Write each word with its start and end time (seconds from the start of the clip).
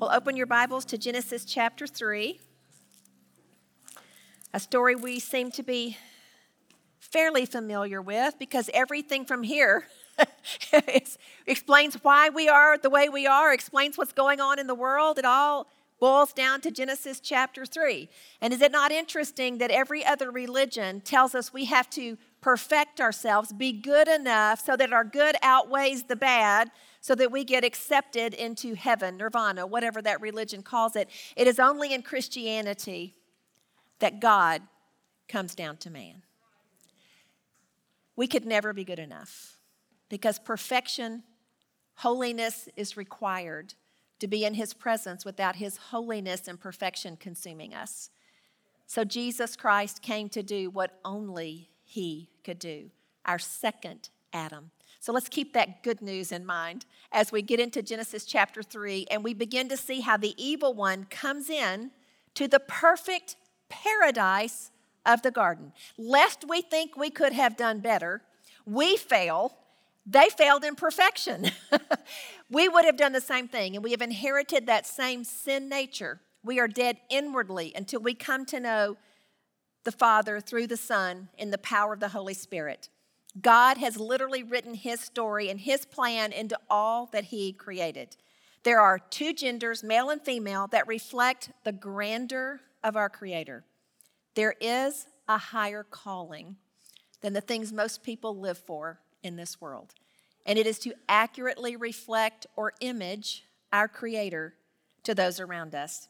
Well, 0.00 0.10
open 0.14 0.34
your 0.34 0.46
Bibles 0.46 0.86
to 0.86 0.96
Genesis 0.96 1.44
chapter 1.44 1.86
3, 1.86 2.40
a 4.54 4.58
story 4.58 4.94
we 4.94 5.18
seem 5.18 5.50
to 5.50 5.62
be 5.62 5.98
fairly 6.98 7.44
familiar 7.44 8.00
with 8.00 8.38
because 8.38 8.70
everything 8.72 9.26
from 9.26 9.42
here 9.42 9.88
explains 11.46 11.96
why 11.96 12.30
we 12.30 12.48
are 12.48 12.78
the 12.78 12.88
way 12.88 13.10
we 13.10 13.26
are, 13.26 13.52
explains 13.52 13.98
what's 13.98 14.14
going 14.14 14.40
on 14.40 14.58
in 14.58 14.68
the 14.68 14.74
world. 14.74 15.18
It 15.18 15.26
all 15.26 15.66
boils 16.00 16.32
down 16.32 16.62
to 16.62 16.70
Genesis 16.70 17.20
chapter 17.20 17.66
3. 17.66 18.08
And 18.40 18.54
is 18.54 18.62
it 18.62 18.72
not 18.72 18.90
interesting 18.92 19.58
that 19.58 19.70
every 19.70 20.02
other 20.02 20.30
religion 20.30 21.02
tells 21.02 21.34
us 21.34 21.52
we 21.52 21.66
have 21.66 21.90
to 21.90 22.16
perfect 22.40 23.00
ourselves, 23.00 23.52
be 23.52 23.72
good 23.72 24.08
enough 24.08 24.64
so 24.64 24.76
that 24.76 24.92
our 24.92 25.04
good 25.04 25.36
outweighs 25.42 26.04
the 26.04 26.16
bad? 26.16 26.70
so 27.00 27.14
that 27.14 27.32
we 27.32 27.44
get 27.44 27.64
accepted 27.64 28.34
into 28.34 28.74
heaven, 28.74 29.16
nirvana, 29.16 29.66
whatever 29.66 30.02
that 30.02 30.20
religion 30.20 30.62
calls 30.62 30.96
it. 30.96 31.08
It 31.36 31.46
is 31.46 31.58
only 31.58 31.94
in 31.94 32.02
Christianity 32.02 33.14
that 34.00 34.20
God 34.20 34.62
comes 35.28 35.54
down 35.54 35.78
to 35.78 35.90
man. 35.90 36.22
We 38.16 38.26
could 38.26 38.44
never 38.44 38.72
be 38.72 38.84
good 38.84 38.98
enough 38.98 39.56
because 40.10 40.38
perfection, 40.38 41.22
holiness 41.96 42.68
is 42.76 42.96
required 42.96 43.74
to 44.18 44.28
be 44.28 44.44
in 44.44 44.54
his 44.54 44.74
presence 44.74 45.24
without 45.24 45.56
his 45.56 45.78
holiness 45.78 46.46
and 46.46 46.60
perfection 46.60 47.16
consuming 47.16 47.72
us. 47.72 48.10
So 48.86 49.04
Jesus 49.04 49.56
Christ 49.56 50.02
came 50.02 50.28
to 50.30 50.42
do 50.42 50.68
what 50.68 50.98
only 51.04 51.69
he 51.90 52.28
could 52.44 52.60
do, 52.60 52.88
our 53.24 53.40
second 53.40 54.10
Adam. 54.32 54.70
So 55.00 55.12
let's 55.12 55.28
keep 55.28 55.52
that 55.54 55.82
good 55.82 56.00
news 56.00 56.30
in 56.30 56.46
mind 56.46 56.86
as 57.10 57.32
we 57.32 57.42
get 57.42 57.58
into 57.58 57.82
Genesis 57.82 58.24
chapter 58.24 58.62
3 58.62 59.08
and 59.10 59.24
we 59.24 59.34
begin 59.34 59.68
to 59.70 59.76
see 59.76 60.00
how 60.00 60.16
the 60.16 60.32
evil 60.36 60.72
one 60.72 61.06
comes 61.10 61.50
in 61.50 61.90
to 62.34 62.46
the 62.46 62.60
perfect 62.60 63.34
paradise 63.68 64.70
of 65.04 65.22
the 65.22 65.32
garden. 65.32 65.72
Lest 65.98 66.44
we 66.48 66.62
think 66.62 66.96
we 66.96 67.10
could 67.10 67.32
have 67.32 67.56
done 67.56 67.80
better, 67.80 68.22
we 68.64 68.96
fail. 68.96 69.56
They 70.06 70.28
failed 70.28 70.62
in 70.62 70.76
perfection. 70.76 71.50
we 72.50 72.68
would 72.68 72.84
have 72.84 72.96
done 72.96 73.12
the 73.12 73.20
same 73.20 73.48
thing, 73.48 73.74
and 73.74 73.82
we 73.82 73.90
have 73.90 74.02
inherited 74.02 74.66
that 74.66 74.86
same 74.86 75.24
sin 75.24 75.68
nature. 75.68 76.20
We 76.44 76.60
are 76.60 76.68
dead 76.68 76.98
inwardly 77.10 77.72
until 77.74 78.00
we 78.00 78.14
come 78.14 78.46
to 78.46 78.60
know 78.60 78.96
the 79.84 79.92
Father 79.92 80.40
through 80.40 80.66
the 80.66 80.76
Son 80.76 81.28
in 81.38 81.50
the 81.50 81.58
power 81.58 81.94
of 81.94 82.00
the 82.00 82.08
Holy 82.08 82.34
Spirit. 82.34 82.88
God 83.40 83.78
has 83.78 83.98
literally 83.98 84.42
written 84.42 84.74
his 84.74 85.00
story 85.00 85.48
and 85.48 85.60
his 85.60 85.84
plan 85.84 86.32
into 86.32 86.58
all 86.68 87.06
that 87.12 87.24
he 87.24 87.52
created. 87.52 88.16
There 88.62 88.80
are 88.80 88.98
two 88.98 89.32
genders, 89.32 89.82
male 89.82 90.10
and 90.10 90.20
female, 90.20 90.66
that 90.68 90.86
reflect 90.86 91.50
the 91.64 91.72
grandeur 91.72 92.60
of 92.84 92.96
our 92.96 93.08
Creator. 93.08 93.64
There 94.34 94.54
is 94.60 95.06
a 95.28 95.38
higher 95.38 95.84
calling 95.84 96.56
than 97.20 97.32
the 97.32 97.40
things 97.40 97.72
most 97.72 98.02
people 98.02 98.36
live 98.36 98.58
for 98.58 99.00
in 99.22 99.36
this 99.36 99.60
world, 99.60 99.94
and 100.44 100.58
it 100.58 100.66
is 100.66 100.78
to 100.80 100.94
accurately 101.08 101.76
reflect 101.76 102.46
or 102.56 102.72
image 102.80 103.44
our 103.72 103.88
Creator 103.88 104.54
to 105.04 105.14
those 105.14 105.40
around 105.40 105.74
us. 105.74 106.08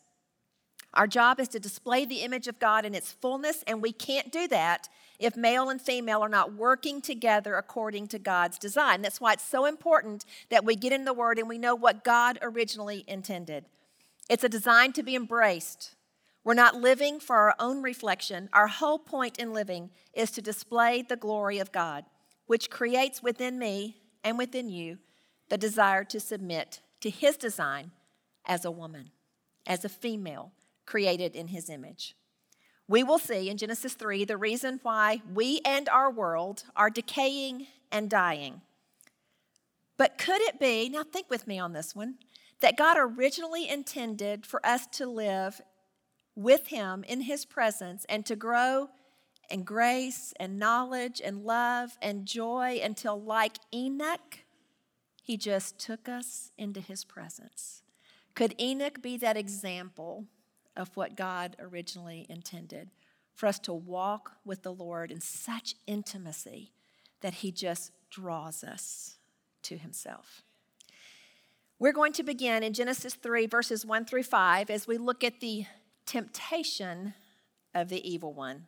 Our 0.92 1.06
job 1.06 1.38
is 1.38 1.48
to 1.48 1.60
display 1.60 2.04
the 2.04 2.22
image 2.22 2.48
of 2.48 2.58
God 2.58 2.84
in 2.84 2.94
its 2.94 3.12
fullness, 3.12 3.62
and 3.66 3.80
we 3.80 3.92
can't 3.92 4.32
do 4.32 4.48
that 4.48 4.88
if 5.20 5.36
male 5.36 5.68
and 5.68 5.80
female 5.80 6.22
are 6.22 6.28
not 6.28 6.54
working 6.54 7.00
together 7.00 7.54
according 7.54 8.08
to 8.08 8.18
God's 8.18 8.58
design. 8.58 9.02
That's 9.02 9.20
why 9.20 9.34
it's 9.34 9.44
so 9.44 9.66
important 9.66 10.24
that 10.48 10.64
we 10.64 10.74
get 10.74 10.92
in 10.92 11.04
the 11.04 11.12
Word 11.12 11.38
and 11.38 11.48
we 11.48 11.58
know 11.58 11.76
what 11.76 12.02
God 12.02 12.38
originally 12.42 13.04
intended. 13.06 13.66
It's 14.28 14.42
a 14.42 14.48
design 14.48 14.92
to 14.94 15.02
be 15.02 15.14
embraced. 15.14 15.94
We're 16.42 16.54
not 16.54 16.76
living 16.76 17.20
for 17.20 17.36
our 17.36 17.54
own 17.60 17.82
reflection. 17.82 18.48
Our 18.52 18.66
whole 18.66 18.98
point 18.98 19.38
in 19.38 19.52
living 19.52 19.90
is 20.14 20.30
to 20.32 20.42
display 20.42 21.02
the 21.02 21.16
glory 21.16 21.58
of 21.58 21.70
God, 21.70 22.04
which 22.46 22.70
creates 22.70 23.22
within 23.22 23.58
me 23.58 23.98
and 24.24 24.38
within 24.38 24.68
you 24.68 24.98
the 25.50 25.58
desire 25.58 26.02
to 26.04 26.18
submit 26.18 26.80
to 27.00 27.10
His 27.10 27.36
design 27.36 27.92
as 28.46 28.64
a 28.64 28.70
woman, 28.70 29.10
as 29.66 29.84
a 29.84 29.88
female 29.88 30.52
created 30.90 31.34
in 31.34 31.48
His 31.48 31.70
image 31.70 32.14
we 32.90 33.04
will 33.04 33.20
see 33.20 33.48
in 33.48 33.56
Genesis 33.56 33.94
3 33.94 34.24
the 34.24 34.36
reason 34.36 34.80
why 34.82 35.22
we 35.32 35.60
and 35.64 35.88
our 35.88 36.10
world 36.10 36.64
are 36.74 36.90
decaying 36.90 37.68
and 37.92 38.10
dying. 38.10 38.62
But 39.96 40.18
could 40.18 40.40
it 40.40 40.58
be, 40.58 40.88
now 40.88 41.04
think 41.04 41.30
with 41.30 41.46
me 41.46 41.56
on 41.60 41.72
this 41.72 41.94
one, 41.94 42.16
that 42.58 42.76
God 42.76 42.96
originally 42.98 43.68
intended 43.68 44.44
for 44.44 44.64
us 44.66 44.88
to 44.94 45.06
live 45.06 45.60
with 46.34 46.66
Him 46.66 47.04
in 47.06 47.20
His 47.20 47.44
presence 47.44 48.04
and 48.08 48.26
to 48.26 48.34
grow 48.34 48.88
in 49.48 49.62
grace 49.62 50.34
and 50.40 50.58
knowledge 50.58 51.22
and 51.24 51.44
love 51.44 51.96
and 52.02 52.26
joy 52.26 52.80
until, 52.82 53.22
like 53.22 53.58
Enoch, 53.72 54.40
He 55.22 55.36
just 55.36 55.78
took 55.78 56.08
us 56.08 56.50
into 56.58 56.80
His 56.80 57.04
presence? 57.04 57.84
Could 58.34 58.60
Enoch 58.60 59.00
be 59.00 59.16
that 59.18 59.36
example 59.36 60.24
of 60.80 60.96
what 60.96 61.14
God 61.14 61.56
originally 61.60 62.26
intended 62.28 62.90
for 63.34 63.46
us 63.46 63.58
to 63.60 63.72
walk 63.72 64.32
with 64.44 64.62
the 64.62 64.72
Lord 64.72 65.12
in 65.12 65.20
such 65.20 65.74
intimacy 65.86 66.72
that 67.20 67.34
He 67.34 67.52
just 67.52 67.92
draws 68.10 68.64
us 68.64 69.16
to 69.62 69.76
Himself. 69.76 70.42
We're 71.78 71.92
going 71.92 72.12
to 72.14 72.22
begin 72.22 72.62
in 72.62 72.72
Genesis 72.72 73.14
3, 73.14 73.46
verses 73.46 73.86
1 73.86 74.04
through 74.06 74.24
5, 74.24 74.70
as 74.70 74.86
we 74.86 74.98
look 74.98 75.22
at 75.22 75.40
the 75.40 75.66
temptation 76.06 77.14
of 77.74 77.88
the 77.88 78.10
evil 78.10 78.32
one. 78.32 78.66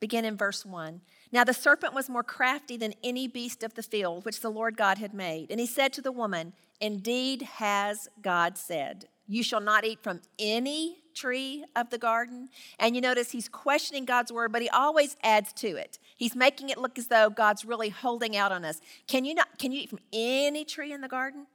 Begin 0.00 0.24
in 0.24 0.36
verse 0.36 0.66
1. 0.66 1.00
Now 1.32 1.44
the 1.44 1.54
serpent 1.54 1.94
was 1.94 2.10
more 2.10 2.22
crafty 2.22 2.76
than 2.76 2.94
any 3.02 3.26
beast 3.26 3.62
of 3.62 3.74
the 3.74 3.82
field 3.82 4.24
which 4.24 4.40
the 4.40 4.50
Lord 4.50 4.76
God 4.76 4.98
had 4.98 5.14
made. 5.14 5.50
And 5.50 5.58
he 5.58 5.66
said 5.66 5.92
to 5.94 6.02
the 6.02 6.12
woman, 6.12 6.52
Indeed 6.80 7.42
has 7.42 8.08
God 8.20 8.58
said, 8.58 9.08
you 9.26 9.42
shall 9.42 9.60
not 9.60 9.84
eat 9.84 10.00
from 10.02 10.20
any 10.38 10.98
tree 11.14 11.64
of 11.76 11.90
the 11.90 11.98
garden. 11.98 12.48
And 12.78 12.94
you 12.94 13.00
notice 13.00 13.30
he's 13.30 13.48
questioning 13.48 14.04
God's 14.04 14.32
word, 14.32 14.52
but 14.52 14.62
he 14.62 14.68
always 14.68 15.16
adds 15.22 15.52
to 15.54 15.68
it. 15.68 15.98
He's 16.16 16.34
making 16.34 16.68
it 16.68 16.78
look 16.78 16.98
as 16.98 17.06
though 17.06 17.30
God's 17.30 17.64
really 17.64 17.88
holding 17.88 18.36
out 18.36 18.52
on 18.52 18.64
us. 18.64 18.80
Can 19.06 19.24
you 19.24 19.34
not 19.34 19.58
can 19.58 19.72
you 19.72 19.82
eat 19.82 19.90
from 19.90 20.00
any 20.12 20.64
tree 20.64 20.92
in 20.92 21.00
the 21.00 21.08
garden? 21.08 21.46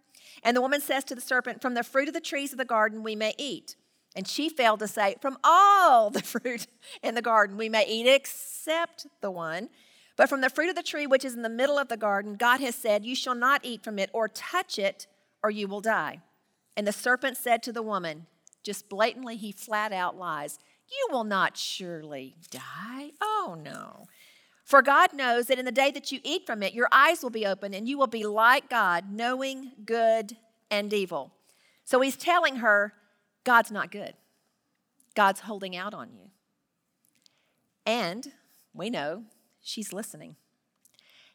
And 0.43 0.55
the 0.55 0.61
woman 0.61 0.81
says 0.81 1.03
to 1.05 1.15
the 1.15 1.21
serpent, 1.21 1.61
From 1.61 1.73
the 1.73 1.83
fruit 1.83 2.07
of 2.07 2.13
the 2.13 2.21
trees 2.21 2.51
of 2.51 2.57
the 2.57 2.65
garden 2.65 3.03
we 3.03 3.15
may 3.15 3.33
eat. 3.37 3.75
And 4.15 4.27
she 4.27 4.49
failed 4.49 4.79
to 4.79 4.87
say, 4.87 5.15
From 5.21 5.37
all 5.43 6.09
the 6.09 6.21
fruit 6.23 6.67
in 7.03 7.15
the 7.15 7.21
garden 7.21 7.57
we 7.57 7.69
may 7.69 7.85
eat, 7.87 8.07
except 8.07 9.07
the 9.21 9.31
one. 9.31 9.69
But 10.15 10.27
from 10.27 10.41
the 10.41 10.49
fruit 10.49 10.69
of 10.69 10.75
the 10.75 10.83
tree 10.83 11.07
which 11.07 11.23
is 11.23 11.35
in 11.35 11.43
the 11.43 11.49
middle 11.49 11.77
of 11.77 11.87
the 11.87 11.97
garden, 11.97 12.35
God 12.35 12.59
has 12.59 12.75
said, 12.75 13.05
You 13.05 13.15
shall 13.15 13.35
not 13.35 13.63
eat 13.63 13.83
from 13.83 13.99
it 13.99 14.09
or 14.13 14.27
touch 14.27 14.77
it, 14.77 15.07
or 15.43 15.49
you 15.49 15.67
will 15.67 15.81
die. 15.81 16.21
And 16.79 16.87
the 16.87 16.93
serpent 16.93 17.35
said 17.35 17.61
to 17.63 17.73
the 17.73 17.83
woman, 17.83 18.25
just 18.63 18.87
blatantly, 18.87 19.35
he 19.35 19.51
flat 19.51 19.91
out 19.91 20.17
lies, 20.17 20.59
You 20.89 21.09
will 21.11 21.25
not 21.25 21.57
surely 21.57 22.37
die. 22.49 23.11
Oh, 23.19 23.57
no. 23.61 24.05
For 24.63 24.81
God 24.81 25.11
knows 25.11 25.47
that 25.47 25.59
in 25.59 25.65
the 25.65 25.73
day 25.73 25.91
that 25.91 26.13
you 26.13 26.21
eat 26.23 26.45
from 26.45 26.63
it, 26.63 26.73
your 26.73 26.87
eyes 26.89 27.21
will 27.21 27.31
be 27.31 27.45
open 27.45 27.73
and 27.73 27.89
you 27.89 27.97
will 27.97 28.07
be 28.07 28.25
like 28.25 28.69
God, 28.69 29.11
knowing 29.11 29.73
good 29.83 30.37
and 30.71 30.93
evil. 30.93 31.33
So 31.83 31.99
he's 31.99 32.15
telling 32.15 32.55
her, 32.55 32.93
God's 33.43 33.71
not 33.71 33.91
good. 33.91 34.13
God's 35.15 35.41
holding 35.41 35.75
out 35.75 35.93
on 35.93 36.13
you. 36.13 36.29
And 37.85 38.31
we 38.73 38.89
know 38.89 39.23
she's 39.61 39.91
listening. 39.91 40.37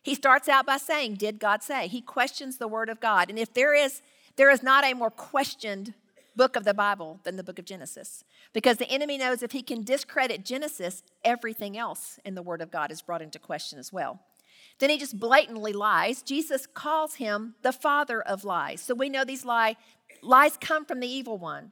He 0.00 0.14
starts 0.14 0.48
out 0.48 0.64
by 0.64 0.78
saying, 0.78 1.16
Did 1.16 1.38
God 1.38 1.62
say? 1.62 1.86
He 1.86 2.00
questions 2.00 2.56
the 2.56 2.66
word 2.66 2.88
of 2.88 2.98
God. 2.98 3.28
And 3.28 3.38
if 3.38 3.52
there 3.52 3.74
is 3.74 4.00
there 4.36 4.50
is 4.50 4.62
not 4.62 4.84
a 4.84 4.94
more 4.94 5.10
questioned 5.10 5.94
book 6.36 6.56
of 6.56 6.64
the 6.64 6.74
Bible 6.74 7.20
than 7.22 7.36
the 7.36 7.44
book 7.44 7.58
of 7.58 7.64
Genesis 7.64 8.24
because 8.52 8.78
the 8.78 8.88
enemy 8.88 9.18
knows 9.18 9.42
if 9.42 9.52
he 9.52 9.62
can 9.62 9.84
discredit 9.84 10.44
Genesis, 10.44 11.02
everything 11.24 11.78
else 11.78 12.18
in 12.24 12.34
the 12.34 12.42
Word 12.42 12.60
of 12.60 12.70
God 12.70 12.90
is 12.90 13.02
brought 13.02 13.22
into 13.22 13.38
question 13.38 13.78
as 13.78 13.92
well. 13.92 14.20
Then 14.78 14.90
he 14.90 14.98
just 14.98 15.18
blatantly 15.18 15.72
lies. 15.72 16.22
Jesus 16.22 16.66
calls 16.66 17.14
him 17.16 17.54
the 17.62 17.72
father 17.72 18.20
of 18.20 18.44
lies. 18.44 18.80
So 18.80 18.94
we 18.94 19.08
know 19.08 19.24
these 19.24 19.44
lie, 19.44 19.76
lies 20.22 20.56
come 20.56 20.84
from 20.84 21.00
the 21.00 21.06
evil 21.06 21.38
one. 21.38 21.70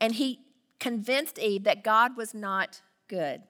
And 0.00 0.14
he 0.14 0.40
convinced 0.80 1.38
Eve 1.38 1.64
that 1.64 1.84
God 1.84 2.16
was 2.16 2.34
not 2.34 2.80
good. 3.08 3.42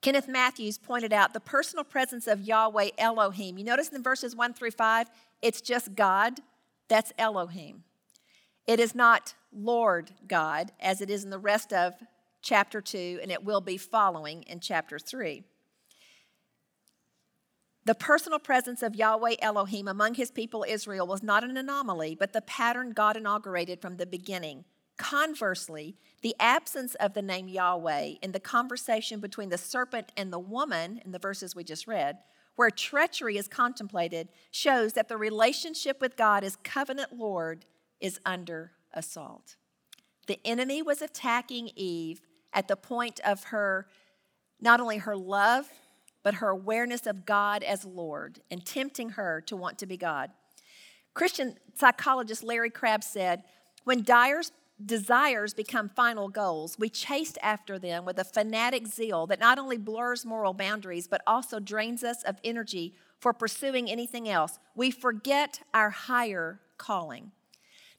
Kenneth 0.00 0.28
Mathews 0.28 0.78
pointed 0.78 1.12
out 1.12 1.34
the 1.34 1.40
personal 1.40 1.84
presence 1.84 2.26
of 2.26 2.40
Yahweh 2.40 2.90
Elohim. 2.98 3.58
You 3.58 3.64
notice 3.64 3.88
in 3.88 4.02
verses 4.02 4.34
1 4.34 4.54
through 4.54 4.70
5, 4.70 5.10
it's 5.42 5.60
just 5.60 5.94
God. 5.94 6.40
That's 6.88 7.12
Elohim. 7.18 7.84
It 8.66 8.80
is 8.80 8.94
not 8.94 9.34
Lord 9.52 10.10
God, 10.26 10.72
as 10.80 11.00
it 11.00 11.10
is 11.10 11.24
in 11.24 11.30
the 11.30 11.38
rest 11.38 11.72
of 11.72 11.94
chapter 12.42 12.80
2, 12.80 13.20
and 13.22 13.30
it 13.30 13.44
will 13.44 13.60
be 13.60 13.76
following 13.76 14.42
in 14.42 14.60
chapter 14.60 14.98
3. 14.98 15.42
The 17.84 17.94
personal 17.94 18.38
presence 18.38 18.82
of 18.82 18.94
Yahweh 18.94 19.36
Elohim 19.40 19.88
among 19.88 20.14
his 20.14 20.30
people 20.30 20.64
Israel 20.68 21.06
was 21.06 21.22
not 21.22 21.42
an 21.42 21.56
anomaly, 21.56 22.14
but 22.14 22.34
the 22.34 22.42
pattern 22.42 22.90
God 22.90 23.16
inaugurated 23.16 23.80
from 23.80 23.96
the 23.96 24.04
beginning. 24.04 24.64
Conversely, 24.98 25.96
the 26.20 26.36
absence 26.38 26.94
of 26.96 27.14
the 27.14 27.22
name 27.22 27.48
Yahweh 27.48 28.16
in 28.20 28.32
the 28.32 28.40
conversation 28.40 29.20
between 29.20 29.48
the 29.48 29.56
serpent 29.56 30.12
and 30.16 30.30
the 30.30 30.38
woman 30.38 31.00
in 31.02 31.12
the 31.12 31.18
verses 31.18 31.56
we 31.56 31.64
just 31.64 31.86
read, 31.86 32.18
where 32.58 32.72
treachery 32.72 33.36
is 33.36 33.46
contemplated, 33.46 34.28
shows 34.50 34.94
that 34.94 35.06
the 35.06 35.16
relationship 35.16 36.00
with 36.00 36.16
God 36.16 36.42
as 36.42 36.56
covenant 36.64 37.12
Lord 37.12 37.64
is 38.00 38.18
under 38.26 38.72
assault. 38.92 39.54
The 40.26 40.40
enemy 40.44 40.82
was 40.82 41.00
attacking 41.00 41.70
Eve 41.76 42.20
at 42.52 42.66
the 42.66 42.74
point 42.74 43.20
of 43.24 43.44
her, 43.44 43.86
not 44.60 44.80
only 44.80 44.98
her 44.98 45.16
love, 45.16 45.68
but 46.24 46.34
her 46.34 46.48
awareness 46.48 47.06
of 47.06 47.24
God 47.24 47.62
as 47.62 47.84
Lord 47.84 48.40
and 48.50 48.66
tempting 48.66 49.10
her 49.10 49.40
to 49.42 49.54
want 49.56 49.78
to 49.78 49.86
be 49.86 49.96
God. 49.96 50.32
Christian 51.14 51.54
psychologist 51.76 52.42
Larry 52.42 52.70
Crabb 52.70 53.04
said, 53.04 53.44
When 53.84 54.02
Dyer's 54.02 54.50
desires 54.84 55.54
become 55.54 55.88
final 55.88 56.28
goals, 56.28 56.78
we 56.78 56.88
chase 56.88 57.34
after 57.42 57.78
them 57.78 58.04
with 58.04 58.18
a 58.18 58.24
fanatic 58.24 58.86
zeal 58.86 59.26
that 59.26 59.40
not 59.40 59.58
only 59.58 59.76
blurs 59.76 60.24
moral 60.24 60.54
boundaries, 60.54 61.08
but 61.08 61.22
also 61.26 61.58
drains 61.58 62.04
us 62.04 62.22
of 62.22 62.36
energy 62.44 62.94
for 63.18 63.32
pursuing 63.32 63.90
anything 63.90 64.28
else. 64.28 64.58
We 64.74 64.90
forget 64.90 65.60
our 65.74 65.90
higher 65.90 66.60
calling. 66.76 67.32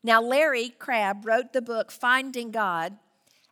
Now, 0.02 0.22
Larry 0.22 0.70
Crabb 0.70 1.26
wrote 1.26 1.52
the 1.52 1.62
book 1.62 1.92
Finding 1.92 2.52
God 2.52 2.98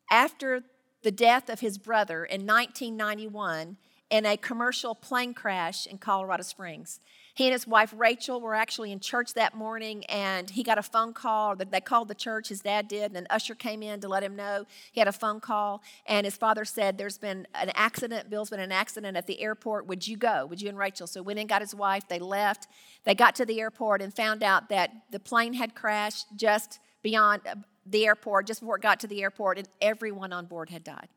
after 0.09 0.63
the 1.03 1.11
death 1.11 1.49
of 1.49 1.59
his 1.59 1.77
brother 1.77 2.23
in 2.23 2.45
1991 2.45 3.77
in 4.09 4.25
a 4.25 4.37
commercial 4.37 4.95
plane 4.95 5.33
crash 5.33 5.85
in 5.85 5.97
Colorado 5.97 6.43
Springs. 6.43 7.01
He 7.37 7.45
and 7.45 7.53
his 7.53 7.67
wife 7.67 7.93
Rachel 7.95 8.41
were 8.41 8.55
actually 8.55 8.91
in 8.91 8.99
church 8.99 9.35
that 9.35 9.53
morning, 9.53 10.03
and 10.05 10.49
he 10.49 10.63
got 10.63 10.79
a 10.79 10.81
phone 10.81 11.13
call. 11.13 11.55
They 11.55 11.79
called 11.81 12.07
the 12.07 12.15
church, 12.15 12.49
his 12.49 12.61
dad 12.61 12.87
did, 12.87 13.11
and 13.11 13.15
an 13.15 13.27
usher 13.29 13.53
came 13.53 13.83
in 13.83 14.01
to 14.01 14.07
let 14.07 14.23
him 14.23 14.35
know 14.35 14.65
he 14.91 14.99
had 14.99 15.07
a 15.07 15.11
phone 15.11 15.39
call. 15.39 15.83
And 16.07 16.25
his 16.25 16.35
father 16.35 16.65
said, 16.65 16.97
There's 16.97 17.19
been 17.19 17.45
an 17.53 17.69
accident. 17.75 18.31
Bill's 18.31 18.49
been 18.49 18.59
an 18.59 18.71
accident 18.71 19.15
at 19.15 19.27
the 19.27 19.39
airport. 19.39 19.85
Would 19.85 20.07
you 20.07 20.17
go? 20.17 20.47
Would 20.47 20.63
you 20.63 20.69
and 20.69 20.79
Rachel? 20.79 21.05
So 21.05 21.21
went 21.21 21.37
in, 21.37 21.45
got 21.45 21.61
his 21.61 21.75
wife. 21.75 22.07
They 22.07 22.17
left. 22.17 22.67
They 23.03 23.13
got 23.13 23.35
to 23.35 23.45
the 23.45 23.61
airport 23.61 24.01
and 24.01 24.11
found 24.11 24.41
out 24.41 24.69
that 24.69 24.89
the 25.11 25.19
plane 25.19 25.53
had 25.53 25.75
crashed 25.75 26.25
just 26.35 26.79
beyond 27.03 27.43
uh, 27.45 27.53
the 27.85 28.07
airport, 28.07 28.47
just 28.47 28.61
before 28.61 28.77
it 28.77 28.81
got 28.81 28.99
to 29.01 29.07
the 29.07 29.21
airport, 29.21 29.59
and 29.59 29.67
everyone 29.79 30.33
on 30.33 30.47
board 30.47 30.71
had 30.71 30.83
died. 30.83 31.09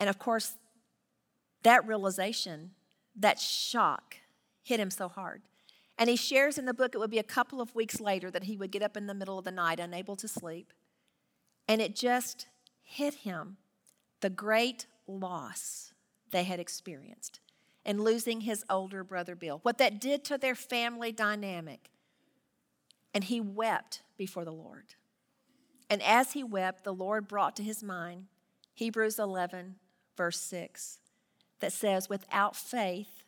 And 0.00 0.08
of 0.08 0.18
course, 0.18 0.54
that 1.62 1.86
realization, 1.86 2.70
that 3.16 3.38
shock, 3.38 4.16
hit 4.62 4.80
him 4.80 4.90
so 4.90 5.08
hard. 5.08 5.42
And 5.98 6.08
he 6.08 6.16
shares 6.16 6.58
in 6.58 6.64
the 6.64 6.74
book 6.74 6.94
it 6.94 6.98
would 6.98 7.10
be 7.10 7.18
a 7.18 7.24
couple 7.24 7.60
of 7.60 7.74
weeks 7.74 8.00
later 8.00 8.30
that 8.30 8.44
he 8.44 8.56
would 8.56 8.70
get 8.70 8.82
up 8.82 8.96
in 8.96 9.06
the 9.06 9.14
middle 9.14 9.38
of 9.38 9.44
the 9.44 9.50
night, 9.50 9.78
unable 9.78 10.16
to 10.16 10.28
sleep. 10.28 10.72
And 11.68 11.80
it 11.80 11.94
just 11.94 12.46
hit 12.82 13.14
him 13.14 13.56
the 14.20 14.30
great 14.30 14.86
loss 15.06 15.92
they 16.30 16.44
had 16.44 16.58
experienced 16.58 17.40
and 17.84 18.00
losing 18.00 18.42
his 18.42 18.64
older 18.70 19.04
brother 19.04 19.34
Bill, 19.34 19.60
what 19.62 19.78
that 19.78 20.00
did 20.00 20.24
to 20.24 20.38
their 20.38 20.54
family 20.54 21.12
dynamic. 21.12 21.90
And 23.14 23.24
he 23.24 23.40
wept 23.40 24.02
before 24.16 24.44
the 24.44 24.52
Lord. 24.52 24.94
And 25.90 26.02
as 26.02 26.32
he 26.32 26.42
wept, 26.42 26.84
the 26.84 26.94
Lord 26.94 27.28
brought 27.28 27.56
to 27.56 27.62
his 27.62 27.82
mind 27.82 28.26
Hebrews 28.74 29.18
11, 29.18 29.76
verse 30.16 30.40
6, 30.40 30.98
that 31.62 31.72
says, 31.72 32.10
Without 32.10 32.54
faith, 32.54 33.24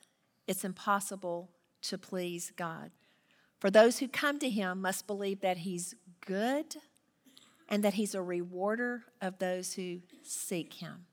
it's 0.46 0.64
impossible 0.64 1.48
to 1.82 1.96
please 1.96 2.52
God. 2.54 2.90
For 3.58 3.70
those 3.70 3.98
who 3.98 4.08
come 4.08 4.38
to 4.40 4.50
him 4.50 4.82
must 4.82 5.06
believe 5.06 5.40
that 5.40 5.58
he's 5.58 5.94
good 6.26 6.76
and 7.68 7.82
that 7.82 7.94
he's 7.94 8.14
a 8.14 8.20
rewarder 8.20 9.04
of 9.22 9.38
those 9.38 9.72
who 9.72 10.00
seek 10.22 10.74
him. 10.74 11.06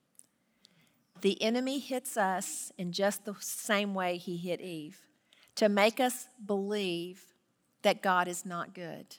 The 1.22 1.42
enemy 1.42 1.80
hits 1.80 2.18
us 2.18 2.72
in 2.78 2.92
just 2.92 3.24
the 3.24 3.36
same 3.40 3.94
way 3.94 4.18
he 4.18 4.36
hit 4.36 4.60
Eve 4.60 5.00
to 5.56 5.70
make 5.70 6.00
us 6.00 6.28
believe 6.46 7.24
that 7.84 8.02
God 8.02 8.28
is 8.28 8.46
not 8.46 8.74
good. 8.74 9.16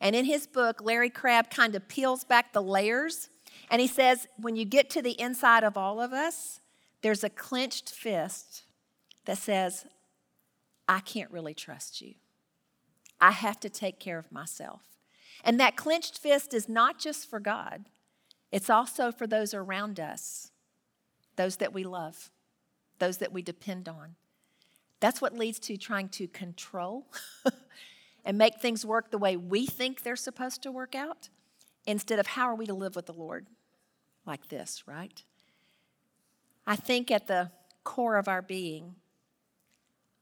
And 0.00 0.14
in 0.14 0.24
his 0.24 0.46
book, 0.46 0.82
Larry 0.82 1.10
Crabb 1.10 1.48
kind 1.48 1.74
of 1.74 1.88
peels 1.88 2.24
back 2.24 2.52
the 2.52 2.62
layers 2.62 3.30
and 3.70 3.80
he 3.80 3.86
says, 3.86 4.26
when 4.36 4.56
you 4.56 4.64
get 4.64 4.90
to 4.90 5.02
the 5.02 5.18
inside 5.20 5.64
of 5.64 5.76
all 5.76 6.00
of 6.00 6.12
us, 6.12 6.60
there's 7.04 7.22
a 7.22 7.28
clenched 7.28 7.90
fist 7.90 8.62
that 9.26 9.36
says, 9.36 9.84
I 10.88 11.00
can't 11.00 11.30
really 11.30 11.52
trust 11.52 12.00
you. 12.00 12.14
I 13.20 13.32
have 13.32 13.60
to 13.60 13.68
take 13.68 14.00
care 14.00 14.18
of 14.18 14.32
myself. 14.32 14.80
And 15.44 15.60
that 15.60 15.76
clenched 15.76 16.18
fist 16.18 16.54
is 16.54 16.66
not 16.66 16.98
just 16.98 17.28
for 17.28 17.40
God, 17.40 17.84
it's 18.50 18.70
also 18.70 19.12
for 19.12 19.26
those 19.26 19.52
around 19.52 20.00
us, 20.00 20.50
those 21.36 21.58
that 21.58 21.74
we 21.74 21.84
love, 21.84 22.30
those 22.98 23.18
that 23.18 23.34
we 23.34 23.42
depend 23.42 23.86
on. 23.86 24.14
That's 25.00 25.20
what 25.20 25.36
leads 25.36 25.58
to 25.58 25.76
trying 25.76 26.08
to 26.08 26.26
control 26.26 27.12
and 28.24 28.38
make 28.38 28.62
things 28.62 28.86
work 28.86 29.10
the 29.10 29.18
way 29.18 29.36
we 29.36 29.66
think 29.66 30.04
they're 30.04 30.16
supposed 30.16 30.62
to 30.62 30.72
work 30.72 30.94
out 30.94 31.28
instead 31.86 32.18
of 32.18 32.28
how 32.28 32.44
are 32.44 32.54
we 32.54 32.64
to 32.64 32.72
live 32.72 32.96
with 32.96 33.04
the 33.04 33.12
Lord 33.12 33.46
like 34.24 34.48
this, 34.48 34.84
right? 34.86 35.22
I 36.66 36.76
think 36.76 37.10
at 37.10 37.26
the 37.26 37.50
core 37.82 38.16
of 38.16 38.28
our 38.28 38.42
being, 38.42 38.96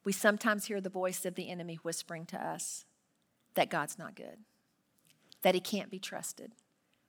we 0.05 0.13
sometimes 0.13 0.67
hear 0.67 0.81
the 0.81 0.89
voice 0.89 1.25
of 1.25 1.35
the 1.35 1.49
enemy 1.49 1.77
whispering 1.83 2.27
to 2.27 2.45
us 2.45 2.85
that 3.55 3.71
God's 3.71 3.99
not 3.99 4.17
good, 4.17 4.39
that 5.43 5.55
he 5.55 5.61
can't 5.61 5.91
be 5.91 5.99
trusted, 5.99 6.53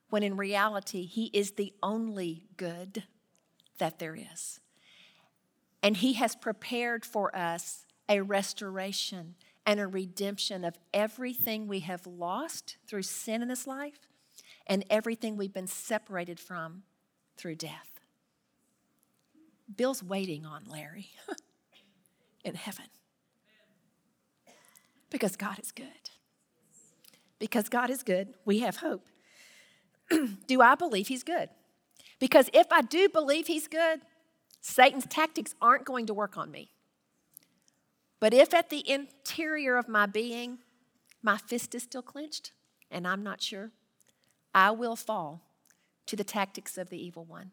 when 0.10 0.22
in 0.22 0.38
reality, 0.38 1.06
he 1.06 1.32
is 1.34 1.52
the 1.52 1.74
only 1.82 2.46
good 2.58 3.04
that 3.80 3.98
there 3.98 4.16
is. 4.16 4.60
And 5.82 5.98
he 5.98 6.14
has 6.14 6.36
prepared 6.36 7.04
for 7.04 7.36
us 7.36 7.86
a 8.08 8.22
restoration 8.22 9.36
and 9.66 9.80
a 9.80 9.88
redemption 9.88 10.64
of 10.64 10.78
everything 10.94 11.68
we 11.68 11.80
have 11.80 12.06
lost 12.06 12.78
through 12.88 13.04
sin 13.04 13.42
in 13.42 13.48
this 13.48 13.66
life 13.66 14.08
and 14.68 14.86
everything 14.90 15.36
we've 15.36 15.54
been 15.54 15.68
separated 15.68 16.40
from 16.40 16.84
through 17.38 17.56
death. 17.56 17.93
Bill's 19.74 20.04
waiting 20.04 20.46
on 20.46 20.64
Larry 20.66 21.10
in 22.44 22.56
heaven 22.56 22.86
because 25.10 25.36
God 25.36 25.60
is 25.60 25.72
good. 25.72 25.88
Because 27.40 27.70
God 27.70 27.90
is 27.90 28.04
good, 28.04 28.34
we 28.46 28.60
have 28.60 28.78
hope. 28.78 29.06
do 30.48 30.62
I 30.62 30.76
believe 30.76 31.08
He's 31.08 31.24
good? 31.24 31.50
Because 32.20 32.50
if 32.54 32.68
I 32.72 32.82
do 32.82 33.10
believe 33.10 33.48
He's 33.48 33.68
good, 33.68 34.02
Satan's 34.62 35.06
tactics 35.06 35.56
aren't 35.62 35.86
going 35.86 36.06
to 36.08 36.14
work 36.14 36.38
on 36.38 36.50
me. 36.50 36.72
But 38.20 38.34
if 38.34 38.54
at 38.54 38.70
the 38.70 38.90
interior 38.90 39.76
of 39.76 39.90
my 39.90 40.06
being, 40.06 40.60
my 41.22 41.38
fist 41.38 41.76
is 41.76 41.84
still 41.84 42.02
clenched 42.02 42.52
and 42.90 43.08
I'm 43.08 43.24
not 43.24 43.42
sure, 43.42 43.72
I 44.56 44.72
will 44.72 44.96
fall 44.96 45.42
to 46.06 46.16
the 46.16 46.24
tactics 46.24 46.78
of 46.78 46.90
the 46.90 47.04
evil 47.04 47.26
one. 47.26 47.52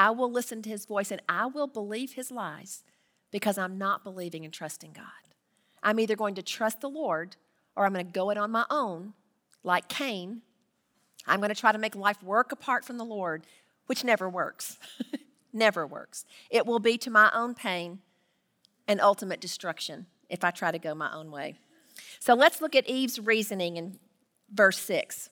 I 0.00 0.08
will 0.08 0.32
listen 0.32 0.62
to 0.62 0.70
his 0.70 0.86
voice 0.86 1.10
and 1.10 1.20
I 1.28 1.44
will 1.44 1.66
believe 1.66 2.14
his 2.14 2.30
lies 2.30 2.84
because 3.30 3.58
I'm 3.58 3.76
not 3.76 4.02
believing 4.02 4.46
and 4.46 4.52
trusting 4.52 4.92
God. 4.94 5.04
I'm 5.82 6.00
either 6.00 6.16
going 6.16 6.34
to 6.36 6.42
trust 6.42 6.80
the 6.80 6.88
Lord 6.88 7.36
or 7.76 7.84
I'm 7.84 7.92
going 7.92 8.06
to 8.06 8.10
go 8.10 8.30
it 8.30 8.38
on 8.38 8.50
my 8.50 8.64
own, 8.70 9.12
like 9.62 9.88
Cain. 9.88 10.40
I'm 11.26 11.40
going 11.40 11.50
to 11.50 11.60
try 11.60 11.70
to 11.70 11.76
make 11.76 11.94
life 11.94 12.22
work 12.22 12.50
apart 12.50 12.82
from 12.82 12.96
the 12.96 13.04
Lord, 13.04 13.44
which 13.88 14.02
never 14.02 14.26
works. 14.26 14.78
never 15.52 15.86
works. 15.86 16.24
It 16.48 16.64
will 16.64 16.78
be 16.78 16.96
to 16.96 17.10
my 17.10 17.30
own 17.34 17.54
pain 17.54 17.98
and 18.88 19.02
ultimate 19.02 19.38
destruction 19.38 20.06
if 20.30 20.44
I 20.44 20.50
try 20.50 20.72
to 20.72 20.78
go 20.78 20.94
my 20.94 21.12
own 21.12 21.30
way. 21.30 21.56
So 22.20 22.32
let's 22.32 22.62
look 22.62 22.74
at 22.74 22.88
Eve's 22.88 23.20
reasoning 23.20 23.76
in 23.76 23.98
verse 24.50 24.78
6 24.78 25.28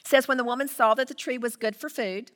It 0.00 0.06
says, 0.06 0.28
When 0.28 0.36
the 0.36 0.44
woman 0.44 0.68
saw 0.68 0.92
that 0.92 1.08
the 1.08 1.14
tree 1.14 1.38
was 1.38 1.56
good 1.56 1.74
for 1.74 1.88
food, 1.88 2.32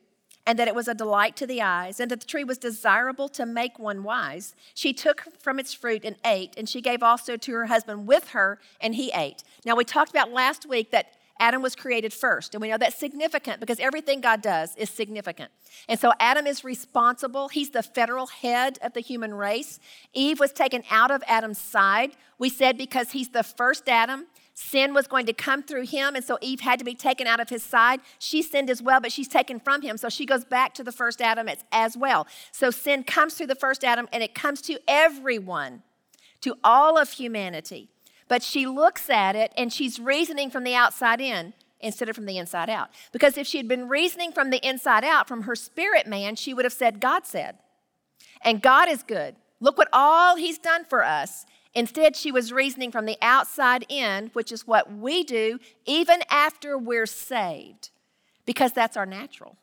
and 0.49 0.57
that 0.57 0.67
it 0.67 0.73
was 0.73 0.87
a 0.87 0.95
delight 0.95 1.35
to 1.35 1.45
the 1.45 1.61
eyes, 1.61 1.99
and 1.99 2.09
that 2.09 2.21
the 2.21 2.25
tree 2.25 2.43
was 2.43 2.57
desirable 2.57 3.29
to 3.29 3.45
make 3.45 3.77
one 3.77 4.01
wise, 4.01 4.55
she 4.73 4.91
took 4.91 5.25
from 5.37 5.59
its 5.59 5.75
fruit 5.75 6.03
and 6.03 6.15
ate, 6.25 6.55
and 6.57 6.67
she 6.67 6.81
gave 6.81 7.03
also 7.03 7.37
to 7.37 7.51
her 7.51 7.67
husband 7.67 8.07
with 8.07 8.29
her, 8.29 8.57
and 8.81 8.95
he 8.95 9.11
ate. 9.13 9.43
Now, 9.63 9.75
we 9.75 9.83
talked 9.83 10.09
about 10.09 10.31
last 10.31 10.67
week 10.67 10.89
that 10.89 11.13
Adam 11.39 11.61
was 11.61 11.75
created 11.75 12.11
first, 12.11 12.55
and 12.55 12.63
we 12.63 12.69
know 12.69 12.79
that's 12.79 12.97
significant 12.97 13.59
because 13.59 13.79
everything 13.79 14.21
God 14.21 14.41
does 14.41 14.75
is 14.75 14.89
significant. 14.89 15.51
And 15.87 15.99
so 15.99 16.13
Adam 16.19 16.47
is 16.47 16.63
responsible. 16.63 17.49
He's 17.49 17.69
the 17.69 17.83
federal 17.83 18.25
head 18.25 18.79
of 18.81 18.93
the 18.93 19.01
human 19.01 19.35
race. 19.35 19.79
Eve 20.15 20.39
was 20.39 20.51
taken 20.51 20.81
out 20.89 21.11
of 21.11 21.23
Adam's 21.27 21.59
side. 21.61 22.13
We 22.39 22.49
said 22.49 22.75
because 22.75 23.11
he's 23.11 23.29
the 23.29 23.43
first 23.43 23.87
Adam, 23.87 24.25
Sin 24.61 24.93
was 24.93 25.07
going 25.07 25.25
to 25.25 25.31
come 25.31 25.63
through 25.63 25.85
him, 25.85 26.15
and 26.15 26.25
so 26.25 26.37
Eve 26.41 26.59
had 26.59 26.79
to 26.79 26.85
be 26.85 26.93
taken 26.93 27.27
out 27.27 27.39
of 27.39 27.47
his 27.47 27.63
side. 27.63 28.01
She 28.19 28.41
sinned 28.41 28.69
as 28.69 28.81
well, 28.81 28.99
but 28.99 29.09
she's 29.09 29.29
taken 29.29 29.57
from 29.57 29.81
him, 29.81 29.95
so 29.95 30.09
she 30.09 30.25
goes 30.25 30.43
back 30.43 30.73
to 30.73 30.83
the 30.83 30.91
first 30.91 31.21
Adam 31.21 31.49
as 31.71 31.95
well. 31.95 32.27
So 32.51 32.69
sin 32.69 33.03
comes 33.03 33.35
through 33.35 33.47
the 33.47 33.55
first 33.55 33.85
Adam, 33.85 34.09
and 34.11 34.21
it 34.21 34.35
comes 34.35 34.61
to 34.63 34.77
everyone, 34.85 35.83
to 36.41 36.57
all 36.61 36.97
of 36.97 37.11
humanity. 37.11 37.87
But 38.27 38.43
she 38.43 38.67
looks 38.67 39.09
at 39.09 39.33
it 39.33 39.53
and 39.55 39.71
she's 39.71 39.97
reasoning 39.97 40.51
from 40.51 40.65
the 40.65 40.75
outside 40.75 41.21
in 41.21 41.53
instead 41.79 42.09
of 42.09 42.15
from 42.17 42.25
the 42.25 42.37
inside 42.37 42.69
out. 42.69 42.89
Because 43.13 43.37
if 43.37 43.47
she 43.47 43.57
had 43.59 43.67
been 43.69 43.87
reasoning 43.87 44.33
from 44.33 44.49
the 44.49 44.59
inside 44.67 45.05
out, 45.05 45.29
from 45.29 45.43
her 45.43 45.55
spirit 45.55 46.05
man, 46.05 46.35
she 46.35 46.53
would 46.53 46.65
have 46.65 46.73
said, 46.73 46.99
God 46.99 47.25
said. 47.25 47.57
And 48.41 48.61
God 48.61 48.89
is 48.89 49.03
good. 49.03 49.37
Look 49.61 49.77
what 49.77 49.87
all 49.93 50.35
He's 50.35 50.57
done 50.57 50.83
for 50.83 51.03
us. 51.03 51.45
Instead, 51.75 52.15
she 52.15 52.31
was 52.31 52.51
reasoning 52.51 52.91
from 52.91 53.05
the 53.05 53.17
outside 53.21 53.85
in, 53.89 54.31
which 54.33 54.51
is 54.51 54.65
what 54.65 54.91
we 54.91 55.23
do 55.23 55.59
even 55.85 56.21
after 56.29 56.77
we're 56.77 57.05
saved, 57.05 57.91
because 58.45 58.73
that's 58.73 58.97
our 58.97 59.05
natural. 59.05 59.57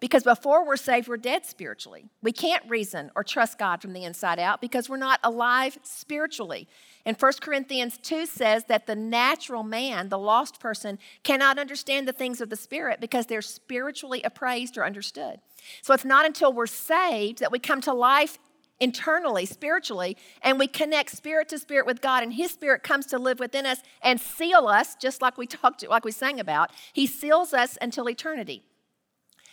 Because 0.00 0.22
before 0.22 0.66
we're 0.66 0.78
saved, 0.78 1.08
we're 1.08 1.18
dead 1.18 1.44
spiritually. 1.44 2.06
We 2.22 2.32
can't 2.32 2.68
reason 2.70 3.10
or 3.14 3.22
trust 3.22 3.58
God 3.58 3.82
from 3.82 3.92
the 3.92 4.04
inside 4.04 4.38
out 4.38 4.62
because 4.62 4.88
we're 4.88 4.96
not 4.96 5.20
alive 5.22 5.78
spiritually. 5.82 6.66
And 7.04 7.20
1 7.20 7.32
Corinthians 7.42 7.98
2 7.98 8.24
says 8.24 8.64
that 8.64 8.86
the 8.86 8.96
natural 8.96 9.62
man, 9.62 10.08
the 10.08 10.18
lost 10.18 10.58
person, 10.58 10.98
cannot 11.22 11.58
understand 11.58 12.08
the 12.08 12.14
things 12.14 12.40
of 12.40 12.48
the 12.48 12.56
Spirit 12.56 12.98
because 12.98 13.26
they're 13.26 13.42
spiritually 13.42 14.22
appraised 14.22 14.78
or 14.78 14.86
understood. 14.86 15.38
So 15.82 15.92
it's 15.92 16.04
not 16.04 16.24
until 16.24 16.50
we're 16.50 16.66
saved 16.66 17.40
that 17.40 17.52
we 17.52 17.58
come 17.58 17.82
to 17.82 17.92
life 17.92 18.38
internally, 18.80 19.46
spiritually, 19.46 20.16
and 20.42 20.58
we 20.58 20.66
connect 20.66 21.10
spirit 21.10 21.48
to 21.50 21.58
spirit 21.58 21.86
with 21.86 22.00
God, 22.00 22.22
and 22.22 22.32
His 22.32 22.50
Spirit 22.50 22.82
comes 22.82 23.06
to 23.06 23.18
live 23.18 23.38
within 23.38 23.66
us 23.66 23.80
and 24.02 24.20
seal 24.20 24.66
us, 24.66 24.94
just 24.96 25.22
like 25.22 25.38
we 25.38 25.46
talked, 25.46 25.86
like 25.86 26.04
we 26.04 26.12
sang 26.12 26.40
about. 26.40 26.70
He 26.92 27.06
seals 27.06 27.52
us 27.52 27.76
until 27.80 28.08
eternity. 28.08 28.62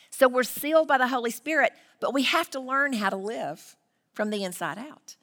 So 0.10 0.28
we're 0.28 0.44
sealed 0.44 0.88
by 0.88 0.98
the 0.98 1.10
Holy 1.10 1.32
Spirit, 1.32 1.74
but 2.00 2.14
we 2.14 2.24
have 2.24 2.50
to 2.52 2.60
learn 2.60 2.94
how 2.94 3.10
to 3.10 3.18
live 3.18 3.76
from 4.14 4.30
the 4.30 4.44
inside 4.44 4.78
out 4.78 5.16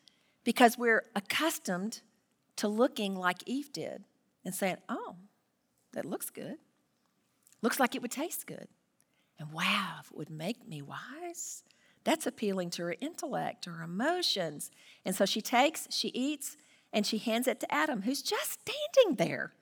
because 0.45 0.79
we're 0.79 1.05
accustomed 1.17 2.03
to 2.57 2.69
looking 2.69 3.17
like 3.17 3.39
Eve 3.47 3.73
did 3.73 4.05
and 4.45 4.55
saying, 4.55 4.77
Oh, 4.89 5.17
that 5.95 6.05
looks 6.05 6.31
good. 6.31 6.59
Looks 7.63 7.81
like 7.81 7.95
it 7.95 8.03
would 8.03 8.11
taste 8.11 8.47
good. 8.47 8.69
And 9.39 9.51
wow, 9.53 9.97
if 10.01 10.11
it 10.11 10.17
would 10.17 10.31
make 10.31 10.69
me 10.69 10.83
wise, 10.83 11.65
that's 12.05 12.27
appealing 12.27 12.71
to 12.71 12.83
her 12.83 12.97
intellect, 13.01 13.65
her 13.65 13.83
emotions. 13.83 14.71
And 15.05 15.17
so 15.17 15.25
she 15.25 15.41
takes, 15.41 15.89
she 15.91 16.09
eats, 16.09 16.57
and 16.93 17.07
she 17.07 17.19
hands 17.19 17.49
it 17.49 17.61
to 17.61 17.75
Adam, 17.75 18.03
who's 18.03 18.23
just 18.23 18.61
standing 18.61 19.17
there. 19.17 19.53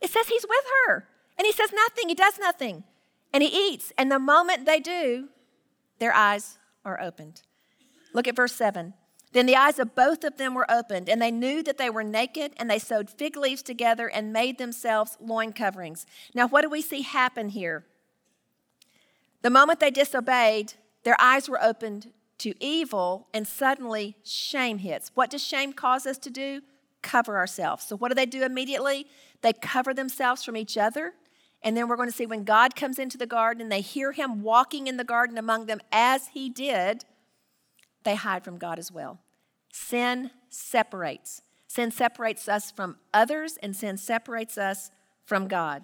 It 0.00 0.10
says 0.10 0.28
he's 0.28 0.46
with 0.48 0.64
her, 0.86 1.08
and 1.36 1.46
he 1.46 1.52
says 1.52 1.72
nothing, 1.72 2.08
he 2.08 2.14
does 2.14 2.38
nothing. 2.38 2.84
And 3.32 3.42
he 3.42 3.48
eats, 3.48 3.92
and 3.98 4.10
the 4.10 4.18
moment 4.18 4.64
they 4.64 4.80
do, 4.80 5.28
their 5.98 6.14
eyes 6.14 6.58
are 6.84 7.00
opened. 7.00 7.42
Look 8.12 8.28
at 8.28 8.36
verse 8.36 8.54
7. 8.54 8.94
Then 9.32 9.46
the 9.46 9.56
eyes 9.56 9.80
of 9.80 9.96
both 9.96 10.22
of 10.22 10.36
them 10.36 10.54
were 10.54 10.70
opened, 10.70 11.08
and 11.08 11.20
they 11.20 11.32
knew 11.32 11.62
that 11.64 11.76
they 11.76 11.90
were 11.90 12.04
naked, 12.04 12.52
and 12.56 12.70
they 12.70 12.78
sewed 12.78 13.10
fig 13.10 13.36
leaves 13.36 13.62
together 13.62 14.08
and 14.08 14.32
made 14.32 14.58
themselves 14.58 15.18
loin 15.20 15.52
coverings. 15.52 16.06
Now, 16.34 16.46
what 16.46 16.62
do 16.62 16.70
we 16.70 16.80
see 16.80 17.02
happen 17.02 17.48
here? 17.48 17.84
The 19.42 19.50
moment 19.50 19.80
they 19.80 19.90
disobeyed, 19.90 20.74
their 21.04 21.20
eyes 21.20 21.48
were 21.48 21.62
opened 21.62 22.10
to 22.38 22.52
evil, 22.62 23.28
and 23.32 23.46
suddenly 23.46 24.16
shame 24.24 24.78
hits. 24.78 25.10
What 25.14 25.30
does 25.30 25.42
shame 25.42 25.72
cause 25.72 26.04
us 26.06 26.18
to 26.18 26.30
do? 26.30 26.62
Cover 27.00 27.36
ourselves. 27.36 27.84
So, 27.84 27.96
what 27.96 28.08
do 28.08 28.14
they 28.14 28.26
do 28.26 28.42
immediately? 28.42 29.06
They 29.42 29.52
cover 29.52 29.94
themselves 29.94 30.42
from 30.42 30.56
each 30.56 30.76
other 30.76 31.14
and 31.64 31.74
then 31.74 31.88
we're 31.88 31.96
going 31.96 32.10
to 32.10 32.14
see 32.14 32.26
when 32.26 32.44
God 32.44 32.76
comes 32.76 32.98
into 32.98 33.16
the 33.16 33.26
garden 33.26 33.62
and 33.62 33.72
they 33.72 33.80
hear 33.80 34.12
him 34.12 34.42
walking 34.42 34.86
in 34.86 34.98
the 34.98 35.04
garden 35.04 35.38
among 35.38 35.64
them 35.64 35.80
as 35.90 36.28
he 36.28 36.50
did, 36.50 37.06
they 38.04 38.16
hide 38.16 38.44
from 38.44 38.58
God 38.58 38.78
as 38.78 38.92
well. 38.92 39.18
Sin 39.72 40.30
separates. 40.50 41.40
Sin 41.66 41.90
separates 41.90 42.48
us 42.48 42.70
from 42.70 42.98
others, 43.14 43.56
and 43.62 43.74
sin 43.74 43.96
separates 43.96 44.58
us 44.58 44.90
from 45.24 45.48
God. 45.48 45.82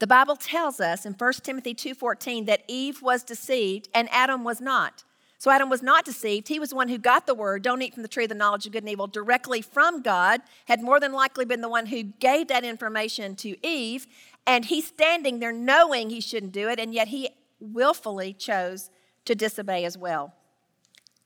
The 0.00 0.06
Bible 0.06 0.34
tells 0.34 0.80
us 0.80 1.04
in 1.04 1.12
1 1.12 1.44
Timothy 1.44 1.74
2:14 1.74 2.46
that 2.46 2.64
Eve 2.66 3.02
was 3.02 3.22
deceived 3.22 3.88
and 3.94 4.08
Adam 4.10 4.44
was 4.44 4.60
not. 4.60 5.04
So 5.36 5.50
Adam 5.50 5.68
was 5.68 5.82
not 5.82 6.06
deceived. 6.06 6.48
He 6.48 6.58
was 6.58 6.70
the 6.70 6.76
one 6.76 6.88
who 6.88 6.98
got 6.98 7.26
the 7.26 7.34
word, 7.34 7.62
don't 7.62 7.80
eat 7.80 7.94
from 7.94 8.02
the 8.02 8.08
tree 8.08 8.24
of 8.24 8.30
the 8.30 8.34
knowledge 8.34 8.66
of 8.66 8.72
good 8.72 8.82
and 8.82 8.90
evil, 8.90 9.06
directly 9.06 9.62
from 9.62 10.02
God, 10.02 10.40
had 10.66 10.82
more 10.82 11.00
than 11.00 11.12
likely 11.12 11.44
been 11.44 11.60
the 11.60 11.68
one 11.68 11.86
who 11.86 12.02
gave 12.02 12.48
that 12.48 12.64
information 12.64 13.36
to 13.36 13.56
Eve, 13.66 14.06
and 14.46 14.66
he's 14.66 14.86
standing 14.86 15.38
there 15.38 15.52
knowing 15.52 16.10
he 16.10 16.20
shouldn't 16.20 16.52
do 16.52 16.68
it, 16.68 16.78
and 16.78 16.92
yet 16.92 17.08
he 17.08 17.30
willfully 17.58 18.34
chose 18.34 18.90
to 19.24 19.34
disobey 19.34 19.86
as 19.86 19.96
well. 19.96 20.34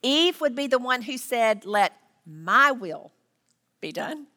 Eve 0.03 0.41
would 0.41 0.55
be 0.55 0.69
the 0.69 0.79
one 0.79 1.03
who 1.03 1.19
said, 1.19 1.65
Let 1.65 1.93
my 2.25 2.71
will 2.71 3.13
be 3.81 3.91
done. 3.91 4.29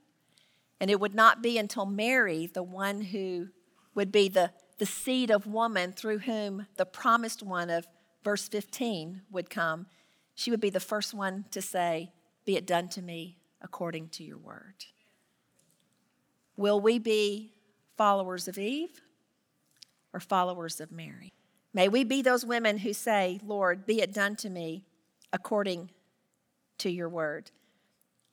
And 0.79 0.89
it 0.89 0.99
would 0.99 1.13
not 1.13 1.43
be 1.43 1.57
until 1.57 1.85
Mary, 1.85 2.47
the 2.47 2.63
one 2.63 3.01
who 3.01 3.49
would 3.97 4.13
be 4.13 4.29
the, 4.29 4.51
the 4.77 4.85
seed 4.85 5.29
of 5.29 5.45
woman 5.45 5.91
through 5.91 6.19
whom 6.19 6.67
the 6.77 6.85
promised 6.85 7.43
one 7.43 7.69
of 7.69 7.85
verse 8.23 8.47
15 8.47 9.23
would 9.29 9.49
come, 9.49 9.87
she 10.35 10.49
would 10.49 10.61
be 10.61 10.69
the 10.69 10.79
first 10.79 11.13
one 11.13 11.43
to 11.51 11.61
say, 11.61 12.13
Be 12.45 12.55
it 12.55 12.65
done 12.65 12.87
to 12.89 13.01
me 13.01 13.39
according 13.61 14.07
to 14.09 14.23
your 14.23 14.37
word. 14.37 14.85
Will 16.55 16.79
we 16.79 16.97
be 16.97 17.51
followers 17.97 18.47
of 18.47 18.57
Eve 18.57 19.01
or 20.13 20.19
followers 20.19 20.79
of 20.79 20.91
Mary. 20.91 21.33
May 21.73 21.89
we 21.89 22.03
be 22.03 22.21
those 22.21 22.45
women 22.45 22.77
who 22.79 22.93
say, 22.93 23.39
Lord, 23.45 23.85
be 23.85 24.01
it 24.01 24.13
done 24.13 24.35
to 24.37 24.49
me 24.49 24.85
according 25.33 25.91
to 26.77 26.89
your 26.89 27.09
word. 27.09 27.51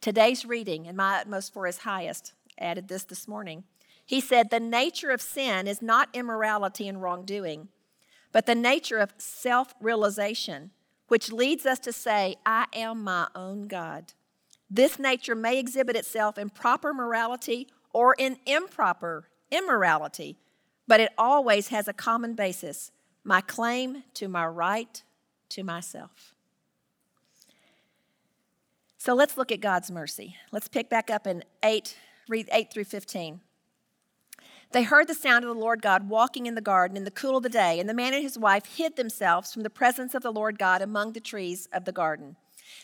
Today's 0.00 0.44
reading, 0.44 0.86
and 0.86 0.96
my 0.96 1.18
utmost 1.18 1.52
for 1.52 1.66
his 1.66 1.78
highest, 1.78 2.34
added 2.58 2.88
this 2.88 3.04
this 3.04 3.26
morning. 3.26 3.64
He 4.06 4.20
said, 4.20 4.50
The 4.50 4.60
nature 4.60 5.10
of 5.10 5.22
sin 5.22 5.66
is 5.66 5.80
not 5.80 6.08
immorality 6.12 6.88
and 6.88 7.00
wrongdoing, 7.02 7.68
but 8.32 8.46
the 8.46 8.54
nature 8.54 8.98
of 8.98 9.14
self 9.16 9.74
realization, 9.80 10.70
which 11.08 11.32
leads 11.32 11.66
us 11.66 11.78
to 11.80 11.92
say, 11.92 12.36
I 12.44 12.66
am 12.72 13.02
my 13.02 13.28
own 13.34 13.66
God. 13.68 14.12
This 14.70 14.98
nature 14.98 15.34
may 15.34 15.58
exhibit 15.58 15.96
itself 15.96 16.38
in 16.38 16.50
proper 16.50 16.92
morality 16.92 17.68
or 17.92 18.14
in 18.18 18.38
improper 18.46 19.28
immorality, 19.50 20.36
but 20.88 21.00
it 21.00 21.12
always 21.16 21.68
has 21.68 21.86
a 21.86 21.92
common 21.92 22.34
basis 22.34 22.90
my 23.26 23.40
claim 23.40 24.02
to 24.12 24.28
my 24.28 24.46
right 24.46 25.02
to 25.48 25.62
myself. 25.62 26.34
So 28.98 29.14
let's 29.14 29.36
look 29.36 29.52
at 29.52 29.60
God's 29.60 29.90
mercy. 29.90 30.36
Let's 30.52 30.68
pick 30.68 30.90
back 30.90 31.10
up 31.10 31.26
in 31.26 31.44
8, 31.62 31.96
read 32.28 32.48
8 32.52 32.72
through 32.72 32.84
15. 32.84 33.40
They 34.74 34.82
heard 34.82 35.06
the 35.06 35.14
sound 35.14 35.44
of 35.44 35.54
the 35.54 35.60
Lord 35.60 35.82
God 35.82 36.08
walking 36.08 36.46
in 36.46 36.56
the 36.56 36.60
garden 36.60 36.96
in 36.96 37.04
the 37.04 37.10
cool 37.12 37.36
of 37.36 37.44
the 37.44 37.48
day, 37.48 37.78
and 37.78 37.88
the 37.88 37.94
man 37.94 38.12
and 38.12 38.24
his 38.24 38.36
wife 38.36 38.76
hid 38.76 38.96
themselves 38.96 39.52
from 39.52 39.62
the 39.62 39.70
presence 39.70 40.16
of 40.16 40.24
the 40.24 40.32
Lord 40.32 40.58
God 40.58 40.82
among 40.82 41.12
the 41.12 41.20
trees 41.20 41.68
of 41.72 41.84
the 41.84 41.92
garden. 41.92 42.34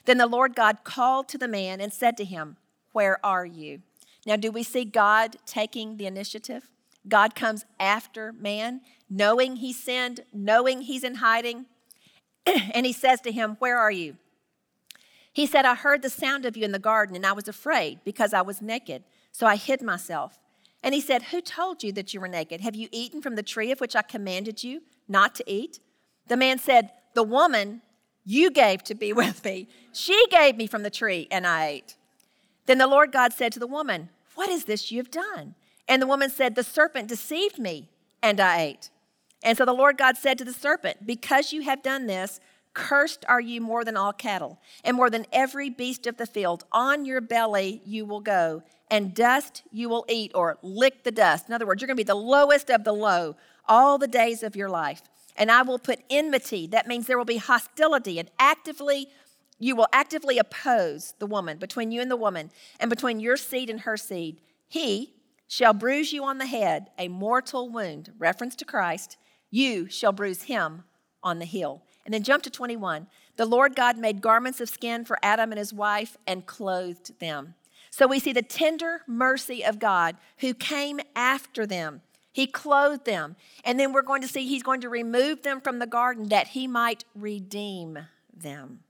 Then 0.04 0.16
the 0.16 0.28
Lord 0.28 0.54
God 0.54 0.84
called 0.84 1.28
to 1.30 1.36
the 1.36 1.48
man 1.48 1.80
and 1.80 1.92
said 1.92 2.16
to 2.18 2.24
him, 2.24 2.58
Where 2.92 3.18
are 3.26 3.44
you? 3.44 3.82
Now, 4.24 4.36
do 4.36 4.52
we 4.52 4.62
see 4.62 4.84
God 4.84 5.38
taking 5.46 5.96
the 5.96 6.06
initiative? 6.06 6.70
God 7.08 7.34
comes 7.34 7.64
after 7.80 8.32
man, 8.34 8.82
knowing 9.10 9.56
he 9.56 9.72
sinned, 9.72 10.20
knowing 10.32 10.82
he's 10.82 11.02
in 11.02 11.16
hiding. 11.16 11.66
and 12.46 12.86
he 12.86 12.92
says 12.92 13.20
to 13.22 13.32
him, 13.32 13.56
Where 13.58 13.78
are 13.78 13.90
you? 13.90 14.16
He 15.32 15.44
said, 15.44 15.64
I 15.64 15.74
heard 15.74 16.02
the 16.02 16.08
sound 16.08 16.46
of 16.46 16.56
you 16.56 16.64
in 16.64 16.70
the 16.70 16.78
garden, 16.78 17.16
and 17.16 17.26
I 17.26 17.32
was 17.32 17.48
afraid 17.48 17.98
because 18.04 18.32
I 18.32 18.42
was 18.42 18.62
naked. 18.62 19.02
So 19.32 19.44
I 19.44 19.56
hid 19.56 19.82
myself. 19.82 20.38
And 20.82 20.94
he 20.94 21.00
said, 21.00 21.24
Who 21.24 21.40
told 21.40 21.82
you 21.82 21.92
that 21.92 22.14
you 22.14 22.20
were 22.20 22.28
naked? 22.28 22.60
Have 22.60 22.74
you 22.74 22.88
eaten 22.90 23.20
from 23.20 23.36
the 23.36 23.42
tree 23.42 23.70
of 23.70 23.80
which 23.80 23.96
I 23.96 24.02
commanded 24.02 24.64
you 24.64 24.82
not 25.08 25.34
to 25.36 25.50
eat? 25.50 25.80
The 26.28 26.36
man 26.36 26.58
said, 26.58 26.90
The 27.14 27.22
woman 27.22 27.82
you 28.24 28.50
gave 28.50 28.82
to 28.84 28.94
be 28.94 29.12
with 29.22 29.44
me, 29.44 29.68
she 29.92 30.26
gave 30.30 30.56
me 30.56 30.66
from 30.66 30.82
the 30.82 30.90
tree, 30.90 31.28
and 31.30 31.46
I 31.46 31.66
ate. 31.66 31.96
Then 32.66 32.78
the 32.78 32.86
Lord 32.86 33.12
God 33.12 33.32
said 33.32 33.52
to 33.52 33.58
the 33.58 33.66
woman, 33.66 34.10
What 34.34 34.48
is 34.48 34.64
this 34.64 34.90
you 34.90 34.98
have 34.98 35.10
done? 35.10 35.54
And 35.88 36.00
the 36.00 36.06
woman 36.06 36.30
said, 36.30 36.54
The 36.54 36.64
serpent 36.64 37.08
deceived 37.08 37.58
me, 37.58 37.88
and 38.22 38.40
I 38.40 38.60
ate. 38.60 38.90
And 39.42 39.56
so 39.56 39.64
the 39.64 39.72
Lord 39.72 39.96
God 39.98 40.16
said 40.16 40.38
to 40.38 40.44
the 40.44 40.52
serpent, 40.52 41.06
Because 41.06 41.52
you 41.52 41.62
have 41.62 41.82
done 41.82 42.06
this, 42.06 42.40
cursed 42.72 43.24
are 43.28 43.40
you 43.40 43.60
more 43.60 43.84
than 43.84 43.96
all 43.96 44.12
cattle, 44.12 44.60
and 44.84 44.96
more 44.96 45.10
than 45.10 45.26
every 45.32 45.68
beast 45.68 46.06
of 46.06 46.16
the 46.16 46.26
field. 46.26 46.64
On 46.72 47.04
your 47.04 47.20
belly 47.20 47.82
you 47.84 48.04
will 48.06 48.20
go, 48.20 48.62
and 48.90 49.14
dust 49.14 49.62
you 49.70 49.88
will 49.88 50.04
eat, 50.08 50.32
or 50.34 50.58
lick 50.62 51.04
the 51.04 51.10
dust. 51.10 51.48
In 51.48 51.54
other 51.54 51.66
words, 51.66 51.80
you're 51.80 51.86
going 51.86 51.96
to 51.96 52.00
be 52.00 52.06
the 52.06 52.14
lowest 52.14 52.70
of 52.70 52.84
the 52.84 52.92
low 52.92 53.36
all 53.68 53.98
the 53.98 54.08
days 54.08 54.42
of 54.42 54.56
your 54.56 54.68
life. 54.68 55.02
And 55.36 55.50
I 55.50 55.62
will 55.62 55.78
put 55.78 56.00
enmity, 56.10 56.66
that 56.68 56.86
means 56.86 57.06
there 57.06 57.16
will 57.16 57.24
be 57.24 57.36
hostility, 57.36 58.18
and 58.18 58.30
actively 58.38 59.08
you 59.60 59.76
will 59.76 59.88
actively 59.92 60.38
oppose 60.38 61.14
the 61.18 61.26
woman, 61.26 61.58
between 61.58 61.92
you 61.92 62.00
and 62.00 62.10
the 62.10 62.16
woman, 62.16 62.50
and 62.80 62.88
between 62.88 63.20
your 63.20 63.36
seed 63.36 63.68
and 63.68 63.80
her 63.80 63.96
seed. 63.96 64.40
He 64.66 65.12
shall 65.46 65.74
bruise 65.74 66.12
you 66.12 66.24
on 66.24 66.38
the 66.38 66.46
head, 66.46 66.88
a 66.98 67.08
mortal 67.08 67.68
wound, 67.68 68.12
reference 68.18 68.56
to 68.56 68.64
Christ. 68.64 69.18
You 69.50 69.88
shall 69.88 70.12
bruise 70.12 70.44
him 70.44 70.84
on 71.22 71.38
the 71.38 71.44
heel. 71.44 71.82
And 72.06 72.14
then 72.14 72.22
jump 72.22 72.42
to 72.44 72.50
21. 72.50 73.06
The 73.36 73.44
Lord 73.44 73.76
God 73.76 73.98
made 73.98 74.22
garments 74.22 74.60
of 74.60 74.68
skin 74.70 75.04
for 75.04 75.18
Adam 75.22 75.52
and 75.52 75.58
his 75.58 75.74
wife 75.74 76.16
and 76.26 76.46
clothed 76.46 77.18
them. 77.20 77.54
So 77.90 78.06
we 78.06 78.20
see 78.20 78.32
the 78.32 78.42
tender 78.42 79.02
mercy 79.06 79.64
of 79.64 79.78
God 79.78 80.16
who 80.38 80.54
came 80.54 81.00
after 81.16 81.66
them. 81.66 82.02
He 82.32 82.46
clothed 82.46 83.04
them. 83.04 83.36
And 83.64 83.78
then 83.78 83.92
we're 83.92 84.02
going 84.02 84.22
to 84.22 84.28
see 84.28 84.46
he's 84.46 84.62
going 84.62 84.80
to 84.82 84.88
remove 84.88 85.42
them 85.42 85.60
from 85.60 85.80
the 85.80 85.86
garden 85.86 86.28
that 86.28 86.48
he 86.48 86.66
might 86.66 87.04
redeem 87.14 87.98
them. 88.32 88.80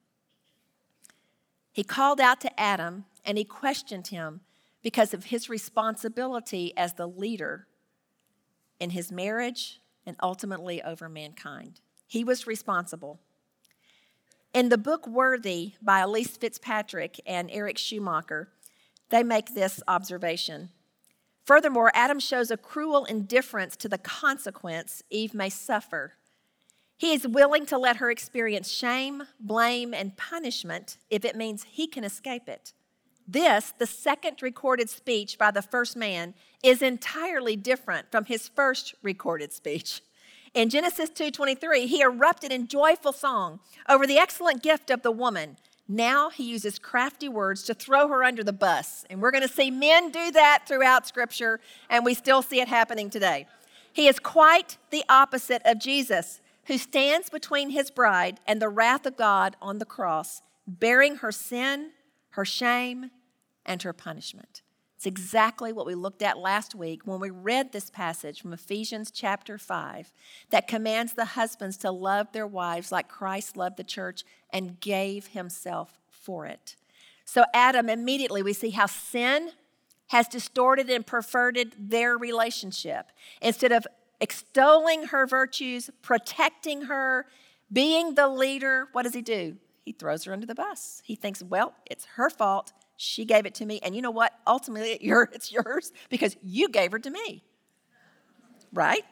He 1.73 1.83
called 1.83 2.21
out 2.21 2.41
to 2.43 2.61
Adam 2.61 3.07
and 3.25 3.39
he 3.39 3.45
questioned 3.45 4.09
him 4.09 4.41
because 4.83 5.15
of 5.15 5.27
his 5.27 5.49
responsibility 5.49 6.75
as 6.77 6.95
the 6.95 7.09
leader 7.09 7.67
in 8.79 8.91
his 8.91 9.11
marriage 9.11 9.81
and 10.05 10.17
ultimately 10.23 10.83
over 10.83 11.09
mankind. 11.09 11.81
He 12.07 12.25
was 12.25 12.47
responsible. 12.47 13.21
In 14.53 14.69
the 14.69 14.79
book 14.79 15.07
Worthy 15.07 15.75
by 15.81 16.01
Elyse 16.01 16.37
Fitzpatrick 16.39 17.21
and 17.25 17.51
Eric 17.53 17.79
Schumacher, 17.79 18.49
they 19.11 19.23
make 19.23 19.55
this 19.55 19.83
observation. 19.87 20.71
Furthermore, 21.45 21.91
Adam 21.95 22.21
shows 22.21 22.51
a 22.51 22.57
cruel 22.57 23.05
indifference 23.05 23.77
to 23.77 23.89
the 23.89 23.99
consequence 23.99 25.03
Eve 25.11 25.35
may 25.35 25.51
suffer. 25.51 26.15
He 26.97 27.13
is 27.13 27.27
willing 27.27 27.67
to 27.67 27.79
let 27.79 27.97
her 27.97 28.11
experience 28.11 28.71
shame, 28.71 29.23
blame, 29.41 29.95
and 29.95 30.17
punishment 30.17 30.99
if 31.09 31.25
it 31.25 31.35
means 31.35 31.65
he 31.65 31.87
can 31.87 32.05
escape 32.05 32.49
it. 32.49 32.73
This, 33.27 33.73
the 33.79 33.87
second 33.87 34.43
recorded 34.43 34.91
speech 34.91 35.39
by 35.39 35.51
the 35.51 35.63
first 35.63 35.97
man, 35.97 36.35
is 36.63 36.83
entirely 36.83 37.57
different 37.57 38.11
from 38.11 38.27
his 38.27 38.49
first 38.49 38.95
recorded 39.03 39.53
speech. 39.53 40.03
In 40.53 40.69
Genesis 40.69 41.11
2:23, 41.11 41.87
he 41.87 42.03
erupted 42.03 42.51
in 42.51 42.67
joyful 42.67 43.13
song 43.13 43.61
over 43.89 44.07
the 44.07 44.19
excellent 44.19 44.63
gift 44.63 44.91
of 44.91 45.03
the 45.03 45.13
woman. 45.13 45.57
Now 45.93 46.31
he 46.31 46.45
uses 46.45 46.79
crafty 46.79 47.29
words 47.29 47.65
to 47.65 47.75
throw 47.75 48.07
her 48.07 48.23
under 48.23 48.45
the 48.45 48.53
bus. 48.53 49.05
And 49.11 49.21
we're 49.21 49.33
going 49.33 49.47
to 49.47 49.53
see 49.53 49.73
men 49.73 50.13
do 50.13 50.31
that 50.31 50.63
throughout 50.69 51.09
scripture 51.09 51.59
and 51.89 52.05
we 52.05 52.15
still 52.15 52.43
see 52.43 52.61
it 52.61 52.69
happening 52.69 53.11
today. 53.11 53.49
He 53.93 54.07
is 54.07 54.21
quite 54.21 54.79
the 54.91 55.03
opposite 55.09 55.63
of 55.65 55.81
Jesus, 55.81 56.41
who 56.67 56.79
stands 56.79 57.29
between 57.29 57.71
his 57.71 57.91
bride 57.91 58.39
and 58.47 58.63
the 58.63 58.69
wrath 58.69 59.05
of 59.05 59.17
God 59.17 59.57
on 59.61 59.79
the 59.79 59.85
cross, 59.85 60.43
bearing 60.65 61.17
her 61.17 61.33
sin, 61.33 61.91
her 62.31 62.45
shame, 62.45 63.11
and 63.67 63.83
her 63.83 63.93
punishment. 63.93 64.63
It's 65.01 65.07
exactly 65.07 65.73
what 65.73 65.87
we 65.87 65.95
looked 65.95 66.21
at 66.21 66.37
last 66.37 66.75
week 66.75 67.07
when 67.07 67.21
we 67.21 67.31
read 67.31 67.73
this 67.73 67.89
passage 67.89 68.43
from 68.43 68.53
Ephesians 68.53 69.11
chapter 69.11 69.57
5 69.57 70.13
that 70.51 70.69
commands 70.69 71.15
the 71.15 71.25
husbands 71.25 71.79
to 71.79 71.91
love 71.91 72.31
their 72.33 72.47
wives 72.47 72.93
like 72.93 73.09
Christ 73.09 73.57
loved 73.57 73.79
the 73.79 73.83
church 73.83 74.25
and 74.51 74.79
gave 74.79 75.29
himself 75.29 75.99
for 76.11 76.45
it. 76.45 76.77
So, 77.25 77.45
Adam, 77.55 77.89
immediately 77.89 78.43
we 78.43 78.53
see 78.53 78.69
how 78.69 78.85
sin 78.85 79.53
has 80.09 80.29
distorted 80.29 80.91
and 80.91 81.07
perverted 81.07 81.77
their 81.79 82.19
relationship. 82.19 83.07
Instead 83.41 83.73
of 83.73 83.87
extolling 84.21 85.05
her 85.05 85.27
virtues, 85.27 85.89
protecting 86.03 86.83
her, 86.83 87.25
being 87.73 88.17
the 88.17 88.29
leader, 88.29 88.89
what 88.93 89.05
does 89.05 89.15
he 89.15 89.23
do? 89.23 89.57
He 89.83 89.93
throws 89.93 90.25
her 90.25 90.35
under 90.35 90.45
the 90.45 90.55
bus. 90.55 91.01
He 91.07 91.15
thinks, 91.15 91.43
well, 91.43 91.73
it's 91.87 92.05
her 92.17 92.29
fault. 92.29 92.75
She 93.03 93.25
gave 93.25 93.47
it 93.47 93.55
to 93.55 93.65
me. 93.65 93.81
And 93.83 93.97
you 93.97 94.03
know 94.03 94.11
what? 94.11 94.35
Ultimately, 94.47 94.91
it's 95.01 95.51
yours 95.51 95.91
because 96.11 96.37
you 96.43 96.69
gave 96.69 96.93
her 96.93 96.99
to 96.99 97.11
me. 97.11 97.43
Right? 98.73 99.05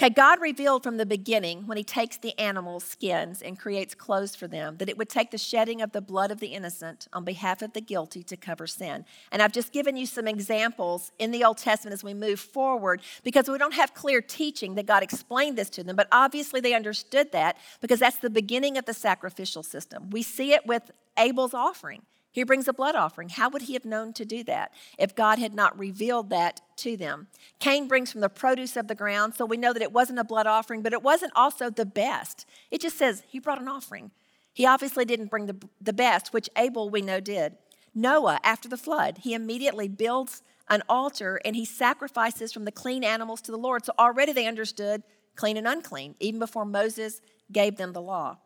Okay, 0.00 0.08
God 0.08 0.40
revealed 0.40 0.82
from 0.82 0.96
the 0.96 1.04
beginning 1.04 1.66
when 1.66 1.76
He 1.76 1.84
takes 1.84 2.16
the 2.16 2.32
animals' 2.38 2.84
skins 2.84 3.42
and 3.42 3.58
creates 3.58 3.94
clothes 3.94 4.34
for 4.34 4.48
them 4.48 4.78
that 4.78 4.88
it 4.88 4.96
would 4.96 5.10
take 5.10 5.30
the 5.30 5.36
shedding 5.36 5.82
of 5.82 5.92
the 5.92 6.00
blood 6.00 6.30
of 6.30 6.40
the 6.40 6.54
innocent 6.54 7.06
on 7.12 7.22
behalf 7.22 7.60
of 7.60 7.74
the 7.74 7.82
guilty 7.82 8.22
to 8.22 8.34
cover 8.34 8.66
sin. 8.66 9.04
And 9.30 9.42
I've 9.42 9.52
just 9.52 9.74
given 9.74 9.98
you 9.98 10.06
some 10.06 10.26
examples 10.26 11.12
in 11.18 11.32
the 11.32 11.44
Old 11.44 11.58
Testament 11.58 11.92
as 11.92 12.02
we 12.02 12.14
move 12.14 12.40
forward 12.40 13.02
because 13.24 13.46
we 13.46 13.58
don't 13.58 13.74
have 13.74 13.92
clear 13.92 14.22
teaching 14.22 14.74
that 14.76 14.86
God 14.86 15.02
explained 15.02 15.58
this 15.58 15.68
to 15.68 15.84
them, 15.84 15.96
but 15.96 16.08
obviously 16.10 16.62
they 16.62 16.72
understood 16.72 17.32
that 17.32 17.58
because 17.82 18.00
that's 18.00 18.16
the 18.16 18.30
beginning 18.30 18.78
of 18.78 18.86
the 18.86 18.94
sacrificial 18.94 19.62
system. 19.62 20.08
We 20.08 20.22
see 20.22 20.54
it 20.54 20.64
with 20.64 20.90
Abel's 21.18 21.52
offering. 21.52 22.00
He 22.32 22.44
brings 22.44 22.68
a 22.68 22.72
blood 22.72 22.94
offering. 22.94 23.28
How 23.28 23.48
would 23.48 23.62
he 23.62 23.72
have 23.72 23.84
known 23.84 24.12
to 24.12 24.24
do 24.24 24.44
that 24.44 24.72
if 24.98 25.16
God 25.16 25.38
had 25.38 25.52
not 25.52 25.78
revealed 25.78 26.30
that 26.30 26.60
to 26.76 26.96
them? 26.96 27.26
Cain 27.58 27.88
brings 27.88 28.12
from 28.12 28.20
the 28.20 28.28
produce 28.28 28.76
of 28.76 28.86
the 28.86 28.94
ground, 28.94 29.34
so 29.34 29.44
we 29.44 29.56
know 29.56 29.72
that 29.72 29.82
it 29.82 29.92
wasn't 29.92 30.18
a 30.18 30.24
blood 30.24 30.46
offering, 30.46 30.82
but 30.82 30.92
it 30.92 31.02
wasn't 31.02 31.32
also 31.34 31.70
the 31.70 31.86
best. 31.86 32.46
It 32.70 32.80
just 32.80 32.96
says 32.96 33.24
he 33.26 33.40
brought 33.40 33.60
an 33.60 33.68
offering. 33.68 34.12
He 34.52 34.64
obviously 34.64 35.04
didn't 35.04 35.30
bring 35.30 35.46
the, 35.46 35.56
the 35.80 35.92
best, 35.92 36.32
which 36.32 36.48
Abel 36.56 36.88
we 36.88 37.02
know 37.02 37.20
did. 37.20 37.56
Noah, 37.94 38.38
after 38.44 38.68
the 38.68 38.76
flood, 38.76 39.18
he 39.18 39.34
immediately 39.34 39.88
builds 39.88 40.42
an 40.68 40.82
altar 40.88 41.40
and 41.44 41.56
he 41.56 41.64
sacrifices 41.64 42.52
from 42.52 42.64
the 42.64 42.72
clean 42.72 43.02
animals 43.02 43.40
to 43.42 43.50
the 43.50 43.58
Lord. 43.58 43.84
So 43.84 43.92
already 43.98 44.32
they 44.32 44.46
understood 44.46 45.02
clean 45.34 45.56
and 45.56 45.66
unclean, 45.66 46.14
even 46.20 46.38
before 46.38 46.64
Moses 46.64 47.20
gave 47.50 47.76
them 47.76 47.92
the 47.92 48.02
law. 48.02 48.38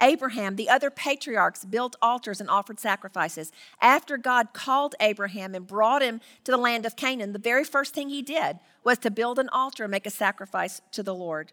Abraham, 0.00 0.56
the 0.56 0.68
other 0.68 0.90
patriarchs 0.90 1.64
built 1.64 1.96
altars 2.02 2.40
and 2.40 2.50
offered 2.50 2.78
sacrifices. 2.78 3.52
After 3.80 4.16
God 4.16 4.52
called 4.52 4.94
Abraham 5.00 5.54
and 5.54 5.66
brought 5.66 6.02
him 6.02 6.20
to 6.44 6.52
the 6.52 6.58
land 6.58 6.86
of 6.86 6.96
Canaan, 6.96 7.32
the 7.32 7.38
very 7.38 7.64
first 7.64 7.94
thing 7.94 8.08
he 8.08 8.22
did 8.22 8.58
was 8.84 8.98
to 8.98 9.10
build 9.10 9.38
an 9.38 9.48
altar 9.50 9.84
and 9.84 9.90
make 9.90 10.06
a 10.06 10.10
sacrifice 10.10 10.80
to 10.92 11.02
the 11.02 11.14
Lord. 11.14 11.52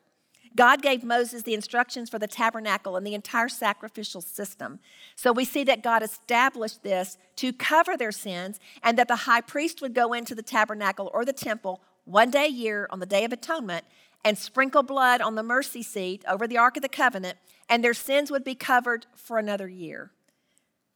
God 0.55 0.81
gave 0.81 1.03
Moses 1.03 1.43
the 1.43 1.55
instructions 1.55 2.09
for 2.09 2.19
the 2.19 2.27
tabernacle 2.27 2.95
and 2.95 3.05
the 3.05 3.15
entire 3.15 3.49
sacrificial 3.49 4.21
system. 4.21 4.79
So 5.15 5.31
we 5.31 5.45
see 5.45 5.63
that 5.63 5.81
God 5.81 6.03
established 6.03 6.83
this 6.83 7.17
to 7.37 7.51
cover 7.53 7.97
their 7.97 8.11
sins 8.11 8.59
and 8.83 8.97
that 8.97 9.07
the 9.07 9.15
high 9.15 9.41
priest 9.41 9.81
would 9.81 9.95
go 9.95 10.13
into 10.13 10.35
the 10.35 10.43
tabernacle 10.43 11.09
or 11.13 11.25
the 11.25 11.33
temple 11.33 11.81
one 12.05 12.29
day 12.29 12.45
a 12.45 12.49
year 12.49 12.87
on 12.91 12.99
the 12.99 13.05
Day 13.05 13.23
of 13.23 13.33
Atonement 13.33 13.85
and 14.23 14.37
sprinkle 14.37 14.83
blood 14.83 15.21
on 15.21 15.35
the 15.35 15.43
mercy 15.43 15.83
seat 15.83 16.23
over 16.27 16.47
the 16.47 16.57
Ark 16.57 16.77
of 16.77 16.81
the 16.81 16.89
Covenant 16.89 17.37
and 17.69 17.83
their 17.83 17.93
sins 17.93 18.29
would 18.29 18.43
be 18.43 18.55
covered 18.55 19.05
for 19.15 19.37
another 19.37 19.67
year. 19.67 20.11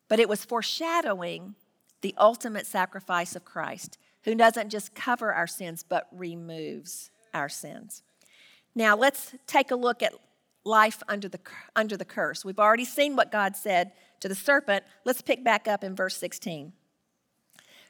But 0.07 0.19
it 0.19 0.29
was 0.29 0.45
foreshadowing 0.45 1.55
the 2.01 2.15
ultimate 2.17 2.67
sacrifice 2.67 3.35
of 3.35 3.43
Christ, 3.43 3.97
who 4.23 4.35
doesn't 4.35 4.69
just 4.69 4.93
cover 4.93 5.33
our 5.33 5.47
sins, 5.47 5.83
but 5.87 6.07
removes 6.11 7.11
our 7.33 7.49
sins. 7.49 8.03
Now, 8.75 8.95
let's 8.95 9.33
take 9.47 9.71
a 9.71 9.75
look 9.75 10.03
at 10.03 10.13
life 10.63 11.01
under 11.07 11.27
the, 11.27 11.39
under 11.75 11.97
the 11.97 12.05
curse. 12.05 12.45
We've 12.45 12.59
already 12.59 12.85
seen 12.85 13.15
what 13.15 13.31
God 13.31 13.55
said 13.55 13.93
to 14.19 14.27
the 14.27 14.35
serpent. 14.35 14.83
Let's 15.05 15.21
pick 15.21 15.43
back 15.43 15.67
up 15.67 15.83
in 15.83 15.95
verse 15.95 16.17
16. 16.17 16.73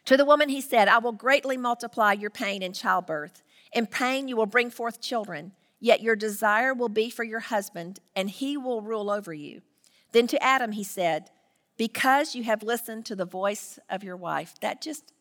To 0.05 0.15
the 0.15 0.25
woman, 0.25 0.47
he 0.47 0.61
said, 0.61 0.87
I 0.87 0.99
will 0.99 1.11
greatly 1.11 1.57
multiply 1.57 2.13
your 2.13 2.29
pain 2.29 2.63
in 2.63 2.71
childbirth. 2.71 3.43
In 3.77 3.85
pain, 3.85 4.27
you 4.27 4.35
will 4.35 4.47
bring 4.47 4.71
forth 4.71 4.99
children. 4.99 5.51
Yet 5.79 6.01
your 6.01 6.15
desire 6.15 6.73
will 6.73 6.89
be 6.89 7.11
for 7.11 7.23
your 7.23 7.41
husband, 7.41 7.99
and 8.15 8.27
he 8.27 8.57
will 8.57 8.81
rule 8.81 9.11
over 9.11 9.31
you. 9.31 9.61
Then 10.13 10.25
to 10.29 10.43
Adam 10.43 10.71
he 10.71 10.83
said, 10.83 11.29
Because 11.77 12.33
you 12.33 12.41
have 12.41 12.63
listened 12.63 13.05
to 13.05 13.15
the 13.15 13.23
voice 13.23 13.77
of 13.87 14.03
your 14.03 14.17
wife. 14.17 14.55
That 14.61 14.81
just. 14.81 15.13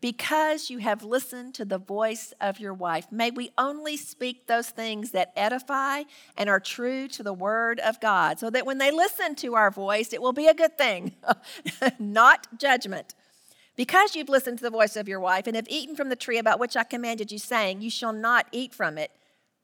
Because 0.00 0.68
you 0.68 0.78
have 0.78 1.04
listened 1.04 1.54
to 1.54 1.64
the 1.64 1.78
voice 1.78 2.32
of 2.40 2.58
your 2.58 2.74
wife. 2.74 3.12
May 3.12 3.30
we 3.30 3.52
only 3.56 3.96
speak 3.96 4.48
those 4.48 4.70
things 4.70 5.12
that 5.12 5.30
edify 5.36 6.02
and 6.36 6.50
are 6.50 6.58
true 6.58 7.06
to 7.06 7.22
the 7.22 7.34
word 7.34 7.78
of 7.78 8.00
God, 8.00 8.40
so 8.40 8.50
that 8.50 8.66
when 8.66 8.78
they 8.78 8.90
listen 8.90 9.36
to 9.36 9.54
our 9.54 9.70
voice, 9.70 10.12
it 10.12 10.20
will 10.20 10.32
be 10.32 10.48
a 10.48 10.54
good 10.54 10.76
thing, 10.76 11.14
not 12.00 12.48
judgment. 12.58 13.14
Because 13.80 14.14
you've 14.14 14.28
listened 14.28 14.58
to 14.58 14.64
the 14.64 14.68
voice 14.68 14.94
of 14.94 15.08
your 15.08 15.20
wife 15.20 15.46
and 15.46 15.56
have 15.56 15.66
eaten 15.70 15.96
from 15.96 16.10
the 16.10 16.14
tree 16.14 16.36
about 16.36 16.60
which 16.60 16.76
I 16.76 16.84
commanded 16.84 17.32
you, 17.32 17.38
saying, 17.38 17.80
You 17.80 17.88
shall 17.88 18.12
not 18.12 18.46
eat 18.52 18.74
from 18.74 18.98
it, 18.98 19.10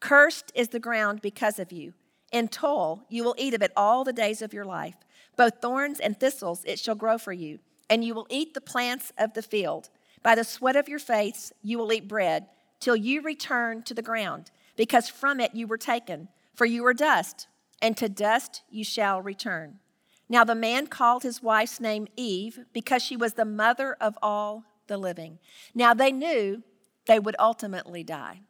cursed 0.00 0.50
is 0.54 0.68
the 0.70 0.80
ground 0.80 1.20
because 1.20 1.58
of 1.58 1.70
you. 1.70 1.92
In 2.32 2.48
toil 2.48 3.04
you 3.10 3.22
will 3.22 3.34
eat 3.36 3.52
of 3.52 3.60
it 3.60 3.72
all 3.76 4.04
the 4.04 4.14
days 4.14 4.40
of 4.40 4.54
your 4.54 4.64
life. 4.64 4.94
Both 5.36 5.60
thorns 5.60 6.00
and 6.00 6.18
thistles 6.18 6.64
it 6.64 6.78
shall 6.78 6.94
grow 6.94 7.18
for 7.18 7.34
you, 7.34 7.58
and 7.90 8.02
you 8.02 8.14
will 8.14 8.26
eat 8.30 8.54
the 8.54 8.62
plants 8.62 9.12
of 9.18 9.34
the 9.34 9.42
field. 9.42 9.90
By 10.22 10.34
the 10.34 10.44
sweat 10.44 10.76
of 10.76 10.88
your 10.88 10.98
face 10.98 11.52
you 11.60 11.76
will 11.76 11.92
eat 11.92 12.08
bread, 12.08 12.46
till 12.80 12.96
you 12.96 13.20
return 13.20 13.82
to 13.82 13.92
the 13.92 14.00
ground, 14.00 14.50
because 14.76 15.10
from 15.10 15.40
it 15.40 15.54
you 15.54 15.66
were 15.66 15.76
taken. 15.76 16.28
For 16.54 16.64
you 16.64 16.86
are 16.86 16.94
dust, 16.94 17.48
and 17.82 17.94
to 17.98 18.08
dust 18.08 18.62
you 18.70 18.82
shall 18.82 19.20
return. 19.20 19.80
Now 20.28 20.44
the 20.44 20.54
man 20.54 20.86
called 20.88 21.22
his 21.22 21.42
wife's 21.42 21.80
name 21.80 22.08
Eve 22.16 22.60
because 22.72 23.02
she 23.02 23.16
was 23.16 23.34
the 23.34 23.44
mother 23.44 23.96
of 24.00 24.18
all 24.22 24.64
the 24.86 24.98
living. 24.98 25.38
Now 25.74 25.94
they 25.94 26.12
knew 26.12 26.62
they 27.06 27.18
would 27.18 27.36
ultimately 27.38 28.02
die. 28.02 28.40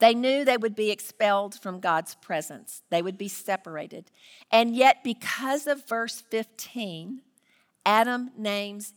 They 0.00 0.14
knew 0.14 0.44
they 0.44 0.56
would 0.56 0.74
be 0.74 0.90
expelled 0.90 1.54
from 1.54 1.80
God's 1.80 2.14
presence, 2.16 2.82
they 2.90 3.02
would 3.02 3.18
be 3.18 3.28
separated. 3.28 4.10
And 4.50 4.74
yet, 4.74 5.04
because 5.04 5.66
of 5.66 5.86
verse 5.88 6.20
15, 6.20 7.22
Adam 7.86 8.30
names 8.36 8.92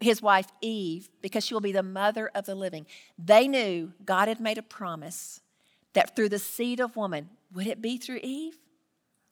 his 0.00 0.22
wife 0.22 0.46
Eve 0.60 1.08
because 1.20 1.44
she 1.44 1.54
will 1.54 1.60
be 1.60 1.72
the 1.72 1.82
mother 1.82 2.30
of 2.34 2.46
the 2.46 2.54
living. 2.54 2.86
They 3.18 3.48
knew 3.48 3.92
God 4.04 4.28
had 4.28 4.40
made 4.40 4.58
a 4.58 4.62
promise 4.62 5.40
that 5.94 6.14
through 6.14 6.28
the 6.28 6.38
seed 6.38 6.80
of 6.80 6.96
woman, 6.96 7.30
would 7.52 7.66
it 7.66 7.82
be 7.82 7.98
through 7.98 8.20
Eve 8.22 8.58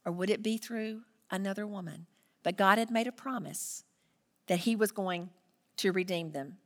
or 0.04 0.12
would 0.12 0.30
it 0.30 0.42
be 0.42 0.56
through 0.56 1.02
another 1.30 1.66
woman? 1.66 2.06
But 2.42 2.56
God 2.56 2.78
had 2.78 2.90
made 2.90 3.06
a 3.06 3.12
promise 3.12 3.84
that 4.46 4.60
he 4.60 4.76
was 4.76 4.92
going 4.92 5.30
to 5.78 5.92
redeem 5.92 6.32
them. 6.32 6.56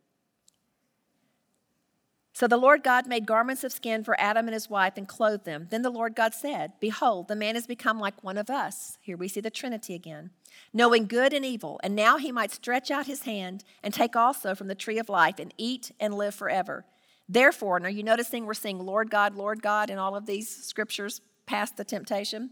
So 2.34 2.46
the 2.46 2.56
Lord 2.56 2.82
God 2.82 3.06
made 3.06 3.26
garments 3.26 3.62
of 3.62 3.72
skin 3.72 4.02
for 4.02 4.18
Adam 4.18 4.46
and 4.46 4.54
his 4.54 4.70
wife 4.70 4.94
and 4.96 5.06
clothed 5.06 5.44
them. 5.44 5.66
Then 5.70 5.82
the 5.82 5.90
Lord 5.90 6.16
God 6.16 6.34
said, 6.34 6.72
Behold, 6.80 7.28
the 7.28 7.36
man 7.36 7.56
has 7.56 7.66
become 7.66 8.00
like 8.00 8.24
one 8.24 8.38
of 8.38 8.48
us. 8.48 8.96
Here 9.02 9.18
we 9.18 9.28
see 9.28 9.40
the 9.40 9.50
Trinity 9.50 9.94
again, 9.94 10.30
knowing 10.72 11.06
good 11.06 11.34
and 11.34 11.44
evil. 11.44 11.78
And 11.82 11.94
now 11.94 12.16
he 12.16 12.32
might 12.32 12.50
stretch 12.50 12.90
out 12.90 13.06
his 13.06 13.22
hand 13.22 13.64
and 13.82 13.92
take 13.92 14.16
also 14.16 14.54
from 14.54 14.68
the 14.68 14.74
tree 14.74 14.98
of 14.98 15.10
life 15.10 15.38
and 15.38 15.52
eat 15.58 15.92
and 16.00 16.14
live 16.14 16.34
forever. 16.34 16.86
Therefore, 17.28 17.76
and 17.76 17.86
are 17.86 17.90
you 17.90 18.02
noticing 18.02 18.46
we're 18.46 18.54
seeing 18.54 18.78
Lord 18.78 19.10
God, 19.10 19.34
Lord 19.34 19.62
God 19.62 19.90
in 19.90 19.98
all 19.98 20.16
of 20.16 20.26
these 20.26 20.48
scriptures 20.48 21.20
past 21.44 21.76
the 21.76 21.84
temptation? 21.84 22.50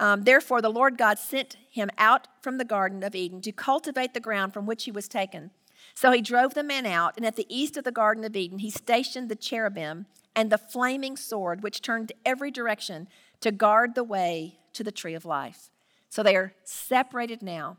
Um, 0.00 0.24
Therefore, 0.24 0.62
the 0.62 0.70
Lord 0.70 0.96
God 0.96 1.18
sent 1.18 1.56
him 1.70 1.90
out 1.98 2.26
from 2.40 2.56
the 2.58 2.64
Garden 2.64 3.04
of 3.04 3.14
Eden 3.14 3.42
to 3.42 3.52
cultivate 3.52 4.14
the 4.14 4.18
ground 4.18 4.52
from 4.52 4.66
which 4.66 4.84
he 4.84 4.90
was 4.90 5.06
taken. 5.06 5.50
So 5.94 6.10
he 6.10 6.22
drove 6.22 6.54
the 6.54 6.62
man 6.62 6.86
out, 6.86 7.14
and 7.16 7.26
at 7.26 7.36
the 7.36 7.46
east 7.48 7.76
of 7.76 7.84
the 7.84 7.92
Garden 7.92 8.24
of 8.24 8.34
Eden, 8.34 8.58
he 8.60 8.70
stationed 8.70 9.28
the 9.28 9.36
cherubim 9.36 10.06
and 10.34 10.50
the 10.50 10.58
flaming 10.58 11.16
sword, 11.16 11.62
which 11.62 11.82
turned 11.82 12.12
every 12.24 12.50
direction 12.50 13.08
to 13.40 13.52
guard 13.52 13.94
the 13.94 14.04
way 14.04 14.58
to 14.72 14.82
the 14.82 14.92
tree 14.92 15.14
of 15.14 15.24
life. 15.24 15.70
So 16.08 16.22
they 16.22 16.34
are 16.34 16.54
separated 16.64 17.42
now 17.42 17.76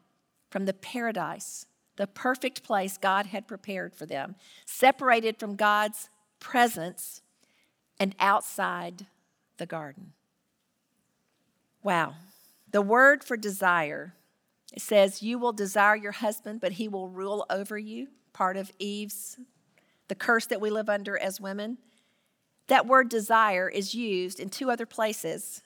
from 0.51 0.65
the 0.65 0.73
paradise, 0.73 1.65
the 1.95 2.07
perfect 2.07 2.63
place 2.63 2.97
God 2.97 3.27
had 3.27 3.47
prepared 3.47 3.95
for 3.95 4.05
them, 4.05 4.35
separated 4.65 5.37
from 5.37 5.55
God's 5.55 6.09
presence 6.39 7.21
and 7.99 8.15
outside 8.19 9.07
the 9.57 9.65
garden. 9.65 10.13
Wow. 11.83 12.15
The 12.71 12.81
word 12.81 13.23
for 13.23 13.37
desire 13.37 14.13
it 14.71 14.81
says, 14.81 15.21
You 15.21 15.37
will 15.37 15.53
desire 15.53 15.95
your 15.95 16.13
husband, 16.13 16.61
but 16.61 16.73
he 16.73 16.87
will 16.87 17.09
rule 17.09 17.45
over 17.49 17.77
you. 17.77 18.07
Part 18.33 18.57
of 18.57 18.71
Eve's, 18.79 19.37
the 20.07 20.15
curse 20.15 20.45
that 20.47 20.61
we 20.61 20.69
live 20.69 20.89
under 20.89 21.17
as 21.17 21.41
women. 21.41 21.77
That 22.67 22.87
word 22.87 23.09
desire 23.09 23.67
is 23.67 23.93
used 23.93 24.39
in 24.39 24.49
two 24.49 24.71
other 24.71 24.85
places 24.85 25.61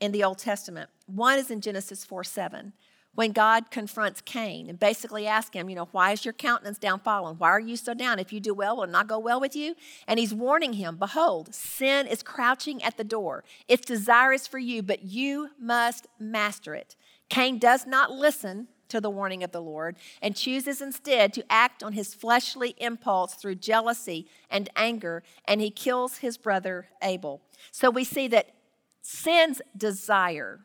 in 0.00 0.10
the 0.10 0.24
Old 0.24 0.38
Testament. 0.38 0.90
One 1.06 1.38
is 1.38 1.50
in 1.50 1.60
Genesis 1.60 2.04
4 2.04 2.24
7, 2.24 2.72
when 3.18 3.32
God 3.32 3.72
confronts 3.72 4.20
Cain 4.20 4.68
and 4.68 4.78
basically 4.78 5.26
asks 5.26 5.52
him, 5.52 5.68
You 5.68 5.74
know, 5.74 5.88
why 5.90 6.12
is 6.12 6.24
your 6.24 6.32
countenance 6.32 6.78
down 6.78 7.00
fallen? 7.00 7.34
Why 7.36 7.48
are 7.48 7.58
you 7.58 7.76
so 7.76 7.92
down? 7.92 8.20
If 8.20 8.32
you 8.32 8.38
do 8.38 8.54
well, 8.54 8.76
will 8.76 8.86
not 8.86 9.08
go 9.08 9.18
well 9.18 9.40
with 9.40 9.56
you? 9.56 9.74
And 10.06 10.20
he's 10.20 10.32
warning 10.32 10.74
him, 10.74 10.96
Behold, 10.98 11.52
sin 11.52 12.06
is 12.06 12.22
crouching 12.22 12.80
at 12.80 12.96
the 12.96 13.02
door. 13.02 13.42
Its 13.66 13.84
desire 13.84 14.32
is 14.32 14.46
for 14.46 14.60
you, 14.60 14.84
but 14.84 15.02
you 15.02 15.48
must 15.58 16.06
master 16.20 16.76
it. 16.76 16.94
Cain 17.28 17.58
does 17.58 17.88
not 17.88 18.12
listen 18.12 18.68
to 18.86 19.00
the 19.00 19.10
warning 19.10 19.42
of 19.42 19.50
the 19.50 19.60
Lord 19.60 19.96
and 20.22 20.36
chooses 20.36 20.80
instead 20.80 21.32
to 21.32 21.52
act 21.52 21.82
on 21.82 21.94
his 21.94 22.14
fleshly 22.14 22.76
impulse 22.78 23.34
through 23.34 23.56
jealousy 23.56 24.28
and 24.48 24.70
anger, 24.76 25.24
and 25.44 25.60
he 25.60 25.72
kills 25.72 26.18
his 26.18 26.38
brother 26.38 26.86
Abel. 27.02 27.42
So 27.72 27.90
we 27.90 28.04
see 28.04 28.28
that 28.28 28.54
sin's 29.02 29.60
desire 29.76 30.60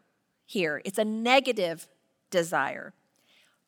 here, 0.45 0.83
it's 0.85 0.99
a 0.99 1.05
negative 1.05 1.87
desire. 2.33 2.93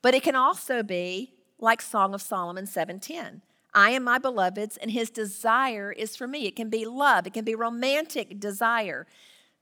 But 0.01 0.13
it 0.13 0.23
can 0.23 0.36
also 0.36 0.84
be 0.84 1.32
like 1.58 1.82
Song 1.82 2.13
of 2.13 2.21
Solomon 2.21 2.65
7:10. 2.65 3.41
I 3.73 3.91
am 3.91 4.04
my 4.04 4.17
beloved's 4.17 4.78
and 4.78 4.91
his 4.91 5.10
desire 5.10 5.91
is 5.91 6.15
for 6.15 6.28
me. 6.28 6.45
It 6.47 6.56
can 6.56 6.69
be 6.69 6.86
love, 6.86 7.25
it 7.28 7.34
can 7.34 7.45
be 7.45 7.56
romantic 7.56 8.39
desire. 8.39 9.08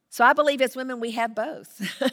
So 0.10 0.24
I 0.24 0.34
believe 0.34 0.62
as 0.62 0.76
women 0.76 1.00
we 1.00 1.12
have 1.12 1.36
both. 1.36 1.72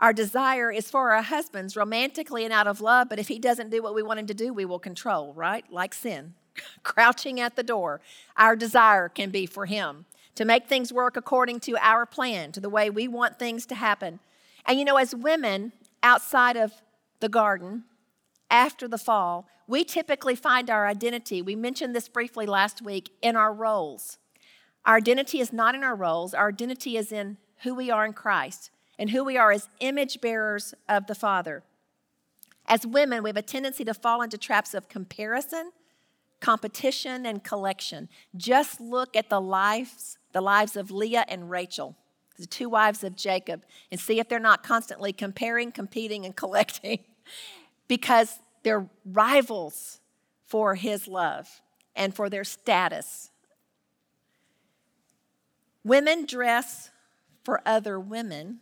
Our 0.00 0.12
desire 0.12 0.70
is 0.70 0.88
for 0.88 1.10
our 1.10 1.22
husbands 1.22 1.76
romantically 1.76 2.44
and 2.44 2.52
out 2.52 2.68
of 2.68 2.80
love, 2.80 3.08
but 3.08 3.18
if 3.18 3.26
he 3.26 3.40
doesn't 3.40 3.70
do 3.70 3.82
what 3.82 3.96
we 3.96 4.02
want 4.04 4.20
him 4.20 4.28
to 4.28 4.34
do, 4.34 4.54
we 4.54 4.64
will 4.64 4.78
control, 4.78 5.32
right? 5.34 5.64
Like 5.72 5.92
sin, 5.92 6.34
crouching 6.84 7.40
at 7.40 7.56
the 7.56 7.64
door. 7.64 8.00
Our 8.36 8.54
desire 8.54 9.08
can 9.08 9.30
be 9.30 9.44
for 9.44 9.66
him 9.66 10.06
to 10.36 10.44
make 10.44 10.68
things 10.68 10.92
work 10.92 11.16
according 11.16 11.58
to 11.58 11.76
our 11.84 12.06
plan, 12.06 12.52
to 12.52 12.60
the 12.60 12.70
way 12.70 12.88
we 12.90 13.08
want 13.08 13.40
things 13.40 13.66
to 13.66 13.74
happen. 13.74 14.20
And 14.64 14.78
you 14.78 14.84
know, 14.84 14.96
as 14.96 15.16
women 15.16 15.72
outside 16.02 16.56
of 16.56 16.72
the 17.20 17.28
garden, 17.28 17.84
after 18.50 18.88
the 18.88 18.98
fall, 18.98 19.46
we 19.66 19.84
typically 19.84 20.34
find 20.34 20.70
our 20.70 20.86
identity. 20.86 21.42
We 21.42 21.54
mentioned 21.54 21.94
this 21.94 22.08
briefly 22.08 22.46
last 22.46 22.82
week 22.82 23.10
in 23.20 23.36
our 23.36 23.52
roles. 23.52 24.18
Our 24.84 24.96
identity 24.96 25.40
is 25.40 25.52
not 25.52 25.74
in 25.74 25.84
our 25.84 25.94
roles, 25.94 26.32
our 26.32 26.48
identity 26.48 26.96
is 26.96 27.12
in 27.12 27.36
who 27.62 27.74
we 27.74 27.90
are 27.90 28.06
in 28.06 28.12
Christ 28.12 28.70
and 28.98 29.10
who 29.10 29.24
we 29.24 29.36
are 29.36 29.52
as 29.52 29.68
image 29.80 30.20
bearers 30.20 30.74
of 30.88 31.06
the 31.06 31.14
Father. 31.14 31.62
As 32.66 32.86
women, 32.86 33.22
we 33.22 33.30
have 33.30 33.36
a 33.36 33.42
tendency 33.42 33.84
to 33.84 33.94
fall 33.94 34.22
into 34.22 34.36
traps 34.36 34.74
of 34.74 34.88
comparison, 34.88 35.72
competition, 36.40 37.24
and 37.24 37.42
collection. 37.42 38.08
Just 38.36 38.80
look 38.80 39.16
at 39.16 39.30
the 39.30 39.40
lives, 39.40 40.18
the 40.32 40.40
lives 40.40 40.76
of 40.76 40.90
Leah 40.90 41.24
and 41.28 41.50
Rachel, 41.50 41.96
the 42.38 42.46
two 42.46 42.68
wives 42.68 43.04
of 43.04 43.16
Jacob, 43.16 43.64
and 43.90 44.00
see 44.00 44.20
if 44.20 44.28
they're 44.28 44.38
not 44.38 44.62
constantly 44.62 45.12
comparing, 45.12 45.72
competing, 45.72 46.24
and 46.24 46.36
collecting 46.44 47.00
because 47.88 48.38
they're 48.62 48.88
rivals 49.04 50.00
for 50.46 50.74
his 50.74 51.06
love 51.08 51.60
and 51.94 52.14
for 52.14 52.30
their 52.30 52.44
status. 52.44 53.30
Women 55.84 56.26
dress 56.26 56.90
for 57.44 57.60
other 57.66 57.98
women 57.98 58.60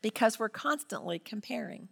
because 0.00 0.38
we're 0.38 0.48
constantly 0.48 1.18
comparing. 1.18 1.88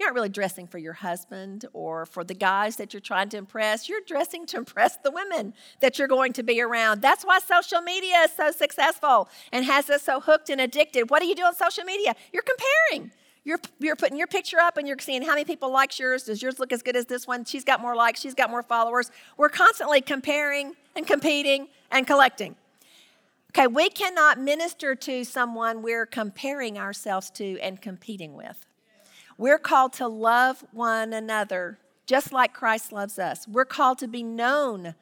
You 0.00 0.06
aren't 0.06 0.14
really 0.14 0.30
dressing 0.30 0.66
for 0.66 0.78
your 0.78 0.94
husband 0.94 1.66
or 1.74 2.06
for 2.06 2.24
the 2.24 2.32
guys 2.32 2.76
that 2.76 2.94
you're 2.94 3.02
trying 3.02 3.28
to 3.28 3.36
impress. 3.36 3.86
You're 3.86 4.00
dressing 4.06 4.46
to 4.46 4.56
impress 4.56 4.96
the 4.96 5.10
women 5.10 5.52
that 5.80 5.98
you're 5.98 6.08
going 6.08 6.32
to 6.32 6.42
be 6.42 6.62
around. 6.62 7.02
That's 7.02 7.22
why 7.22 7.38
social 7.38 7.82
media 7.82 8.20
is 8.24 8.32
so 8.32 8.50
successful 8.50 9.28
and 9.52 9.62
has 9.66 9.90
us 9.90 10.02
so 10.02 10.18
hooked 10.18 10.48
and 10.48 10.58
addicted. 10.58 11.10
What 11.10 11.20
do 11.20 11.26
you 11.26 11.34
do 11.34 11.42
on 11.42 11.54
social 11.54 11.84
media? 11.84 12.14
You're 12.32 12.44
comparing. 12.44 13.12
You're, 13.44 13.60
you're 13.78 13.94
putting 13.94 14.16
your 14.16 14.26
picture 14.26 14.58
up 14.58 14.78
and 14.78 14.88
you're 14.88 14.96
seeing 14.98 15.20
how 15.20 15.32
many 15.32 15.44
people 15.44 15.70
likes 15.70 15.98
yours. 15.98 16.22
Does 16.22 16.40
yours 16.40 16.58
look 16.58 16.72
as 16.72 16.82
good 16.82 16.96
as 16.96 17.04
this 17.04 17.26
one? 17.26 17.44
She's 17.44 17.64
got 17.64 17.82
more 17.82 17.94
likes. 17.94 18.22
She's 18.22 18.34
got 18.34 18.48
more 18.48 18.62
followers. 18.62 19.10
We're 19.36 19.50
constantly 19.50 20.00
comparing 20.00 20.76
and 20.96 21.06
competing 21.06 21.68
and 21.90 22.06
collecting. 22.06 22.56
Okay, 23.50 23.66
we 23.66 23.90
cannot 23.90 24.40
minister 24.40 24.94
to 24.94 25.24
someone 25.24 25.82
we're 25.82 26.06
comparing 26.06 26.78
ourselves 26.78 27.28
to 27.32 27.60
and 27.60 27.82
competing 27.82 28.32
with. 28.32 28.64
We're 29.40 29.58
called 29.58 29.94
to 29.94 30.06
love 30.06 30.66
one 30.70 31.14
another 31.14 31.78
just 32.04 32.30
like 32.30 32.52
Christ 32.52 32.92
loves 32.92 33.18
us. 33.18 33.48
We're 33.48 33.64
called 33.64 33.96
to 34.00 34.06
be 34.06 34.22
known 34.22 34.94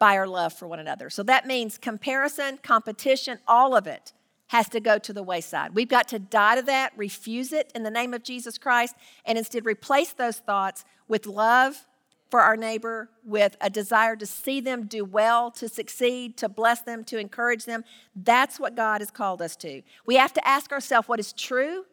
by 0.00 0.16
our 0.16 0.26
love 0.26 0.52
for 0.52 0.66
one 0.66 0.80
another. 0.80 1.08
So 1.08 1.22
that 1.22 1.46
means 1.46 1.78
comparison, 1.78 2.58
competition, 2.64 3.38
all 3.46 3.76
of 3.76 3.86
it 3.86 4.12
has 4.48 4.68
to 4.70 4.80
go 4.80 4.98
to 4.98 5.12
the 5.12 5.22
wayside. 5.22 5.76
We've 5.76 5.88
got 5.88 6.08
to 6.08 6.18
die 6.18 6.56
to 6.56 6.62
that, 6.62 6.94
refuse 6.96 7.52
it 7.52 7.70
in 7.76 7.84
the 7.84 7.90
name 7.92 8.12
of 8.12 8.24
Jesus 8.24 8.58
Christ, 8.58 8.96
and 9.24 9.38
instead 9.38 9.64
replace 9.64 10.12
those 10.12 10.38
thoughts 10.38 10.84
with 11.06 11.24
love 11.24 11.86
for 12.28 12.40
our 12.40 12.56
neighbor 12.56 13.08
with 13.24 13.56
a 13.60 13.70
desire 13.70 14.16
to 14.16 14.26
see 14.26 14.60
them 14.60 14.88
do 14.88 15.04
well, 15.04 15.52
to 15.52 15.68
succeed, 15.68 16.36
to 16.38 16.48
bless 16.48 16.80
them, 16.80 17.04
to 17.04 17.18
encourage 17.18 17.66
them. 17.66 17.84
That's 18.16 18.58
what 18.58 18.74
God 18.74 19.00
has 19.00 19.12
called 19.12 19.40
us 19.40 19.54
to. 19.58 19.82
We 20.06 20.16
have 20.16 20.32
to 20.32 20.44
ask 20.44 20.72
ourselves 20.72 21.06
what 21.06 21.20
is 21.20 21.32
true 21.32 21.84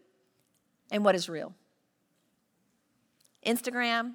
and 0.90 1.06
what 1.06 1.14
is 1.14 1.30
real. 1.30 1.54
Instagram, 3.46 4.14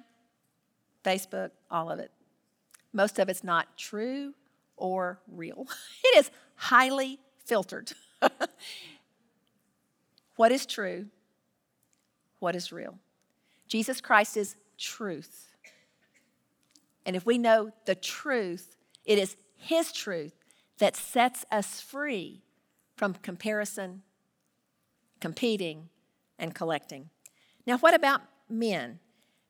Facebook, 1.03 1.51
all 1.69 1.89
of 1.89 1.99
it. 1.99 2.11
Most 2.93 3.19
of 3.19 3.29
it's 3.29 3.43
not 3.43 3.77
true 3.77 4.33
or 4.77 5.19
real. 5.27 5.67
It 6.03 6.17
is 6.17 6.31
highly 6.55 7.19
filtered. 7.45 7.91
what 10.35 10.51
is 10.51 10.65
true? 10.65 11.07
What 12.39 12.55
is 12.55 12.71
real? 12.71 12.97
Jesus 13.67 14.01
Christ 14.01 14.37
is 14.37 14.55
truth. 14.77 15.47
And 17.05 17.15
if 17.15 17.25
we 17.25 17.37
know 17.37 17.71
the 17.85 17.95
truth, 17.95 18.75
it 19.05 19.17
is 19.17 19.35
His 19.55 19.91
truth 19.91 20.33
that 20.79 20.95
sets 20.95 21.45
us 21.51 21.81
free 21.81 22.41
from 22.95 23.13
comparison, 23.13 24.01
competing, 25.19 25.89
and 26.37 26.55
collecting. 26.55 27.09
Now, 27.65 27.77
what 27.77 27.93
about 27.93 28.21
men? 28.49 28.99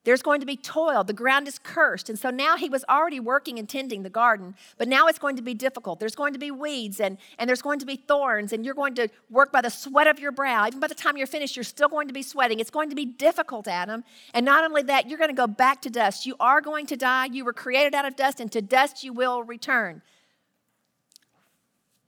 There's 0.10 0.24
going 0.24 0.39
to 0.39 0.48
be 0.48 0.58
toil. 0.58 1.04
The 1.04 1.13
ground 1.13 1.48
is 1.48 1.60
cursed. 1.60 2.10
And 2.10 2.17
so 2.17 2.32
now 2.32 2.58
he 2.58 2.67
was 2.67 2.84
already 2.89 3.19
working 3.19 3.60
and 3.60 3.69
tending 3.69 4.02
the 4.02 4.10
garden, 4.10 4.56
but 4.80 4.88
now 4.88 5.06
it's 5.06 5.19
going 5.19 5.36
to 5.36 5.43
be 5.43 5.54
difficult. 5.54 6.00
There's 6.00 6.15
going 6.15 6.34
to 6.34 6.39
be 6.39 6.50
weeds 6.50 7.00
and, 7.00 7.19
and 7.38 7.48
there's 7.48 7.62
going 7.62 7.78
to 7.78 7.86
be 7.86 7.95
thorns, 7.95 8.52
and 8.52 8.65
you're 8.65 8.74
going 8.74 8.95
to 8.95 9.08
work 9.30 9.52
by 9.52 9.62
the 9.62 9.69
sweat 9.69 10.08
of 10.08 10.17
your 10.17 10.32
brow. 10.32 10.65
Even 10.65 10.80
by 10.80 10.88
the 10.88 10.95
time 10.95 11.15
you're 11.15 11.28
finished, 11.28 11.56
you're 11.56 11.63
still 11.63 11.89
going 11.89 12.08
to 12.08 12.13
be 12.15 12.24
sweating. 12.24 12.60
It's 12.60 12.72
going 12.72 12.89
to 12.89 12.95
be 12.95 13.06
difficult, 13.06 13.67
Adam. 13.67 14.04
And 14.34 14.43
not 14.43 14.63
only 14.63 14.82
that, 14.82 15.08
you're 15.08 15.19
going 15.19 15.30
to 15.30 15.36
go 15.36 15.45
back 15.45 15.80
to 15.84 15.91
dust. 15.91 16.26
You 16.26 16.36
are 16.39 16.60
going 16.60 16.88
to 16.88 16.98
die. 16.98 17.26
You 17.26 17.45
were 17.45 17.54
created 17.54 17.93
out 17.93 18.06
of 18.06 18.15
dust, 18.15 18.39
and 18.39 18.52
to 18.52 18.63
dust 18.63 19.04
you 19.04 19.13
will 19.13 19.43
return. 19.43 20.02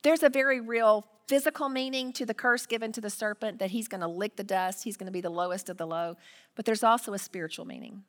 There's 0.01 0.23
a 0.23 0.29
very 0.29 0.59
real 0.59 1.05
physical 1.27 1.69
meaning 1.69 2.11
to 2.13 2.25
the 2.25 2.33
curse 2.33 2.65
given 2.65 2.91
to 2.91 3.01
the 3.01 3.09
serpent 3.09 3.59
that 3.59 3.71
he's 3.71 3.87
going 3.87 4.01
to 4.01 4.07
lick 4.07 4.35
the 4.35 4.43
dust, 4.43 4.83
he's 4.83 4.97
going 4.97 5.05
to 5.07 5.11
be 5.11 5.21
the 5.21 5.29
lowest 5.29 5.69
of 5.69 5.77
the 5.77 5.87
low, 5.87 6.17
but 6.55 6.65
there's 6.65 6.83
also 6.83 7.13
a 7.13 7.19
spiritual 7.19 7.65
meaning. 7.65 8.03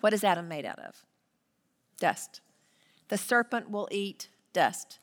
What 0.00 0.12
is 0.12 0.24
Adam 0.24 0.48
made 0.48 0.64
out 0.64 0.78
of? 0.78 1.04
Dust. 1.98 2.40
The 3.08 3.18
serpent 3.18 3.70
will 3.70 3.88
eat 3.90 4.28
dust. 4.52 4.98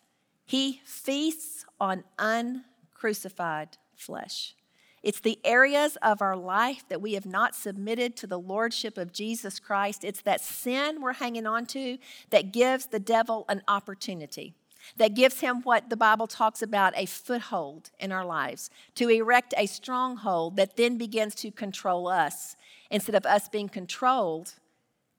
He 0.45 0.81
feasts 0.85 1.65
on 1.79 2.03
uncrucified 2.17 3.77
flesh. 3.95 4.55
It's 5.03 5.19
the 5.19 5.39
areas 5.45 5.97
of 6.01 6.21
our 6.21 6.35
life 6.35 6.83
that 6.89 7.01
we 7.01 7.13
have 7.13 7.25
not 7.25 7.55
submitted 7.55 8.15
to 8.17 8.27
the 8.27 8.39
lordship 8.39 8.97
of 8.97 9.13
Jesus 9.13 9.59
Christ. 9.59 10.03
It's 10.03 10.21
that 10.21 10.41
sin 10.41 11.01
we're 11.01 11.13
hanging 11.13 11.45
on 11.45 11.65
to 11.67 11.97
that 12.31 12.51
gives 12.51 12.87
the 12.87 12.99
devil 12.99 13.45
an 13.47 13.61
opportunity 13.67 14.55
that 14.95 15.13
gives 15.13 15.41
him 15.41 15.61
what 15.61 15.89
the 15.89 15.97
Bible 15.97 16.27
talks 16.27 16.61
about 16.61 16.97
a 16.97 17.05
foothold 17.05 17.91
in 17.99 18.11
our 18.11 18.25
lives, 18.25 18.69
to 18.95 19.09
erect 19.09 19.53
a 19.57 19.65
stronghold 19.65 20.55
that 20.55 20.77
then 20.77 20.97
begins 20.97 21.35
to 21.35 21.51
control 21.51 22.07
us 22.07 22.55
instead 22.89 23.15
of 23.15 23.25
us 23.25 23.49
being 23.49 23.69
controlled 23.69 24.53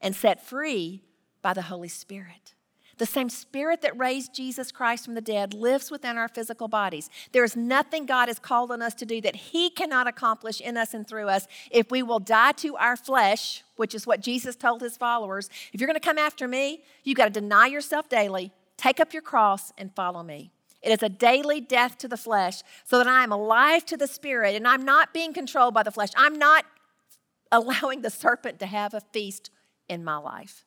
and 0.00 0.16
set 0.16 0.44
free 0.44 1.02
by 1.42 1.52
the 1.52 1.62
Holy 1.62 1.88
Spirit. 1.88 2.54
The 2.98 3.06
same 3.06 3.30
Spirit 3.30 3.80
that 3.82 3.96
raised 3.96 4.34
Jesus 4.34 4.72
Christ 4.72 5.04
from 5.04 5.14
the 5.14 5.20
dead 5.20 5.54
lives 5.54 5.88
within 5.88 6.18
our 6.18 6.26
physical 6.26 6.66
bodies. 6.66 7.08
There 7.30 7.44
is 7.44 7.56
nothing 7.56 8.06
God 8.06 8.26
has 8.26 8.40
called 8.40 8.72
on 8.72 8.82
us 8.82 8.94
to 8.94 9.06
do 9.06 9.20
that 9.20 9.36
He 9.36 9.70
cannot 9.70 10.08
accomplish 10.08 10.60
in 10.60 10.76
us 10.76 10.94
and 10.94 11.06
through 11.06 11.28
us 11.28 11.46
if 11.70 11.92
we 11.92 12.02
will 12.02 12.18
die 12.18 12.52
to 12.52 12.76
our 12.76 12.96
flesh, 12.96 13.62
which 13.76 13.94
is 13.94 14.04
what 14.04 14.20
Jesus 14.20 14.56
told 14.56 14.80
His 14.82 14.96
followers. 14.96 15.48
If 15.72 15.80
you're 15.80 15.86
going 15.86 15.94
to 15.94 16.00
come 16.00 16.18
after 16.18 16.48
me, 16.48 16.82
you've 17.04 17.16
got 17.16 17.32
to 17.32 17.40
deny 17.40 17.66
yourself 17.66 18.08
daily, 18.08 18.52
Take 18.78 19.00
up 19.00 19.12
your 19.12 19.22
cross 19.22 19.72
and 19.76 19.94
follow 19.94 20.22
me. 20.22 20.52
It 20.80 20.90
is 20.90 21.02
a 21.02 21.08
daily 21.08 21.60
death 21.60 21.98
to 21.98 22.08
the 22.08 22.16
flesh 22.16 22.62
so 22.84 22.96
that 22.98 23.08
I 23.08 23.24
am 23.24 23.32
alive 23.32 23.84
to 23.86 23.96
the 23.96 24.06
spirit 24.06 24.54
and 24.54 24.66
I'm 24.66 24.84
not 24.84 25.12
being 25.12 25.34
controlled 25.34 25.74
by 25.74 25.82
the 25.82 25.90
flesh. 25.90 26.10
I'm 26.16 26.38
not 26.38 26.64
allowing 27.52 28.00
the 28.00 28.10
serpent 28.10 28.60
to 28.60 28.66
have 28.66 28.94
a 28.94 29.02
feast 29.12 29.50
in 29.88 30.04
my 30.04 30.16
life. 30.16 30.64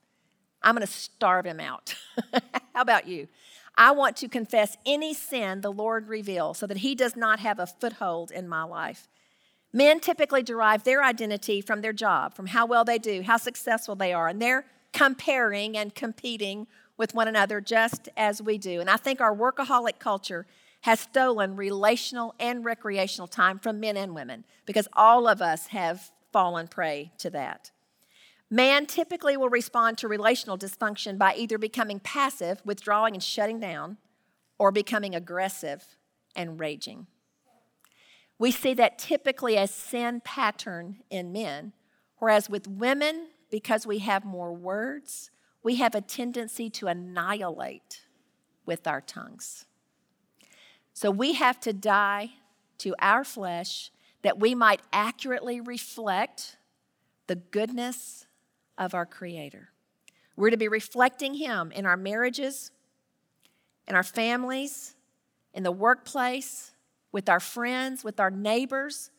I'm 0.62 0.76
going 0.76 0.86
to 0.86 0.93
starve 0.93 1.45
him 1.45 1.60
out. 1.60 1.95
How 2.76 2.82
about 2.82 3.08
you? 3.08 3.28
I 3.76 3.91
want 3.91 4.17
to 4.17 4.28
confess 4.28 4.78
any 4.86 5.13
sin 5.13 5.62
the 5.62 5.71
Lord 5.71 6.08
reveals 6.08 6.58
so 6.58 6.67
that 6.67 6.78
he 6.78 6.93
does 6.93 7.15
not 7.15 7.39
have 7.39 7.58
a 7.58 7.65
foothold 7.65 8.30
in 8.30 8.47
my 8.47 8.63
life. 8.63 9.08
Men 9.74 10.02
typically 10.02 10.43
derive 10.43 10.84
their 10.84 11.04
identity 11.04 11.62
from 11.62 11.82
their 11.82 11.93
job, 11.93 12.34
from 12.36 12.47
how 12.47 12.65
well 12.65 12.84
they 12.84 13.00
do, 13.00 13.21
how 13.21 13.38
successful 13.38 13.95
they 13.95 14.12
are, 14.12 14.28
and 14.28 14.41
they're 14.41 14.65
comparing 14.91 15.78
and 15.78 15.95
competing 15.95 16.67
with 17.01 17.15
one 17.15 17.27
another 17.27 17.59
just 17.59 18.09
as 18.15 18.43
we 18.43 18.59
do. 18.59 18.79
And 18.79 18.87
I 18.87 18.95
think 18.95 19.21
our 19.21 19.35
workaholic 19.35 19.97
culture 19.97 20.45
has 20.81 20.99
stolen 20.99 21.55
relational 21.55 22.35
and 22.39 22.63
recreational 22.63 23.27
time 23.27 23.57
from 23.57 23.79
men 23.79 23.97
and 23.97 24.13
women 24.13 24.45
because 24.67 24.87
all 24.93 25.27
of 25.27 25.41
us 25.41 25.67
have 25.67 26.11
fallen 26.31 26.67
prey 26.67 27.11
to 27.17 27.31
that. 27.31 27.71
Man 28.51 28.85
typically 28.85 29.35
will 29.35 29.49
respond 29.49 29.97
to 29.97 30.07
relational 30.07 30.59
dysfunction 30.59 31.17
by 31.17 31.33
either 31.33 31.57
becoming 31.57 31.99
passive, 31.99 32.61
withdrawing 32.63 33.15
and 33.15 33.23
shutting 33.23 33.59
down, 33.59 33.97
or 34.59 34.71
becoming 34.71 35.15
aggressive 35.15 35.97
and 36.35 36.59
raging. 36.59 37.07
We 38.37 38.51
see 38.51 38.75
that 38.75 38.99
typically 38.99 39.57
as 39.57 39.71
sin 39.71 40.21
pattern 40.23 40.97
in 41.09 41.31
men, 41.31 41.73
whereas 42.19 42.47
with 42.47 42.67
women, 42.67 43.29
because 43.49 43.87
we 43.87 43.99
have 43.99 44.23
more 44.23 44.53
words, 44.53 45.31
we 45.63 45.76
have 45.76 45.95
a 45.95 46.02
tendency 46.02 46.69
to 46.69 46.88
annihilate 46.88 48.02
with 48.65 48.88
our 48.88 49.02
tongues. 49.02 49.65
So 50.93 51.12
we 51.12 51.34
have 51.34 51.60
to 51.62 51.74
die 51.74 52.32
to 52.80 52.95
our 53.00 53.24
flesh 53.24 53.91
that 54.24 54.39
we 54.39 54.56
might 54.56 54.82
accurately 54.91 55.62
reflect 55.62 56.58
the 57.28 57.36
goodness 57.36 58.26
of 58.78 58.93
our 58.93 59.06
Creator. 59.06 59.69
We're 60.36 60.50
to 60.50 60.58
be 60.58 60.67
reflecting 60.67 61.36
Him 61.36 61.71
in 61.71 61.86
our 61.86 61.97
marriages, 61.97 62.71
in 63.88 63.95
our 63.95 64.04
families, 64.04 64.95
in 65.54 65.63
the 65.63 65.71
workplace, 65.71 66.71
with 67.12 67.30
our 67.30 67.39
friends, 67.39 68.04
with 68.04 68.19
our 68.19 68.32
neighbors, 68.32 69.12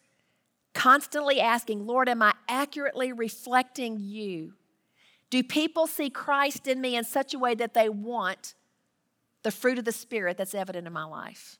constantly 0.72 1.40
asking, 1.40 1.87
Lord, 1.87 2.09
am 2.09 2.22
I 2.22 2.35
accurately 2.48 3.12
reflecting 3.12 3.98
you? 4.00 4.55
Do 5.32 5.42
people 5.42 5.86
see 5.86 6.10
Christ 6.10 6.68
in 6.68 6.78
me 6.82 6.94
in 6.94 7.04
such 7.04 7.32
a 7.32 7.38
way 7.38 7.54
that 7.54 7.72
they 7.72 7.88
want 7.88 8.54
the 9.42 9.50
fruit 9.50 9.78
of 9.78 9.86
the 9.86 9.90
Spirit 9.90 10.36
that's 10.36 10.54
evident 10.54 10.86
in 10.86 10.92
my 10.92 11.04
life? 11.04 11.58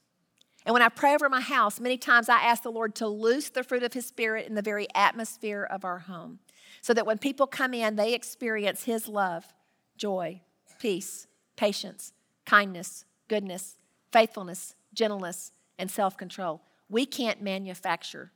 And 0.67 0.75
when 0.75 0.83
I 0.83 0.91
pray 0.91 1.15
over 1.15 1.31
my 1.31 1.41
house, 1.41 1.81
many 1.81 1.97
times 1.97 2.29
I 2.29 2.43
ask 2.43 2.63
the 2.63 2.71
Lord 2.71 2.95
to 2.97 3.09
loose 3.09 3.49
the 3.49 3.65
fruit 3.65 3.83
of 3.83 3.95
His 3.95 4.05
Spirit 4.05 4.47
in 4.47 4.57
the 4.57 4.61
very 4.61 4.89
atmosphere 4.95 5.67
of 5.71 5.87
our 5.87 6.01
home 6.01 6.41
so 6.83 6.93
that 6.93 7.07
when 7.07 7.17
people 7.17 7.47
come 7.47 7.73
in, 7.73 7.97
they 7.97 8.13
experience 8.13 8.85
His 8.85 9.09
love, 9.09 9.55
joy, 9.97 10.43
peace, 10.79 11.27
patience, 11.57 12.13
kindness, 12.45 13.07
goodness, 13.27 13.79
faithfulness, 14.13 14.75
gentleness, 14.93 15.51
and 15.79 15.91
self 15.91 16.19
control. 16.19 16.61
We 16.91 17.07
can't 17.07 17.41
manufacture 17.41 18.33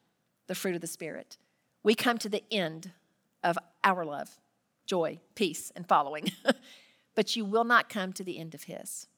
the 0.46 0.54
fruit 0.54 0.76
of 0.76 0.80
the 0.80 0.86
Spirit. 0.86 1.36
We 1.82 1.94
come 1.94 2.16
to 2.16 2.30
the 2.30 2.42
end 2.50 2.92
of 3.44 3.58
our 3.84 4.02
love 4.02 4.38
joy, 4.86 5.20
peace, 5.34 5.72
and 5.76 5.86
following. 5.86 6.32
but 7.14 7.36
you 7.36 7.44
will 7.44 7.64
not 7.64 7.88
come 7.88 8.12
to 8.12 8.24
the 8.24 8.38
end 8.38 8.54
of 8.54 8.64
His. 8.64 9.08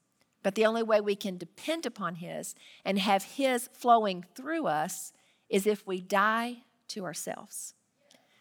But 0.43 0.55
the 0.55 0.67
only 0.67 0.83
way 0.83 1.01
we 1.01 1.17
can 1.17 1.37
depend 1.37 1.85
upon 1.85 2.17
His 2.17 2.55
and 2.85 2.99
have 2.99 3.23
His 3.25 3.69
flowing 3.73 4.25
through 4.35 4.67
us 4.67 5.13
is 5.49 5.67
if 5.67 5.87
we 5.87 6.01
die 6.01 6.59
to 6.89 7.05
ourselves. 7.05 7.75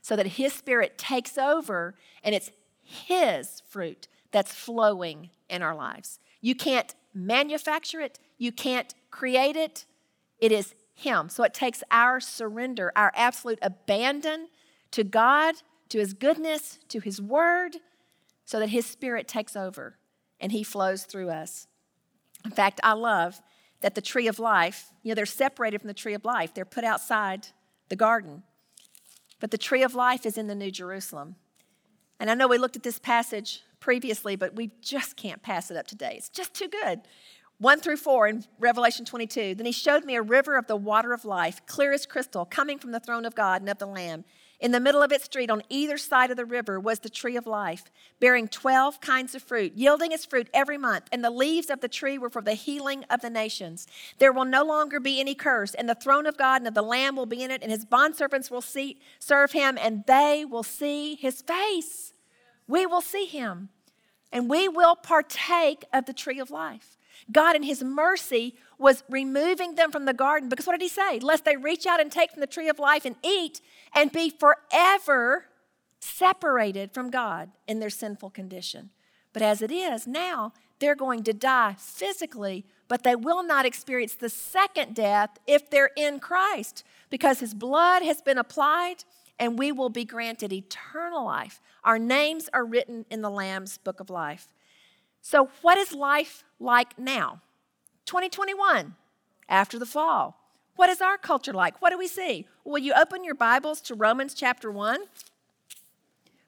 So 0.02 0.16
that 0.16 0.28
His 0.28 0.54
Spirit 0.54 0.98
takes 0.98 1.38
over 1.38 1.96
and 2.24 2.34
it's 2.34 2.52
His 2.82 3.62
fruit 3.68 4.08
that's 4.32 4.54
flowing 4.54 5.32
in 5.50 5.62
our 5.62 5.76
lives. 5.76 6.20
You 6.42 6.56
can't 6.56 6.94
manufacture 7.14 8.00
it, 8.00 8.20
you 8.38 8.52
can't 8.52 8.94
create 9.12 9.56
it. 9.56 9.86
It 10.40 10.52
is 10.52 10.76
Him. 10.94 11.30
So 11.30 11.44
it 11.44 11.54
takes 11.54 11.84
our 11.90 12.20
surrender, 12.20 12.92
our 12.96 13.12
absolute 13.16 13.60
abandon 13.62 14.50
to 14.92 15.04
God 15.04 15.56
to 15.90 16.00
his 16.00 16.14
goodness, 16.14 16.80
to 16.90 17.00
his 17.00 17.22
word, 17.22 17.78
so 18.46 18.60
that 18.60 18.70
his 18.70 18.86
spirit 18.86 19.28
takes 19.28 19.56
over 19.56 19.98
and 20.40 20.52
he 20.52 20.64
flows 20.64 21.04
through 21.04 21.30
us. 21.30 21.68
In 22.46 22.52
fact, 22.52 22.80
I 22.84 22.94
love 22.94 23.42
that 23.82 23.96
the 23.96 24.02
tree 24.02 24.28
of 24.28 24.40
life, 24.40 24.92
you 25.04 25.10
know, 25.10 25.16
they're 25.16 25.26
separated 25.26 25.82
from 25.82 25.88
the 25.88 25.94
tree 25.94 26.14
of 26.14 26.26
life, 26.26 26.54
they're 26.54 26.66
put 26.66 26.84
outside 26.84 27.48
the 27.90 27.96
garden. 27.96 28.44
But 29.40 29.52
the 29.52 29.58
tree 29.58 29.84
of 29.84 29.94
life 29.94 30.26
is 30.26 30.38
in 30.38 30.48
the 30.48 30.56
New 30.56 30.72
Jerusalem. 30.72 31.36
And 32.20 32.32
I 32.32 32.34
know 32.34 32.48
we 32.48 32.58
looked 32.58 32.76
at 32.76 32.84
this 32.84 33.00
passage 33.00 33.62
previously, 33.80 34.36
but 34.36 34.56
we 34.56 34.72
just 34.82 35.16
can't 35.16 35.44
pass 35.44 35.70
it 35.70 35.78
up 35.78 35.86
today. 35.86 36.16
It's 36.18 36.30
just 36.30 36.54
too 36.54 36.68
good. 36.68 37.02
1 37.60 37.80
through 37.80 37.98
4 37.98 38.28
in 38.28 38.46
Revelation 38.60 39.06
22. 39.06 39.56
Then 39.56 39.66
he 39.66 39.72
showed 39.72 40.06
me 40.06 40.16
a 40.16 40.22
river 40.22 40.58
of 40.58 40.68
the 40.68 40.76
water 40.76 41.14
of 41.14 41.26
life, 41.26 41.62
clear 41.66 41.92
as 41.92 42.06
crystal, 42.06 42.46
coming 42.46 42.80
from 42.80 42.92
the 42.92 43.00
throne 43.00 43.26
of 43.26 43.36
God 43.36 43.62
and 43.62 43.70
of 43.70 43.78
the 43.78 43.88
Lamb. 43.88 44.26
In 44.60 44.72
the 44.72 44.80
middle 44.80 45.04
of 45.04 45.12
its 45.12 45.26
street, 45.26 45.52
on 45.52 45.62
either 45.70 46.00
side 46.00 46.32
of 46.32 46.38
the 46.38 46.46
river, 46.46 46.80
was 46.80 47.00
the 47.00 47.10
tree 47.10 47.38
of 47.38 47.46
life, 47.46 47.92
bearing 48.20 48.48
12 48.48 49.00
kinds 49.00 49.36
of 49.36 49.44
fruit, 49.44 49.74
yielding 49.76 50.12
its 50.12 50.26
fruit 50.26 50.50
every 50.52 50.80
month. 50.80 51.06
And 51.12 51.24
the 51.24 51.30
leaves 51.30 51.70
of 51.70 51.82
the 51.82 51.88
tree 51.88 52.18
were 52.18 52.32
for 52.32 52.42
the 52.42 52.56
healing 52.56 53.04
of 53.10 53.22
the 53.22 53.30
nations. 53.30 53.86
There 54.18 54.32
will 54.32 54.46
no 54.46 54.64
longer 54.64 55.00
be 55.00 55.20
any 55.20 55.36
curse, 55.36 55.76
and 55.76 55.88
the 55.88 55.94
throne 55.94 56.26
of 56.26 56.38
God 56.38 56.62
and 56.62 56.68
of 56.68 56.74
the 56.74 56.82
Lamb 56.82 57.16
will 57.16 57.28
be 57.28 57.44
in 57.44 57.52
it, 57.52 57.62
and 57.62 57.72
his 57.72 57.86
bondservants 57.86 58.50
will 58.50 58.62
see, 58.62 59.00
serve 59.20 59.52
him, 59.52 59.78
and 59.80 60.04
they 60.08 60.44
will 60.44 60.64
see 60.64 61.14
his 61.14 61.44
face. 61.44 62.14
We 62.68 62.88
will 62.88 63.02
see 63.02 63.26
him, 63.26 63.70
and 64.32 64.50
we 64.50 64.68
will 64.68 64.96
partake 64.96 65.86
of 65.94 66.06
the 66.06 66.14
tree 66.14 66.40
of 66.40 66.50
life. 66.50 66.98
God, 67.32 67.56
in 67.56 67.64
his 67.64 67.84
mercy, 67.84 68.56
was 68.78 69.04
removing 69.10 69.76
them 69.76 69.92
from 69.92 70.06
the 70.06 70.14
garden 70.14 70.50
because 70.50 70.68
what 70.68 70.74
did 70.74 70.84
he 70.84 70.90
say? 70.90 71.20
Lest 71.20 71.46
they 71.46 71.58
reach 71.58 71.86
out 71.86 72.00
and 72.00 72.12
take 72.12 72.32
from 72.32 72.42
the 72.42 72.48
tree 72.48 72.70
of 72.70 72.80
life 72.80 73.06
and 73.06 73.16
eat 73.24 73.62
and 73.96 74.12
be 74.12 74.30
forever 74.30 75.46
separated 76.00 76.92
from 76.92 77.10
God 77.10 77.52
in 77.68 77.80
their 77.80 77.90
sinful 77.90 78.30
condition. 78.30 78.92
But 79.34 79.42
as 79.42 79.62
it 79.62 79.72
is 79.72 80.08
now, 80.08 80.54
they're 80.80 80.96
going 80.96 81.24
to 81.24 81.34
die 81.34 81.76
physically, 81.78 82.66
but 82.88 83.04
they 83.04 83.16
will 83.16 83.44
not 83.44 83.66
experience 83.66 84.16
the 84.16 84.30
second 84.30 84.96
death 84.96 85.32
if 85.48 85.70
they're 85.70 85.92
in 85.96 86.20
Christ 86.20 86.84
because 87.10 87.40
his 87.40 87.54
blood 87.54 88.04
has 88.04 88.22
been 88.22 88.38
applied 88.38 89.04
and 89.40 89.58
we 89.58 89.72
will 89.72 89.90
be 89.90 90.06
granted 90.06 90.54
eternal 90.54 91.26
life. 91.26 91.62
Our 91.84 92.00
names 92.00 92.50
are 92.54 92.66
written 92.66 93.06
in 93.10 93.22
the 93.22 93.30
Lamb's 93.30 93.78
book 93.78 94.00
of 94.00 94.10
life. 94.10 94.48
So, 95.22 95.50
what 95.62 95.78
is 95.78 95.94
life 95.94 96.44
like 96.60 96.98
now? 96.98 97.42
2021, 98.08 98.96
after 99.48 99.78
the 99.78 99.86
fall. 99.86 100.42
What 100.76 100.90
is 100.90 101.02
our 101.02 101.18
culture 101.18 101.54
like? 101.54 101.82
What 101.82 101.92
do 101.92 101.98
we 101.98 102.08
see? 102.08 102.48
Will 102.64 102.80
you 102.80 102.94
open 102.94 103.24
your 103.24 103.36
Bibles 103.36 103.82
to 103.82 103.96
Romans 103.96 104.34
chapter 104.34 104.72
1, 104.72 105.02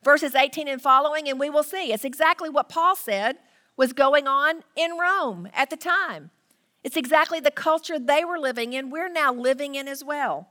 verses 0.04 0.36
18 0.36 0.68
and 0.68 0.82
following, 0.82 1.28
and 1.28 1.40
we 1.40 1.50
will 1.50 1.64
see. 1.64 1.92
It's 1.92 2.06
exactly 2.06 2.50
what 2.50 2.70
Paul 2.70 2.96
said 2.96 3.38
was 3.76 3.94
going 3.94 4.28
on 4.28 4.64
in 4.76 4.98
Rome 4.98 5.50
at 5.54 5.70
the 5.70 5.78
time. 5.78 6.32
It's 6.84 6.98
exactly 6.98 7.40
the 7.40 7.52
culture 7.52 8.00
they 8.00 8.24
were 8.24 8.40
living 8.40 8.74
in, 8.74 8.90
we're 8.90 9.10
now 9.10 9.34
living 9.34 9.76
in 9.76 9.88
as 9.88 10.04
well. 10.04 10.48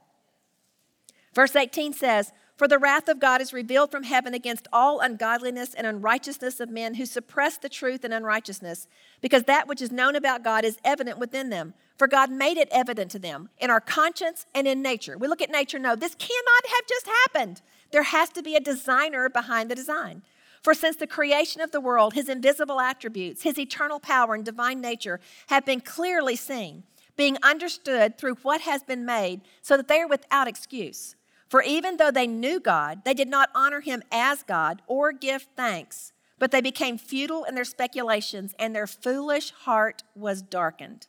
Verse 1.33 1.55
18 1.55 1.93
says, 1.93 2.31
For 2.59 2.67
the 2.67 2.77
wrath 2.77 3.07
of 3.07 3.21
God 3.21 3.39
is 3.39 3.53
revealed 3.53 3.89
from 3.89 4.03
heaven 4.03 4.33
against 4.33 4.67
all 4.73 4.99
ungodliness 4.99 5.73
and 5.73 5.87
unrighteousness 5.87 6.59
of 6.59 6.69
men 6.69 6.95
who 6.95 7.05
suppress 7.05 7.55
the 7.55 7.69
truth 7.69 8.03
and 8.03 8.13
unrighteousness, 8.13 8.85
because 9.21 9.45
that 9.45 9.65
which 9.65 9.81
is 9.81 9.93
known 9.93 10.13
about 10.13 10.43
God 10.43 10.65
is 10.65 10.77
evident 10.83 11.19
within 11.19 11.51
them. 11.51 11.73
For 11.95 12.05
God 12.05 12.29
made 12.29 12.57
it 12.57 12.67
evident 12.69 13.11
to 13.11 13.19
them 13.19 13.47
in 13.59 13.69
our 13.69 13.79
conscience 13.79 14.45
and 14.53 14.67
in 14.67 14.81
nature. 14.81 15.17
We 15.17 15.29
look 15.29 15.41
at 15.41 15.49
nature, 15.49 15.79
no, 15.79 15.95
this 15.95 16.15
cannot 16.15 16.65
have 16.65 16.85
just 16.85 17.07
happened. 17.07 17.61
There 17.91 18.03
has 18.03 18.27
to 18.31 18.43
be 18.43 18.57
a 18.57 18.59
designer 18.59 19.29
behind 19.29 19.71
the 19.71 19.75
design. 19.75 20.21
For 20.61 20.73
since 20.73 20.97
the 20.97 21.07
creation 21.07 21.61
of 21.61 21.71
the 21.71 21.79
world, 21.79 22.13
his 22.13 22.27
invisible 22.27 22.81
attributes, 22.81 23.43
his 23.43 23.57
eternal 23.57 24.01
power 24.01 24.33
and 24.33 24.43
divine 24.43 24.81
nature 24.81 25.21
have 25.47 25.65
been 25.65 25.79
clearly 25.79 26.35
seen, 26.35 26.83
being 27.15 27.37
understood 27.41 28.17
through 28.17 28.35
what 28.41 28.59
has 28.59 28.83
been 28.83 29.05
made, 29.05 29.39
so 29.61 29.77
that 29.77 29.87
they 29.87 30.01
are 30.01 30.09
without 30.09 30.49
excuse. 30.49 31.15
For 31.49 31.63
even 31.63 31.97
though 31.97 32.11
they 32.11 32.27
knew 32.27 32.59
God, 32.59 33.03
they 33.03 33.13
did 33.13 33.27
not 33.27 33.49
honor 33.55 33.81
him 33.81 34.03
as 34.11 34.43
God 34.43 34.81
or 34.85 35.11
give 35.11 35.47
thanks, 35.55 36.13
but 36.37 36.51
they 36.51 36.61
became 36.61 36.97
futile 36.97 37.43
in 37.43 37.55
their 37.55 37.65
speculations, 37.65 38.53
and 38.59 38.75
their 38.75 38.87
foolish 38.87 39.51
heart 39.51 40.03
was 40.15 40.41
darkened. 40.43 41.07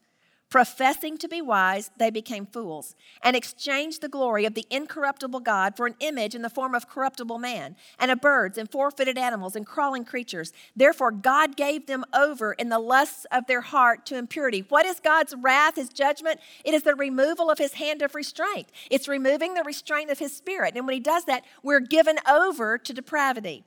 Professing 0.50 1.16
to 1.18 1.28
be 1.28 1.40
wise, 1.40 1.92
they 1.96 2.10
became 2.10 2.44
fools 2.44 2.96
and 3.22 3.36
exchanged 3.36 4.00
the 4.00 4.08
glory 4.08 4.44
of 4.44 4.54
the 4.54 4.66
incorruptible 4.68 5.38
God 5.38 5.76
for 5.76 5.86
an 5.86 5.94
image 6.00 6.34
in 6.34 6.42
the 6.42 6.50
form 6.50 6.74
of 6.74 6.88
corruptible 6.88 7.38
man, 7.38 7.76
and 8.00 8.10
of 8.10 8.20
birds, 8.20 8.58
and 8.58 8.68
four 8.68 8.90
footed 8.90 9.16
animals, 9.16 9.54
and 9.54 9.64
crawling 9.64 10.04
creatures. 10.04 10.52
Therefore, 10.74 11.12
God 11.12 11.56
gave 11.56 11.86
them 11.86 12.04
over 12.12 12.52
in 12.54 12.68
the 12.68 12.80
lusts 12.80 13.26
of 13.30 13.46
their 13.46 13.60
heart 13.60 14.04
to 14.06 14.16
impurity. 14.16 14.64
What 14.68 14.86
is 14.86 14.98
God's 14.98 15.36
wrath, 15.38 15.76
his 15.76 15.88
judgment? 15.88 16.40
It 16.64 16.74
is 16.74 16.82
the 16.82 16.96
removal 16.96 17.48
of 17.48 17.58
his 17.58 17.74
hand 17.74 18.02
of 18.02 18.16
restraint, 18.16 18.72
it's 18.90 19.06
removing 19.06 19.54
the 19.54 19.62
restraint 19.62 20.10
of 20.10 20.18
his 20.18 20.36
spirit. 20.36 20.74
And 20.74 20.84
when 20.84 20.94
he 20.94 21.00
does 21.00 21.26
that, 21.26 21.44
we're 21.62 21.78
given 21.78 22.18
over 22.28 22.76
to 22.76 22.92
depravity. 22.92 23.62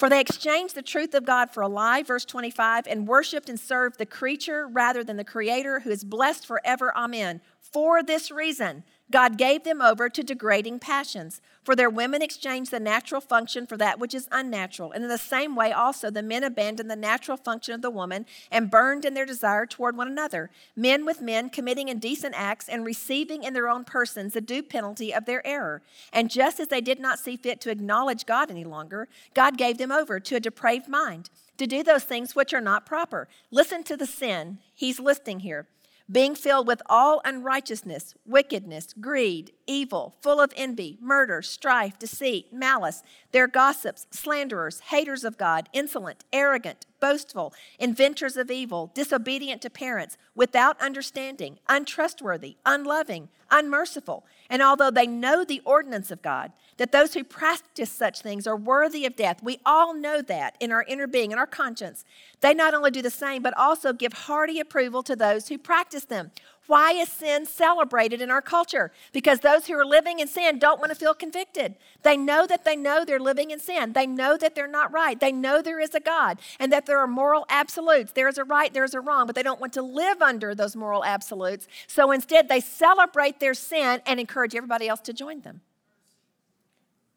For 0.00 0.08
they 0.08 0.22
exchanged 0.22 0.74
the 0.74 0.80
truth 0.80 1.12
of 1.12 1.26
God 1.26 1.50
for 1.50 1.62
a 1.62 1.68
lie, 1.68 2.02
verse 2.02 2.24
25, 2.24 2.86
and 2.86 3.06
worshiped 3.06 3.50
and 3.50 3.60
served 3.60 3.98
the 3.98 4.06
creature 4.06 4.66
rather 4.66 5.04
than 5.04 5.18
the 5.18 5.24
creator 5.24 5.80
who 5.80 5.90
is 5.90 6.04
blessed 6.04 6.46
forever. 6.46 6.90
Amen. 6.96 7.42
For 7.60 8.02
this 8.02 8.30
reason, 8.30 8.82
God 9.10 9.36
gave 9.36 9.64
them 9.64 9.82
over 9.82 10.08
to 10.08 10.22
degrading 10.22 10.78
passions. 10.78 11.40
For 11.64 11.76
their 11.76 11.90
women 11.90 12.22
exchanged 12.22 12.70
the 12.70 12.80
natural 12.80 13.20
function 13.20 13.66
for 13.66 13.76
that 13.76 13.98
which 13.98 14.14
is 14.14 14.28
unnatural. 14.32 14.92
And 14.92 15.04
in 15.04 15.10
the 15.10 15.18
same 15.18 15.54
way, 15.54 15.72
also, 15.72 16.10
the 16.10 16.22
men 16.22 16.42
abandoned 16.42 16.90
the 16.90 16.96
natural 16.96 17.36
function 17.36 17.74
of 17.74 17.82
the 17.82 17.90
woman 17.90 18.24
and 18.50 18.70
burned 18.70 19.04
in 19.04 19.14
their 19.14 19.26
desire 19.26 19.66
toward 19.66 19.96
one 19.96 20.08
another. 20.08 20.50
Men 20.74 21.04
with 21.04 21.20
men 21.20 21.50
committing 21.50 21.88
indecent 21.88 22.34
acts 22.36 22.68
and 22.68 22.84
receiving 22.84 23.42
in 23.42 23.52
their 23.52 23.68
own 23.68 23.84
persons 23.84 24.32
the 24.32 24.40
due 24.40 24.62
penalty 24.62 25.12
of 25.12 25.26
their 25.26 25.46
error. 25.46 25.82
And 26.12 26.30
just 26.30 26.60
as 26.60 26.68
they 26.68 26.80
did 26.80 27.00
not 27.00 27.18
see 27.18 27.36
fit 27.36 27.60
to 27.62 27.70
acknowledge 27.70 28.26
God 28.26 28.50
any 28.50 28.64
longer, 28.64 29.08
God 29.34 29.58
gave 29.58 29.76
them 29.76 29.92
over 29.92 30.18
to 30.18 30.36
a 30.36 30.40
depraved 30.40 30.88
mind 30.88 31.28
to 31.58 31.66
do 31.66 31.82
those 31.82 32.04
things 32.04 32.34
which 32.34 32.54
are 32.54 32.60
not 32.60 32.86
proper. 32.86 33.28
Listen 33.50 33.82
to 33.84 33.96
the 33.96 34.06
sin 34.06 34.58
he's 34.74 34.98
listing 34.98 35.40
here 35.40 35.66
being 36.10 36.34
filled 36.34 36.66
with 36.66 36.82
all 36.86 37.20
unrighteousness, 37.24 38.14
wickedness, 38.26 38.94
greed, 39.00 39.52
evil, 39.70 40.16
full 40.20 40.40
of 40.40 40.52
envy, 40.56 40.98
murder, 41.00 41.40
strife, 41.40 41.96
deceit, 41.96 42.52
malice. 42.52 43.04
They're 43.30 43.46
gossips, 43.46 44.08
slanderers, 44.10 44.80
haters 44.80 45.22
of 45.22 45.38
God, 45.38 45.68
insolent, 45.72 46.24
arrogant, 46.32 46.86
boastful, 46.98 47.54
inventors 47.78 48.36
of 48.36 48.50
evil, 48.50 48.90
disobedient 48.94 49.62
to 49.62 49.70
parents, 49.70 50.18
without 50.34 50.80
understanding, 50.80 51.60
untrustworthy, 51.68 52.56
unloving, 52.66 53.28
unmerciful. 53.48 54.24
And 54.48 54.60
although 54.60 54.90
they 54.90 55.06
know 55.06 55.44
the 55.44 55.62
ordinance 55.64 56.10
of 56.10 56.20
God, 56.20 56.50
that 56.78 56.90
those 56.90 57.14
who 57.14 57.22
practice 57.22 57.92
such 57.92 58.22
things 58.22 58.48
are 58.48 58.56
worthy 58.56 59.06
of 59.06 59.14
death, 59.14 59.40
we 59.40 59.60
all 59.64 59.94
know 59.94 60.20
that 60.22 60.56
in 60.58 60.72
our 60.72 60.84
inner 60.88 61.06
being, 61.06 61.30
in 61.30 61.38
our 61.38 61.46
conscience. 61.46 62.04
They 62.40 62.54
not 62.54 62.74
only 62.74 62.90
do 62.90 63.02
the 63.02 63.10
same, 63.10 63.42
but 63.42 63.56
also 63.56 63.92
give 63.92 64.12
hearty 64.12 64.58
approval 64.58 65.04
to 65.04 65.14
those 65.14 65.46
who 65.46 65.58
practice 65.58 66.04
them. 66.04 66.32
Why 66.66 66.92
is 66.92 67.08
sin 67.08 67.46
celebrated 67.46 68.20
in 68.22 68.30
our 68.30 68.40
culture? 68.40 68.92
Because 69.12 69.40
those 69.40 69.66
who 69.66 69.74
are 69.74 69.84
living 69.84 70.20
in 70.20 70.28
sin 70.28 70.58
don't 70.58 70.78
want 70.78 70.90
to 70.90 70.94
feel 70.96 71.14
convicted. 71.14 71.74
They 72.02 72.16
know 72.16 72.46
that 72.46 72.64
they 72.64 72.76
know 72.76 73.04
they're 73.04 73.18
living 73.18 73.50
in 73.50 73.58
sin. 73.58 73.92
They 73.92 74.06
know 74.06 74.36
that 74.36 74.54
they're 74.54 74.68
not 74.68 74.92
right. 74.92 75.18
They 75.18 75.32
know 75.32 75.62
there 75.62 75.80
is 75.80 75.94
a 75.94 76.00
God 76.00 76.38
and 76.60 76.72
that 76.72 76.86
there 76.86 76.98
are 76.98 77.08
moral 77.08 77.44
absolutes. 77.48 78.12
There 78.12 78.28
is 78.28 78.38
a 78.38 78.44
right, 78.44 78.72
there 78.72 78.84
is 78.84 78.94
a 78.94 79.00
wrong, 79.00 79.26
but 79.26 79.34
they 79.34 79.42
don't 79.42 79.60
want 79.60 79.72
to 79.72 79.82
live 79.82 80.22
under 80.22 80.54
those 80.54 80.76
moral 80.76 81.04
absolutes. 81.04 81.66
So 81.88 82.12
instead, 82.12 82.48
they 82.48 82.60
celebrate 82.60 83.40
their 83.40 83.54
sin 83.54 84.00
and 84.06 84.20
encourage 84.20 84.54
everybody 84.54 84.86
else 84.86 85.00
to 85.00 85.12
join 85.12 85.40
them. 85.40 85.62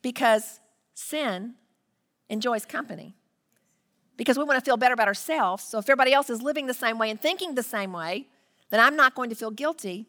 Because 0.01 0.60
sin 0.95 1.53
enjoys 2.27 2.65
company 2.65 3.15
because 4.17 4.38
we 4.38 4.43
want 4.43 4.60
to 4.60 4.65
feel 4.65 4.77
better 4.77 4.93
about 4.93 5.08
ourselves. 5.08 5.63
So 5.63 5.79
if 5.79 5.86
everybody 5.86 6.13
else 6.13 6.29
is 6.29 6.41
living 6.41 6.67
the 6.67 6.73
same 6.73 6.97
way 6.97 7.10
and 7.10 7.19
thinking 7.19 7.56
the 7.56 7.63
same 7.63 7.91
way, 7.93 8.27
then 8.73 8.79
I'm 8.79 8.95
not 8.95 9.13
going 9.13 9.29
to 9.29 9.36
feel 9.36 9.51
guilty 9.51 10.07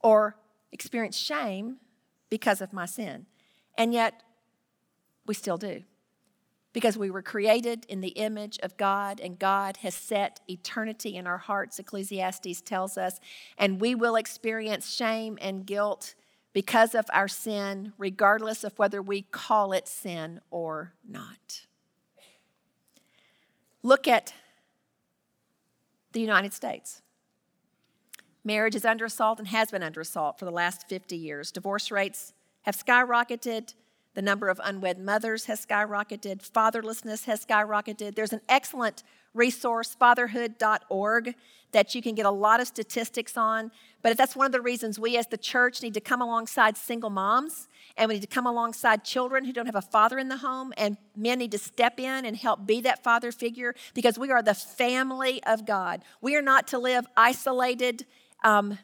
or 0.00 0.36
experience 0.72 1.16
shame 1.16 1.78
because 2.28 2.60
of 2.60 2.72
my 2.72 2.84
sin. 2.84 3.24
And 3.78 3.94
yet, 3.94 4.22
we 5.26 5.32
still 5.32 5.56
do. 5.56 5.84
Because 6.74 6.98
we 6.98 7.10
were 7.10 7.22
created 7.22 7.86
in 7.88 8.02
the 8.02 8.08
image 8.08 8.58
of 8.62 8.76
God, 8.76 9.20
and 9.20 9.38
God 9.38 9.78
has 9.78 9.94
set 9.94 10.40
eternity 10.48 11.16
in 11.16 11.26
our 11.26 11.38
hearts, 11.38 11.78
Ecclesiastes 11.78 12.60
tells 12.60 12.98
us, 12.98 13.20
and 13.56 13.80
we 13.80 13.94
will 13.94 14.16
experience 14.16 14.92
shame 14.92 15.38
and 15.40 15.64
guilt 15.64 16.14
because 16.52 16.94
of 16.94 17.06
our 17.12 17.28
sin, 17.28 17.94
regardless 17.96 18.64
of 18.64 18.78
whether 18.78 19.00
we 19.00 19.22
call 19.22 19.72
it 19.72 19.88
sin 19.88 20.40
or 20.50 20.92
not. 21.08 21.62
Look 23.82 24.06
at 24.06 24.34
the 26.12 26.20
United 26.20 26.52
States. 26.52 27.00
Marriage 28.44 28.74
is 28.74 28.84
under 28.84 29.06
assault 29.06 29.38
and 29.38 29.48
has 29.48 29.70
been 29.70 29.82
under 29.82 30.02
assault 30.02 30.38
for 30.38 30.44
the 30.44 30.50
last 30.50 30.88
50 30.88 31.16
years. 31.16 31.50
Divorce 31.50 31.90
rates 31.90 32.34
have 32.62 32.76
skyrocketed. 32.76 33.74
The 34.14 34.22
number 34.22 34.48
of 34.48 34.60
unwed 34.62 34.98
mothers 34.98 35.46
has 35.46 35.64
skyrocketed. 35.64 36.48
Fatherlessness 36.48 37.24
has 37.24 37.44
skyrocketed. 37.44 38.14
There's 38.14 38.32
an 38.32 38.42
excellent 38.48 39.02
resource, 39.32 39.96
fatherhood.org, 39.98 41.34
that 41.72 41.94
you 41.94 42.00
can 42.00 42.14
get 42.14 42.24
a 42.24 42.30
lot 42.30 42.60
of 42.60 42.68
statistics 42.68 43.36
on. 43.36 43.72
But 44.00 44.12
if 44.12 44.18
that's 44.18 44.36
one 44.36 44.46
of 44.46 44.52
the 44.52 44.60
reasons 44.60 44.98
we 44.98 45.16
as 45.16 45.26
the 45.26 45.36
church 45.36 45.82
need 45.82 45.94
to 45.94 46.00
come 46.00 46.22
alongside 46.22 46.76
single 46.76 47.10
moms 47.10 47.66
and 47.96 48.08
we 48.08 48.14
need 48.14 48.20
to 48.20 48.28
come 48.28 48.46
alongside 48.46 49.04
children 49.04 49.44
who 49.44 49.52
don't 49.52 49.66
have 49.66 49.74
a 49.74 49.82
father 49.82 50.18
in 50.18 50.28
the 50.28 50.36
home. 50.36 50.72
And 50.76 50.96
men 51.16 51.38
need 51.38 51.50
to 51.50 51.58
step 51.58 51.98
in 51.98 52.24
and 52.24 52.36
help 52.36 52.64
be 52.64 52.80
that 52.82 53.02
father 53.02 53.32
figure 53.32 53.74
because 53.94 54.18
we 54.18 54.30
are 54.30 54.42
the 54.42 54.54
family 54.54 55.42
of 55.44 55.66
God. 55.66 56.02
We 56.20 56.36
are 56.36 56.42
not 56.42 56.68
to 56.68 56.78
live 56.78 57.06
isolated 57.16 58.06
um, 58.44 58.78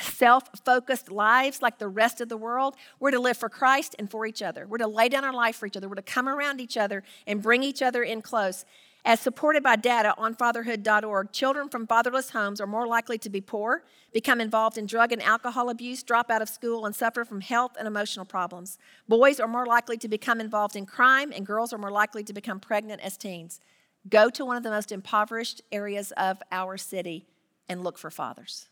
self 0.00 0.44
focused 0.64 1.10
lives 1.10 1.62
like 1.62 1.78
the 1.78 1.88
rest 1.88 2.20
of 2.20 2.28
the 2.28 2.36
world. 2.36 2.74
We're 3.00 3.12
to 3.12 3.20
live 3.20 3.36
for 3.36 3.48
Christ 3.48 3.94
and 3.98 4.10
for 4.10 4.26
each 4.26 4.42
other. 4.42 4.66
We're 4.66 4.78
to 4.78 4.86
lay 4.86 5.08
down 5.08 5.24
our 5.24 5.32
life 5.32 5.56
for 5.56 5.66
each 5.66 5.76
other. 5.76 5.88
We're 5.88 5.94
to 5.94 6.02
come 6.02 6.28
around 6.28 6.60
each 6.60 6.76
other 6.76 7.02
and 7.26 7.42
bring 7.42 7.62
each 7.62 7.80
other 7.80 8.02
in 8.02 8.20
close. 8.20 8.64
As 9.06 9.20
supported 9.20 9.62
by 9.62 9.76
data 9.76 10.14
on 10.16 10.34
fatherhood.org, 10.34 11.30
children 11.30 11.68
from 11.68 11.86
fatherless 11.86 12.30
homes 12.30 12.58
are 12.58 12.66
more 12.66 12.86
likely 12.86 13.18
to 13.18 13.28
be 13.28 13.42
poor, 13.42 13.84
become 14.14 14.40
involved 14.40 14.78
in 14.78 14.86
drug 14.86 15.12
and 15.12 15.22
alcohol 15.22 15.68
abuse, 15.68 16.02
drop 16.02 16.30
out 16.30 16.40
of 16.40 16.48
school, 16.48 16.86
and 16.86 16.96
suffer 16.96 17.22
from 17.22 17.42
health 17.42 17.72
and 17.78 17.86
emotional 17.86 18.24
problems. 18.24 18.78
Boys 19.06 19.40
are 19.40 19.46
more 19.46 19.66
likely 19.66 19.98
to 19.98 20.08
become 20.08 20.40
involved 20.40 20.74
in 20.74 20.86
crime, 20.86 21.32
and 21.32 21.44
girls 21.44 21.70
are 21.74 21.78
more 21.78 21.90
likely 21.90 22.24
to 22.24 22.32
become 22.32 22.58
pregnant 22.58 23.02
as 23.02 23.18
teens. 23.18 23.60
Go 24.08 24.30
to 24.30 24.44
one 24.44 24.56
of 24.56 24.62
the 24.62 24.70
most 24.70 24.90
impoverished 24.90 25.60
areas 25.70 26.10
of 26.16 26.42
our 26.50 26.78
city 26.78 27.26
and 27.68 27.84
look 27.84 27.98
for 27.98 28.10
fathers. 28.10 28.68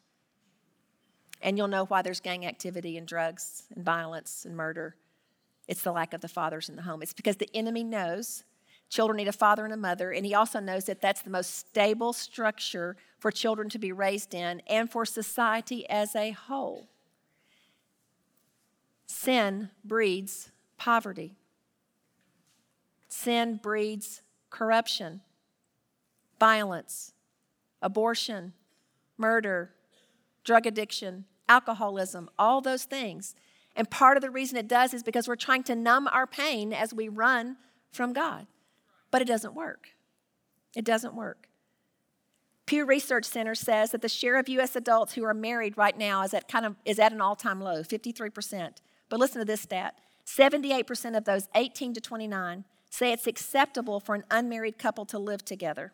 And 1.42 1.58
you'll 1.58 1.68
know 1.68 1.84
why 1.84 2.02
there's 2.02 2.20
gang 2.20 2.46
activity 2.46 2.96
and 2.96 3.06
drugs 3.06 3.64
and 3.74 3.84
violence 3.84 4.44
and 4.44 4.56
murder. 4.56 4.94
It's 5.68 5.82
the 5.82 5.92
lack 5.92 6.14
of 6.14 6.20
the 6.20 6.28
fathers 6.28 6.68
in 6.68 6.76
the 6.76 6.82
home. 6.82 7.02
It's 7.02 7.12
because 7.12 7.36
the 7.36 7.50
enemy 7.54 7.84
knows 7.84 8.44
children 8.88 9.16
need 9.16 9.28
a 9.28 9.32
father 9.32 9.64
and 9.64 9.72
a 9.72 9.76
mother, 9.76 10.12
and 10.12 10.26
he 10.26 10.34
also 10.34 10.60
knows 10.60 10.84
that 10.84 11.00
that's 11.00 11.22
the 11.22 11.30
most 11.30 11.56
stable 11.56 12.12
structure 12.12 12.94
for 13.18 13.30
children 13.30 13.70
to 13.70 13.78
be 13.78 13.90
raised 13.90 14.34
in 14.34 14.60
and 14.66 14.90
for 14.90 15.06
society 15.06 15.88
as 15.88 16.14
a 16.14 16.32
whole. 16.32 16.88
Sin 19.06 19.70
breeds 19.82 20.50
poverty. 20.76 21.36
Sin 23.08 23.58
breeds 23.62 24.20
corruption, 24.50 25.22
violence, 26.38 27.12
abortion, 27.80 28.52
murder, 29.16 29.70
drug 30.44 30.66
addiction, 30.66 31.24
alcoholism, 31.52 32.30
all 32.38 32.62
those 32.62 32.84
things. 32.84 33.34
And 33.76 33.90
part 33.90 34.16
of 34.16 34.22
the 34.22 34.30
reason 34.30 34.56
it 34.56 34.68
does 34.68 34.94
is 34.94 35.02
because 35.02 35.28
we're 35.28 35.36
trying 35.36 35.64
to 35.64 35.74
numb 35.74 36.08
our 36.08 36.26
pain 36.26 36.72
as 36.72 36.94
we 36.94 37.08
run 37.08 37.56
from 37.90 38.14
God. 38.14 38.46
But 39.10 39.20
it 39.20 39.28
doesn't 39.28 39.54
work. 39.54 39.88
It 40.74 40.84
doesn't 40.84 41.14
work. 41.14 41.48
Pew 42.64 42.86
Research 42.86 43.26
Center 43.26 43.54
says 43.54 43.90
that 43.90 44.00
the 44.00 44.08
share 44.08 44.38
of 44.38 44.48
US 44.48 44.76
adults 44.76 45.12
who 45.12 45.24
are 45.24 45.34
married 45.34 45.76
right 45.76 45.96
now 45.96 46.22
is 46.22 46.32
at 46.32 46.48
kind 46.48 46.64
of 46.64 46.76
is 46.86 46.98
at 46.98 47.12
an 47.12 47.20
all-time 47.20 47.60
low, 47.60 47.82
53%. 47.82 48.76
But 49.10 49.20
listen 49.20 49.40
to 49.40 49.44
this 49.44 49.60
stat. 49.60 49.98
78% 50.24 51.16
of 51.16 51.24
those 51.24 51.48
18 51.54 51.92
to 51.94 52.00
29 52.00 52.64
say 52.88 53.12
it's 53.12 53.26
acceptable 53.26 54.00
for 54.00 54.14
an 54.14 54.24
unmarried 54.30 54.78
couple 54.78 55.04
to 55.06 55.18
live 55.18 55.44
together. 55.44 55.92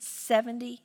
78%. 0.00 0.80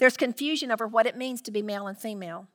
There's 0.00 0.16
confusion 0.16 0.72
over 0.72 0.86
what 0.86 1.06
it 1.06 1.14
means 1.14 1.42
to 1.42 1.50
be 1.50 1.60
male 1.60 1.86
and 1.86 1.96
female. 1.96 2.48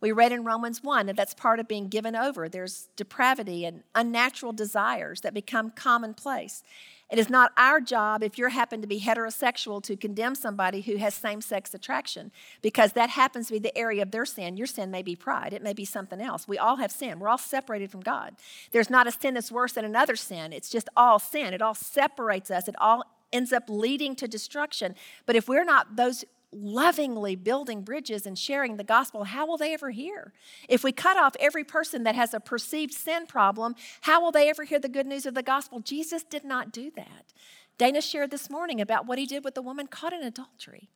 We 0.00 0.10
read 0.10 0.32
in 0.32 0.42
Romans 0.42 0.82
1 0.82 1.06
that 1.06 1.16
that's 1.16 1.34
part 1.34 1.60
of 1.60 1.68
being 1.68 1.86
given 1.86 2.16
over. 2.16 2.48
There's 2.48 2.88
depravity 2.96 3.64
and 3.64 3.84
unnatural 3.94 4.52
desires 4.52 5.20
that 5.20 5.32
become 5.32 5.70
commonplace. 5.70 6.64
It 7.08 7.18
is 7.18 7.30
not 7.30 7.52
our 7.56 7.80
job, 7.80 8.24
if 8.24 8.38
you 8.38 8.48
happen 8.48 8.80
to 8.80 8.88
be 8.88 9.00
heterosexual, 9.00 9.80
to 9.84 9.96
condemn 9.96 10.34
somebody 10.34 10.80
who 10.80 10.96
has 10.96 11.14
same 11.14 11.40
sex 11.40 11.74
attraction 11.74 12.32
because 12.60 12.94
that 12.94 13.10
happens 13.10 13.46
to 13.48 13.52
be 13.52 13.58
the 13.60 13.76
area 13.78 14.02
of 14.02 14.10
their 14.10 14.24
sin. 14.24 14.56
Your 14.56 14.66
sin 14.66 14.90
may 14.90 15.02
be 15.02 15.14
pride, 15.14 15.52
it 15.52 15.62
may 15.62 15.72
be 15.72 15.84
something 15.84 16.20
else. 16.20 16.48
We 16.48 16.58
all 16.58 16.76
have 16.76 16.90
sin, 16.90 17.20
we're 17.20 17.28
all 17.28 17.38
separated 17.38 17.92
from 17.92 18.00
God. 18.00 18.34
There's 18.72 18.90
not 18.90 19.06
a 19.06 19.12
sin 19.12 19.34
that's 19.34 19.52
worse 19.52 19.74
than 19.74 19.84
another 19.84 20.16
sin, 20.16 20.52
it's 20.52 20.70
just 20.70 20.88
all 20.96 21.20
sin. 21.20 21.54
It 21.54 21.62
all 21.62 21.74
separates 21.74 22.50
us, 22.50 22.66
it 22.66 22.74
all 22.80 23.04
ends 23.32 23.52
up 23.52 23.64
leading 23.68 24.16
to 24.16 24.26
destruction. 24.26 24.96
But 25.24 25.36
if 25.36 25.48
we're 25.48 25.64
not 25.64 25.94
those 25.94 26.24
lovingly 26.52 27.36
building 27.36 27.82
bridges 27.82 28.26
and 28.26 28.38
sharing 28.38 28.76
the 28.76 28.84
gospel, 28.84 29.24
how 29.24 29.46
will 29.46 29.56
they 29.56 29.72
ever 29.72 29.90
hear? 29.90 30.32
If 30.68 30.82
we 30.82 30.92
cut 30.92 31.16
off 31.16 31.36
every 31.38 31.64
person 31.64 32.02
that 32.04 32.14
has 32.14 32.34
a 32.34 32.40
perceived 32.40 32.92
sin 32.92 33.26
problem, 33.26 33.74
how 34.02 34.20
will 34.20 34.32
they 34.32 34.48
ever 34.48 34.64
hear 34.64 34.78
the 34.78 34.88
good 34.88 35.06
news 35.06 35.26
of 35.26 35.34
the 35.34 35.42
gospel? 35.42 35.80
Jesus 35.80 36.22
did 36.22 36.44
not 36.44 36.72
do 36.72 36.90
that. 36.96 37.32
Dana 37.78 38.00
shared 38.00 38.30
this 38.30 38.50
morning 38.50 38.80
about 38.80 39.06
what 39.06 39.18
he 39.18 39.26
did 39.26 39.44
with 39.44 39.54
the 39.54 39.62
woman 39.62 39.86
caught 39.86 40.12
in 40.12 40.22
adultery. 40.22 40.90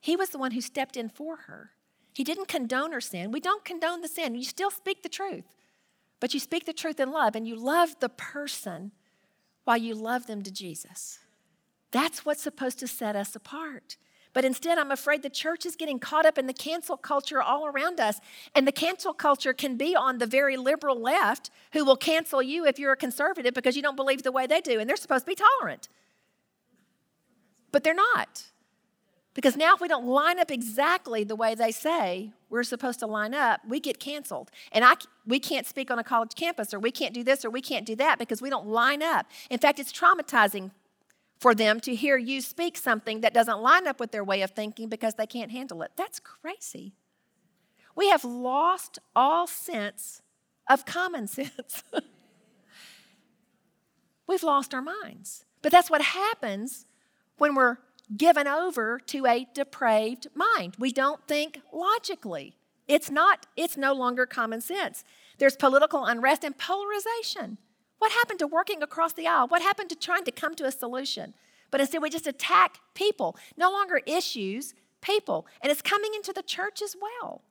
He 0.00 0.14
was 0.14 0.28
the 0.30 0.38
one 0.38 0.52
who 0.52 0.60
stepped 0.60 0.96
in 0.96 1.08
for 1.08 1.36
her. 1.46 1.70
He 2.14 2.22
didn't 2.24 2.48
condone 2.48 2.92
her 2.92 3.00
sin. 3.00 3.30
We 3.30 3.40
don't 3.40 3.64
condone 3.64 4.00
the 4.00 4.08
sin. 4.08 4.34
You 4.34 4.44
still 4.44 4.70
speak 4.70 5.02
the 5.02 5.08
truth, 5.08 5.56
but 6.20 6.34
you 6.34 6.40
speak 6.40 6.66
the 6.66 6.72
truth 6.72 7.00
in 7.00 7.10
love, 7.10 7.34
and 7.34 7.46
you 7.46 7.56
love 7.56 7.96
the 8.00 8.08
person 8.08 8.92
while 9.64 9.76
you 9.76 9.94
love 9.94 10.26
them 10.26 10.42
to 10.42 10.52
Jesus. 10.52 11.18
That's 11.90 12.24
what's 12.24 12.42
supposed 12.42 12.78
to 12.80 12.86
set 12.86 13.16
us 13.16 13.34
apart. 13.34 13.96
But 14.32 14.44
instead, 14.44 14.78
I'm 14.78 14.90
afraid 14.90 15.22
the 15.22 15.30
church 15.30 15.64
is 15.66 15.74
getting 15.74 15.98
caught 15.98 16.26
up 16.26 16.38
in 16.38 16.46
the 16.46 16.52
cancel 16.52 16.96
culture 16.96 17.42
all 17.42 17.66
around 17.66 17.98
us. 17.98 18.20
And 18.54 18.66
the 18.66 18.72
cancel 18.72 19.12
culture 19.12 19.52
can 19.52 19.76
be 19.76 19.96
on 19.96 20.18
the 20.18 20.26
very 20.26 20.56
liberal 20.56 21.00
left 21.00 21.50
who 21.72 21.84
will 21.84 21.96
cancel 21.96 22.42
you 22.42 22.66
if 22.66 22.78
you're 22.78 22.92
a 22.92 22.96
conservative 22.96 23.54
because 23.54 23.76
you 23.76 23.82
don't 23.82 23.96
believe 23.96 24.22
the 24.22 24.32
way 24.32 24.46
they 24.46 24.60
do. 24.60 24.78
And 24.78 24.88
they're 24.88 24.96
supposed 24.96 25.24
to 25.24 25.30
be 25.30 25.36
tolerant. 25.36 25.88
But 27.72 27.84
they're 27.84 27.94
not. 27.94 28.44
Because 29.34 29.56
now, 29.56 29.74
if 29.74 29.80
we 29.80 29.86
don't 29.86 30.06
line 30.06 30.40
up 30.40 30.50
exactly 30.50 31.22
the 31.22 31.36
way 31.36 31.54
they 31.54 31.70
say 31.70 32.32
we're 32.50 32.64
supposed 32.64 32.98
to 33.00 33.06
line 33.06 33.34
up, 33.34 33.60
we 33.68 33.78
get 33.78 34.00
canceled. 34.00 34.50
And 34.72 34.84
I, 34.84 34.94
we 35.26 35.38
can't 35.38 35.64
speak 35.64 35.92
on 35.92 35.98
a 35.98 36.02
college 36.02 36.34
campus, 36.34 36.74
or 36.74 36.80
we 36.80 36.90
can't 36.90 37.14
do 37.14 37.22
this, 37.22 37.44
or 37.44 37.50
we 37.50 37.60
can't 37.60 37.86
do 37.86 37.94
that 37.96 38.18
because 38.18 38.42
we 38.42 38.50
don't 38.50 38.66
line 38.66 39.00
up. 39.00 39.26
In 39.48 39.60
fact, 39.60 39.78
it's 39.78 39.92
traumatizing 39.92 40.72
for 41.38 41.54
them 41.54 41.80
to 41.80 41.94
hear 41.94 42.16
you 42.16 42.40
speak 42.40 42.76
something 42.76 43.20
that 43.20 43.32
doesn't 43.32 43.60
line 43.60 43.86
up 43.86 44.00
with 44.00 44.10
their 44.10 44.24
way 44.24 44.42
of 44.42 44.50
thinking 44.50 44.88
because 44.88 45.14
they 45.14 45.26
can't 45.26 45.50
handle 45.50 45.82
it. 45.82 45.92
That's 45.96 46.20
crazy. 46.20 46.94
We 47.94 48.10
have 48.10 48.24
lost 48.24 48.98
all 49.14 49.46
sense 49.46 50.22
of 50.68 50.84
common 50.84 51.26
sense. 51.28 51.82
We've 54.26 54.42
lost 54.42 54.74
our 54.74 54.82
minds. 54.82 55.44
But 55.62 55.72
that's 55.72 55.90
what 55.90 56.02
happens 56.02 56.86
when 57.38 57.54
we're 57.54 57.78
given 58.16 58.46
over 58.46 59.00
to 59.06 59.26
a 59.26 59.46
depraved 59.54 60.28
mind. 60.34 60.76
We 60.78 60.92
don't 60.92 61.26
think 61.26 61.60
logically. 61.72 62.56
It's 62.86 63.10
not 63.10 63.46
it's 63.56 63.76
no 63.76 63.92
longer 63.92 64.26
common 64.26 64.60
sense. 64.60 65.04
There's 65.38 65.56
political 65.56 66.04
unrest 66.04 66.44
and 66.44 66.56
polarization. 66.56 67.58
What 67.98 68.12
happened 68.12 68.38
to 68.40 68.46
working 68.46 68.82
across 68.82 69.12
the 69.12 69.26
aisle? 69.26 69.48
What 69.48 69.62
happened 69.62 69.90
to 69.90 69.96
trying 69.96 70.24
to 70.24 70.32
come 70.32 70.54
to 70.56 70.64
a 70.64 70.72
solution? 70.72 71.34
But 71.70 71.80
instead, 71.80 72.02
we 72.02 72.10
just 72.10 72.26
attack 72.26 72.78
people. 72.94 73.36
No 73.56 73.70
longer 73.70 74.00
issues, 74.06 74.74
people. 75.00 75.46
And 75.60 75.70
it's 75.70 75.82
coming 75.82 76.12
into 76.14 76.32
the 76.32 76.42
church 76.42 76.80
as 76.82 76.96
well. 77.00 77.42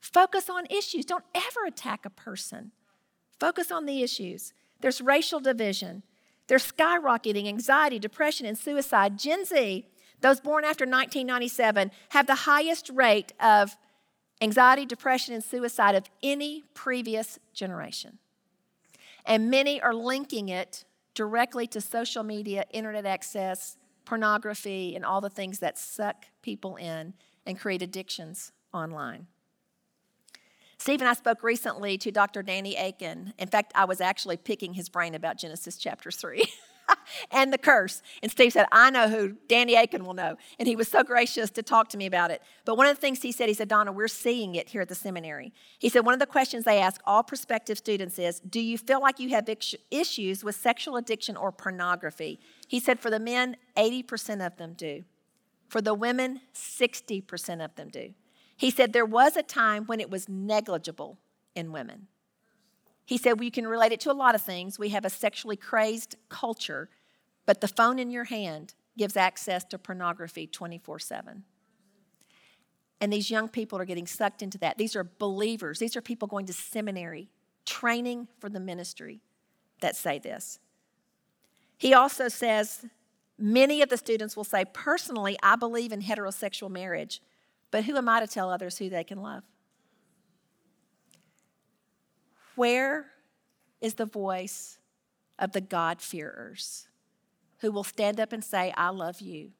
Focus 0.00 0.48
on 0.48 0.66
issues. 0.66 1.04
Don't 1.04 1.24
ever 1.34 1.66
attack 1.66 2.04
a 2.04 2.10
person. 2.10 2.72
Focus 3.38 3.70
on 3.70 3.86
the 3.86 4.02
issues. 4.02 4.54
There's 4.80 5.00
racial 5.00 5.40
division. 5.40 6.02
There's 6.46 6.70
skyrocketing 6.70 7.46
anxiety, 7.46 7.98
depression, 7.98 8.46
and 8.46 8.56
suicide. 8.56 9.18
Gen 9.18 9.44
Z, 9.44 9.86
those 10.20 10.40
born 10.40 10.64
after 10.64 10.84
1997, 10.84 11.90
have 12.10 12.26
the 12.26 12.34
highest 12.34 12.90
rate 12.92 13.32
of 13.40 13.76
anxiety, 14.40 14.86
depression, 14.86 15.34
and 15.34 15.44
suicide 15.44 15.94
of 15.94 16.04
any 16.22 16.64
previous 16.74 17.38
generation. 17.52 18.18
And 19.30 19.48
many 19.48 19.80
are 19.80 19.94
linking 19.94 20.48
it 20.48 20.84
directly 21.14 21.68
to 21.68 21.80
social 21.80 22.24
media, 22.24 22.64
internet 22.72 23.06
access, 23.06 23.76
pornography, 24.04 24.96
and 24.96 25.04
all 25.04 25.20
the 25.20 25.30
things 25.30 25.60
that 25.60 25.78
suck 25.78 26.24
people 26.42 26.74
in 26.74 27.14
and 27.46 27.56
create 27.56 27.80
addictions 27.80 28.50
online. 28.74 29.28
Steve 30.78 31.00
and 31.00 31.08
I 31.08 31.12
spoke 31.12 31.44
recently 31.44 31.96
to 31.98 32.10
Dr. 32.10 32.42
Danny 32.42 32.74
Akin. 32.74 33.32
In 33.38 33.46
fact, 33.46 33.70
I 33.76 33.84
was 33.84 34.00
actually 34.00 34.36
picking 34.36 34.74
his 34.74 34.88
brain 34.88 35.14
about 35.14 35.38
Genesis 35.38 35.76
chapter 35.76 36.10
3. 36.10 36.44
and 37.30 37.52
the 37.52 37.58
curse. 37.58 38.02
And 38.22 38.30
Steve 38.30 38.52
said, 38.52 38.66
I 38.72 38.90
know 38.90 39.08
who 39.08 39.36
Danny 39.48 39.74
Akin 39.74 40.04
will 40.04 40.14
know. 40.14 40.36
And 40.58 40.68
he 40.68 40.76
was 40.76 40.88
so 40.88 41.02
gracious 41.02 41.50
to 41.50 41.62
talk 41.62 41.88
to 41.90 41.96
me 41.96 42.06
about 42.06 42.30
it. 42.30 42.42
But 42.64 42.76
one 42.76 42.86
of 42.86 42.96
the 42.96 43.00
things 43.00 43.22
he 43.22 43.32
said, 43.32 43.48
he 43.48 43.54
said, 43.54 43.68
Donna, 43.68 43.92
we're 43.92 44.08
seeing 44.08 44.54
it 44.54 44.68
here 44.68 44.82
at 44.82 44.88
the 44.88 44.94
seminary. 44.94 45.52
He 45.78 45.88
said, 45.88 46.04
one 46.04 46.14
of 46.14 46.20
the 46.20 46.26
questions 46.26 46.64
they 46.64 46.80
ask 46.80 47.00
all 47.04 47.22
prospective 47.22 47.78
students 47.78 48.18
is, 48.18 48.40
Do 48.40 48.60
you 48.60 48.78
feel 48.78 49.00
like 49.00 49.18
you 49.18 49.30
have 49.30 49.48
issues 49.90 50.44
with 50.44 50.56
sexual 50.56 50.96
addiction 50.96 51.36
or 51.36 51.52
pornography? 51.52 52.40
He 52.68 52.80
said, 52.80 53.00
For 53.00 53.10
the 53.10 53.20
men, 53.20 53.56
80% 53.76 54.44
of 54.44 54.56
them 54.56 54.74
do. 54.74 55.04
For 55.68 55.80
the 55.80 55.94
women, 55.94 56.40
60% 56.54 57.64
of 57.64 57.74
them 57.76 57.88
do. 57.88 58.14
He 58.56 58.70
said, 58.70 58.92
There 58.92 59.06
was 59.06 59.36
a 59.36 59.42
time 59.42 59.84
when 59.86 60.00
it 60.00 60.10
was 60.10 60.28
negligible 60.28 61.18
in 61.54 61.72
women. 61.72 62.08
He 63.10 63.18
said, 63.18 63.40
well, 63.40 63.44
You 63.44 63.50
can 63.50 63.66
relate 63.66 63.90
it 63.90 63.98
to 64.02 64.12
a 64.12 64.14
lot 64.14 64.36
of 64.36 64.40
things. 64.40 64.78
We 64.78 64.90
have 64.90 65.04
a 65.04 65.10
sexually 65.10 65.56
crazed 65.56 66.14
culture, 66.28 66.88
but 67.44 67.60
the 67.60 67.66
phone 67.66 67.98
in 67.98 68.12
your 68.12 68.22
hand 68.22 68.74
gives 68.96 69.16
access 69.16 69.64
to 69.64 69.78
pornography 69.78 70.46
24 70.46 71.00
7. 71.00 71.42
And 73.00 73.12
these 73.12 73.28
young 73.28 73.48
people 73.48 73.80
are 73.80 73.84
getting 73.84 74.06
sucked 74.06 74.42
into 74.42 74.58
that. 74.58 74.78
These 74.78 74.94
are 74.94 75.02
believers, 75.02 75.80
these 75.80 75.96
are 75.96 76.00
people 76.00 76.28
going 76.28 76.46
to 76.46 76.52
seminary, 76.52 77.30
training 77.66 78.28
for 78.38 78.48
the 78.48 78.60
ministry 78.60 79.22
that 79.80 79.96
say 79.96 80.20
this. 80.20 80.60
He 81.76 81.92
also 81.92 82.28
says, 82.28 82.86
Many 83.36 83.82
of 83.82 83.88
the 83.88 83.96
students 83.96 84.36
will 84.36 84.44
say, 84.44 84.66
Personally, 84.72 85.36
I 85.42 85.56
believe 85.56 85.90
in 85.90 86.02
heterosexual 86.02 86.70
marriage, 86.70 87.20
but 87.72 87.86
who 87.86 87.96
am 87.96 88.08
I 88.08 88.20
to 88.20 88.28
tell 88.28 88.50
others 88.50 88.78
who 88.78 88.88
they 88.88 89.02
can 89.02 89.20
love? 89.20 89.42
Where 92.60 93.06
is 93.80 93.94
the 93.94 94.04
voice 94.04 94.76
of 95.38 95.52
the 95.52 95.62
God-fearers 95.62 96.88
who 97.60 97.72
will 97.72 97.84
stand 97.84 98.20
up 98.20 98.34
and 98.34 98.44
say, 98.44 98.74
I 98.76 98.90
love 98.90 99.22
you, 99.22 99.52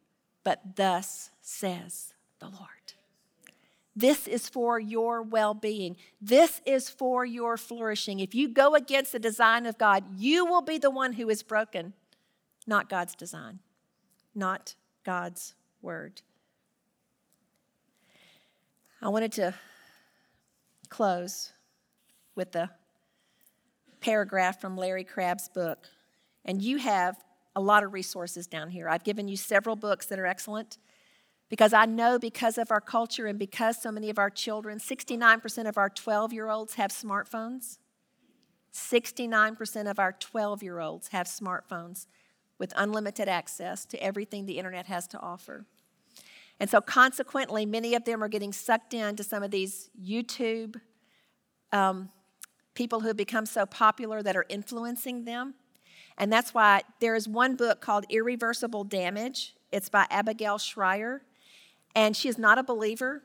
but 0.44 0.76
thus 0.76 1.30
says 1.40 2.12
the 2.40 2.48
Lord? 2.48 2.92
This 3.96 4.28
is 4.28 4.50
for 4.50 4.78
your 4.78 5.22
well 5.22 5.54
being. 5.54 5.96
This 6.20 6.60
is 6.66 6.90
for 6.90 7.24
your 7.24 7.56
flourishing. 7.56 8.20
If 8.20 8.34
you 8.34 8.50
go 8.50 8.74
against 8.74 9.12
the 9.12 9.18
design 9.18 9.64
of 9.64 9.78
God, 9.78 10.04
you 10.18 10.44
will 10.44 10.60
be 10.60 10.76
the 10.76 10.90
one 10.90 11.14
who 11.14 11.30
is 11.30 11.42
broken, 11.42 11.94
not 12.66 12.90
God's 12.90 13.14
design, 13.14 13.60
not 14.34 14.74
God's 15.06 15.54
word. 15.80 16.20
I 19.00 19.08
wanted 19.08 19.32
to 19.32 19.54
close 20.90 21.54
with 22.34 22.52
the 22.52 22.68
paragraph 24.00 24.60
from 24.60 24.76
Larry 24.76 25.04
Crabb's 25.04 25.48
book. 25.48 25.86
And 26.44 26.62
you 26.62 26.78
have 26.78 27.22
a 27.54 27.60
lot 27.60 27.82
of 27.82 27.92
resources 27.92 28.46
down 28.46 28.70
here. 28.70 28.88
I've 28.88 29.04
given 29.04 29.28
you 29.28 29.36
several 29.36 29.76
books 29.76 30.06
that 30.06 30.18
are 30.18 30.26
excellent. 30.26 30.78
Because 31.48 31.72
I 31.72 31.84
know 31.84 32.18
because 32.18 32.58
of 32.58 32.70
our 32.70 32.80
culture 32.80 33.26
and 33.26 33.38
because 33.38 33.82
so 33.82 33.90
many 33.90 34.08
of 34.08 34.18
our 34.18 34.30
children, 34.30 34.78
69% 34.78 35.68
of 35.68 35.76
our 35.76 35.90
12 35.90 36.32
year 36.32 36.48
olds 36.48 36.74
have 36.74 36.92
smartphones. 36.92 37.78
69% 38.72 39.90
of 39.90 39.98
our 39.98 40.12
12 40.12 40.62
year 40.62 40.78
olds 40.78 41.08
have 41.08 41.26
smartphones 41.26 42.06
with 42.58 42.72
unlimited 42.76 43.28
access 43.28 43.84
to 43.86 44.00
everything 44.00 44.46
the 44.46 44.58
internet 44.58 44.86
has 44.86 45.08
to 45.08 45.18
offer. 45.18 45.66
And 46.60 46.70
so, 46.70 46.80
consequently, 46.80 47.66
many 47.66 47.94
of 47.94 48.04
them 48.04 48.22
are 48.22 48.28
getting 48.28 48.52
sucked 48.52 48.94
into 48.94 49.24
some 49.24 49.42
of 49.42 49.50
these 49.50 49.88
YouTube 50.00 50.78
um, 51.72 52.10
people 52.74 53.00
who 53.00 53.08
have 53.08 53.16
become 53.16 53.46
so 53.46 53.66
popular 53.66 54.22
that 54.22 54.36
are 54.36 54.46
influencing 54.48 55.24
them. 55.24 55.54
And 56.18 56.32
that's 56.32 56.52
why 56.52 56.82
there 57.00 57.14
is 57.14 57.26
one 57.26 57.56
book 57.56 57.80
called 57.80 58.04
Irreversible 58.08 58.84
Damage. 58.84 59.54
It's 59.72 59.88
by 59.88 60.06
Abigail 60.10 60.58
Shrier. 60.58 61.22
And 61.94 62.16
she 62.16 62.28
is 62.28 62.38
not 62.38 62.58
a 62.58 62.62
believer. 62.62 63.22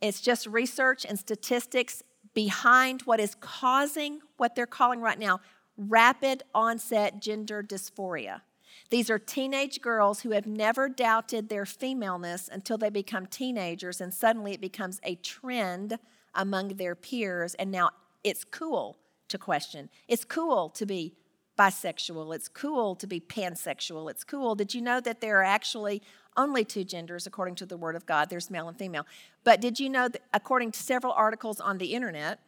It's 0.00 0.20
just 0.20 0.46
research 0.46 1.06
and 1.08 1.18
statistics 1.18 2.02
behind 2.34 3.02
what 3.02 3.20
is 3.20 3.34
causing 3.36 4.20
what 4.36 4.54
they're 4.54 4.66
calling 4.66 5.00
right 5.00 5.18
now 5.18 5.40
rapid 5.76 6.42
onset 6.54 7.20
gender 7.20 7.62
dysphoria. 7.62 8.42
These 8.90 9.10
are 9.10 9.18
teenage 9.18 9.80
girls 9.80 10.20
who 10.20 10.30
have 10.30 10.46
never 10.46 10.88
doubted 10.88 11.48
their 11.48 11.64
femaleness 11.64 12.48
until 12.50 12.78
they 12.78 12.90
become 12.90 13.26
teenagers, 13.26 14.00
and 14.00 14.12
suddenly 14.12 14.52
it 14.52 14.60
becomes 14.60 15.00
a 15.02 15.14
trend 15.16 15.98
among 16.34 16.68
their 16.76 16.94
peers, 16.94 17.54
and 17.54 17.70
now 17.70 17.90
it's 18.24 18.44
cool 18.44 18.98
to 19.28 19.38
question. 19.38 19.88
It's 20.08 20.24
cool 20.24 20.68
to 20.70 20.86
be 20.86 21.14
bisexual. 21.58 22.34
It's 22.34 22.48
cool 22.48 22.94
to 22.96 23.06
be 23.06 23.20
pansexual. 23.20 24.10
It's 24.10 24.24
cool. 24.24 24.54
Did 24.54 24.74
you 24.74 24.80
know 24.80 25.00
that 25.00 25.20
there 25.20 25.40
are 25.40 25.44
actually 25.44 26.02
only 26.36 26.64
two 26.64 26.84
genders 26.84 27.26
according 27.26 27.56
to 27.56 27.66
the 27.66 27.76
Word 27.76 27.96
of 27.96 28.06
God? 28.06 28.30
There's 28.30 28.50
male 28.50 28.68
and 28.68 28.78
female. 28.78 29.06
But 29.44 29.60
did 29.60 29.78
you 29.78 29.88
know 29.88 30.08
that 30.08 30.22
according 30.32 30.72
to 30.72 30.82
several 30.82 31.12
articles 31.12 31.60
on 31.60 31.78
the 31.78 31.94
internet, 31.94 32.40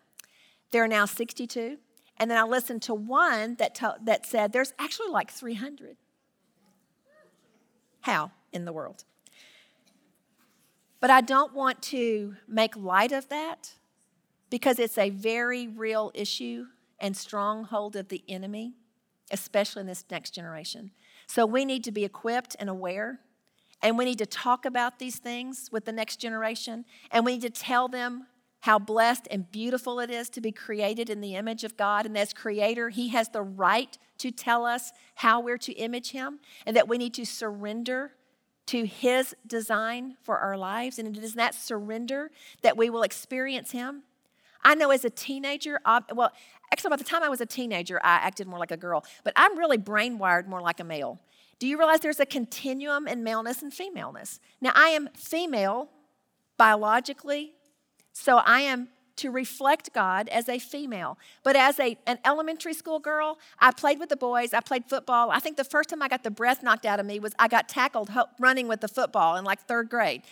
there 0.71 0.85
are 0.85 0.89
now 0.89 1.05
62? 1.05 1.79
And 2.17 2.31
then 2.31 2.39
I 2.39 2.45
listened 2.45 2.83
to 2.83 2.95
one 2.95 3.57
that, 3.57 3.75
t- 3.75 3.87
that 4.05 4.25
said 4.25 4.53
there's 4.53 4.73
actually 4.79 5.09
like 5.09 5.31
300. 5.31 5.97
How 8.03 8.31
in 8.53 8.65
the 8.65 8.73
world? 8.73 9.05
But 11.01 11.11
I 11.11 11.21
don't 11.21 11.53
want 11.53 11.83
to 11.83 12.37
make 12.49 12.77
light 12.77 13.13
of 13.13 13.29
that 13.29 13.75
because 14.55 14.79
it's 14.79 14.99
a 14.99 15.11
very 15.11 15.67
real 15.67 16.13
issue 16.15 16.67
and 17.01 17.17
stronghold 17.17 17.97
of 17.97 18.07
the 18.07 18.23
enemy, 18.29 18.73
especially 19.33 19.81
in 19.81 19.87
this 19.89 20.05
next 20.13 20.31
generation. 20.31 20.93
So 21.27 21.45
we 21.45 21.65
need 21.65 21.83
to 21.83 21.91
be 21.91 22.05
equipped 22.05 22.55
and 22.61 22.71
aware, 22.71 23.19
and 23.83 23.99
we 23.99 24.05
need 24.05 24.19
to 24.19 24.27
talk 24.27 24.65
about 24.65 25.01
these 25.01 25.17
things 25.17 25.71
with 25.73 25.87
the 25.87 25.93
next 25.93 26.19
generation, 26.19 26.85
and 27.11 27.25
we 27.25 27.33
need 27.33 27.43
to 27.43 27.51
tell 27.51 27.89
them 27.89 28.29
how 28.61 28.79
blessed 28.79 29.27
and 29.29 29.51
beautiful 29.51 29.99
it 29.99 30.09
is 30.09 30.31
to 30.31 30.41
be 30.41 30.53
created 30.53 31.11
in 31.11 31.21
the 31.21 31.35
image 31.35 31.65
of 31.65 31.77
God. 31.77 32.07
And 32.07 32.17
as 32.17 32.33
creator, 32.33 32.91
He 32.91 33.09
has 33.09 33.31
the 33.31 33.43
right 33.43 33.99
to 34.19 34.31
tell 34.31 34.65
us 34.65 34.93
how 35.17 35.41
we're 35.41 35.59
to 35.59 35.73
image 35.73 36.13
Him, 36.13 36.39
and 36.65 36.77
that 36.77 36.87
we 36.87 36.97
need 36.97 37.15
to 37.15 37.27
surrender 37.27 38.13
to 38.67 38.87
His 38.87 39.35
design 39.45 40.15
for 40.23 40.39
our 40.39 40.57
lives. 40.57 41.01
And 41.01 41.17
it 41.17 41.25
is 41.25 41.35
that 41.35 41.57
surrender 41.57 42.31
that 42.63 42.77
we 42.77 42.89
will 42.89 43.03
experience 43.03 43.73
Him 43.73 44.05
I 44.65 44.75
know 44.75 44.91
as 44.91 45.05
a 45.05 45.11
teenager, 45.11 45.81
well, 45.85 46.33
actually, 46.73 46.91
by 46.91 46.97
the 46.97 47.05
time 47.05 47.23
I 47.23 47.29
was 47.29 47.41
a 47.41 47.47
teenager, 47.47 48.01
I 48.03 48.15
acted 48.15 48.47
more 48.47 48.59
like 48.59 48.71
a 48.71 48.77
girl, 48.77 49.05
but 49.23 49.33
I'm 49.37 49.59
really 49.59 49.79
brainwired 49.79 50.47
more 50.47 50.61
like 50.61 50.81
a 50.81 50.85
male. 50.85 51.21
Do 51.59 51.67
you 51.67 51.79
realize 51.79 52.01
there's 52.01 52.21
a 52.21 52.27
continuum 52.27 53.07
in 53.07 53.23
maleness 53.23 53.63
and 53.63 53.73
femaleness? 53.73 54.41
Now, 54.61 54.73
I 54.75 54.89
am 54.89 55.09
female 55.15 55.89
biologically, 56.57 57.53
so 58.13 58.39
I 58.39 58.61
am 58.61 58.89
to 59.17 59.31
reflect 59.31 59.93
God 59.93 60.29
as 60.29 60.49
a 60.49 60.59
female. 60.59 61.19
But 61.43 61.57
as 61.57 61.79
a, 61.79 61.97
an 62.07 62.19
elementary 62.25 62.75
school 62.75 62.99
girl, 62.99 63.39
I 63.61 63.71
played 63.71 64.01
with 64.01 64.09
the 64.09 64.17
boys, 64.17 64.53
I 64.53 64.61
played 64.61 64.87
football. 64.87 65.31
I 65.31 65.39
think 65.39 65.57
the 65.57 65.65
first 65.65 65.91
time 65.91 66.03
I 66.03 66.09
got 66.09 66.25
the 66.25 66.31
breath 66.31 66.63
knocked 66.63 66.85
out 66.85 66.99
of 66.99 67.07
me 67.07 67.21
was 67.21 67.33
I 67.39 67.49
got 67.49 67.69
tackled 67.69 68.11
running 68.41 68.67
with 68.67 68.81
the 68.81 68.89
football 68.89 69.37
in 69.37 69.45
like 69.45 69.61
third 69.61 69.89
grade. 69.89 70.23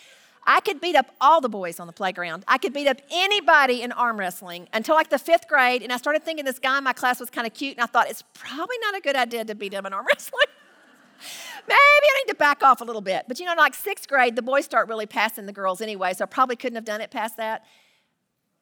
I 0.45 0.59
could 0.59 0.81
beat 0.81 0.95
up 0.95 1.07
all 1.21 1.41
the 1.41 1.49
boys 1.49 1.79
on 1.79 1.87
the 1.87 1.93
playground. 1.93 2.43
I 2.47 2.57
could 2.57 2.73
beat 2.73 2.87
up 2.87 2.97
anybody 3.09 3.81
in 3.81 3.91
arm 3.91 4.19
wrestling 4.19 4.67
until 4.73 4.95
like 4.95 5.09
the 5.09 5.19
fifth 5.19 5.47
grade. 5.47 5.81
And 5.81 5.91
I 5.91 5.97
started 5.97 6.23
thinking 6.23 6.45
this 6.45 6.59
guy 6.59 6.77
in 6.77 6.83
my 6.83 6.93
class 6.93 7.19
was 7.19 7.29
kind 7.29 7.47
of 7.47 7.53
cute. 7.53 7.77
And 7.77 7.83
I 7.83 7.87
thought 7.87 8.09
it's 8.09 8.23
probably 8.33 8.75
not 8.81 8.95
a 8.95 9.01
good 9.01 9.15
idea 9.15 9.45
to 9.45 9.55
beat 9.55 9.73
him 9.73 9.85
in 9.85 9.93
arm 9.93 10.05
wrestling. 10.13 10.47
Maybe 11.65 11.77
I 11.77 12.23
need 12.25 12.31
to 12.31 12.35
back 12.35 12.61
off 12.61 12.81
a 12.81 12.83
little 12.83 13.01
bit. 13.01 13.25
But 13.27 13.39
you 13.39 13.45
know, 13.45 13.53
like 13.57 13.73
sixth 13.73 14.07
grade, 14.07 14.35
the 14.35 14.41
boys 14.41 14.65
start 14.65 14.89
really 14.89 15.05
passing 15.05 15.45
the 15.45 15.53
girls 15.53 15.81
anyway. 15.81 16.13
So 16.13 16.23
I 16.23 16.27
probably 16.27 16.57
couldn't 16.57 16.75
have 16.75 16.85
done 16.85 16.99
it 16.99 17.09
past 17.09 17.37
that. 17.37 17.63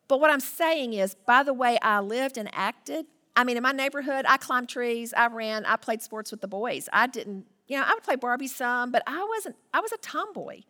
But 0.07 0.19
what 0.19 0.29
I'm 0.29 0.41
saying 0.41 0.93
is, 0.93 1.15
by 1.15 1.41
the 1.41 1.53
way 1.53 1.79
I 1.81 2.01
lived 2.01 2.37
and 2.37 2.49
acted, 2.53 3.05
I 3.35 3.43
mean, 3.43 3.57
in 3.57 3.63
my 3.63 3.71
neighborhood, 3.71 4.25
I 4.27 4.37
climbed 4.37 4.69
trees, 4.69 5.13
I 5.15 5.27
ran, 5.27 5.65
I 5.65 5.77
played 5.77 6.01
sports 6.01 6.31
with 6.31 6.41
the 6.41 6.47
boys. 6.47 6.89
I 6.91 7.07
didn't, 7.07 7.45
you 7.67 7.77
know, 7.77 7.83
I 7.87 7.93
would 7.93 8.03
play 8.03 8.17
Barbie 8.17 8.47
some, 8.47 8.91
but 8.91 9.03
I 9.07 9.25
wasn't, 9.35 9.55
I 9.73 9.79
was 9.79 9.93
a 9.93 9.97
tomboy. 9.97 10.63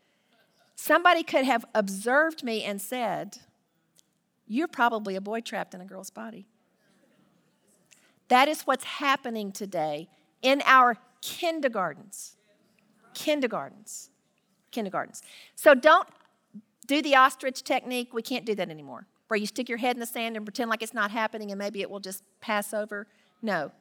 Somebody 0.84 1.22
could 1.22 1.46
have 1.46 1.64
observed 1.76 2.44
me 2.44 2.64
and 2.64 2.82
said, 2.82 3.38
You're 4.48 4.68
probably 4.68 5.16
a 5.16 5.22
boy 5.22 5.42
trapped 5.42 5.76
in 5.76 5.80
a 5.80 5.86
girl's 5.86 6.10
body. 6.10 6.48
That 8.30 8.48
is 8.48 8.64
what's 8.64 8.84
happening 8.84 9.52
today 9.52 10.10
in 10.42 10.64
our 10.66 10.98
kindergartens. 11.22 12.36
Kindergartens. 13.14 14.10
Kindergartens. 14.72 15.22
So 15.54 15.76
don't 15.76 16.08
do 16.88 17.04
the 17.04 17.16
ostrich 17.16 17.62
technique. 17.64 18.12
We 18.12 18.24
can't 18.24 18.44
do 18.44 18.56
that 18.56 18.72
anymore, 18.72 19.06
where 19.28 19.40
you 19.40 19.46
stick 19.46 19.70
your 19.70 19.78
head 19.78 19.96
in 19.96 20.00
the 20.00 20.08
sand 20.08 20.36
and 20.36 20.44
pretend 20.48 20.72
like 20.72 20.82
it's 20.82 20.96
not 20.96 21.12
happening 21.12 21.52
and 21.52 21.60
maybe 21.60 21.82
it 21.82 21.92
will 21.92 22.00
just 22.00 22.24
pass 22.40 22.74
over. 22.74 23.06
No, 23.44 23.72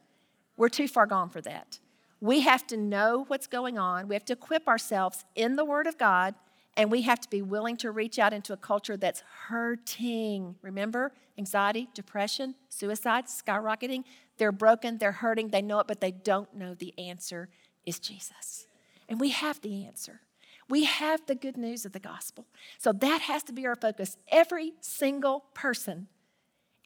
we're 0.55 0.69
too 0.69 0.87
far 0.87 1.07
gone 1.07 1.31
for 1.31 1.41
that. 1.41 1.79
We 2.19 2.41
have 2.41 2.67
to 2.67 2.77
know 2.77 3.25
what's 3.27 3.47
going 3.47 3.79
on. 3.79 4.07
We 4.07 4.13
have 4.13 4.25
to 4.25 4.33
equip 4.33 4.67
ourselves 4.67 5.25
in 5.33 5.55
the 5.55 5.65
Word 5.65 5.87
of 5.87 5.97
God 5.97 6.35
and 6.77 6.89
we 6.89 7.01
have 7.01 7.19
to 7.21 7.29
be 7.29 7.41
willing 7.41 7.77
to 7.77 7.91
reach 7.91 8.17
out 8.17 8.33
into 8.33 8.53
a 8.53 8.57
culture 8.57 8.95
that's 8.97 9.23
hurting. 9.47 10.55
Remember, 10.61 11.11
anxiety, 11.37 11.89
depression, 11.93 12.55
suicide, 12.69 13.25
skyrocketing. 13.25 14.03
They're 14.37 14.51
broken, 14.51 14.97
they're 14.97 15.11
hurting, 15.11 15.49
they 15.49 15.61
know 15.61 15.79
it, 15.79 15.87
but 15.87 16.01
they 16.01 16.11
don't 16.11 16.53
know 16.53 16.73
the 16.73 16.97
answer 16.97 17.49
is 17.85 17.99
Jesus. 17.99 18.67
And 19.09 19.19
we 19.19 19.29
have 19.29 19.61
the 19.61 19.85
answer. 19.85 20.21
We 20.69 20.85
have 20.85 21.25
the 21.25 21.35
good 21.35 21.57
news 21.57 21.85
of 21.85 21.91
the 21.91 21.99
gospel. 21.99 22.45
So 22.77 22.93
that 22.93 23.21
has 23.21 23.43
to 23.43 23.53
be 23.53 23.67
our 23.67 23.75
focus. 23.75 24.15
Every 24.29 24.73
single 24.79 25.45
person 25.53 26.07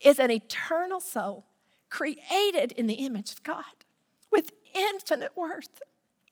is 0.03 0.17
an 0.17 0.31
eternal 0.31 0.99
soul 0.99 1.45
created 1.89 2.71
in 2.71 2.87
the 2.87 2.95
image 2.95 3.31
of 3.31 3.43
God 3.43 3.63
with 4.31 4.51
infinite 4.73 5.37
worth. 5.37 5.81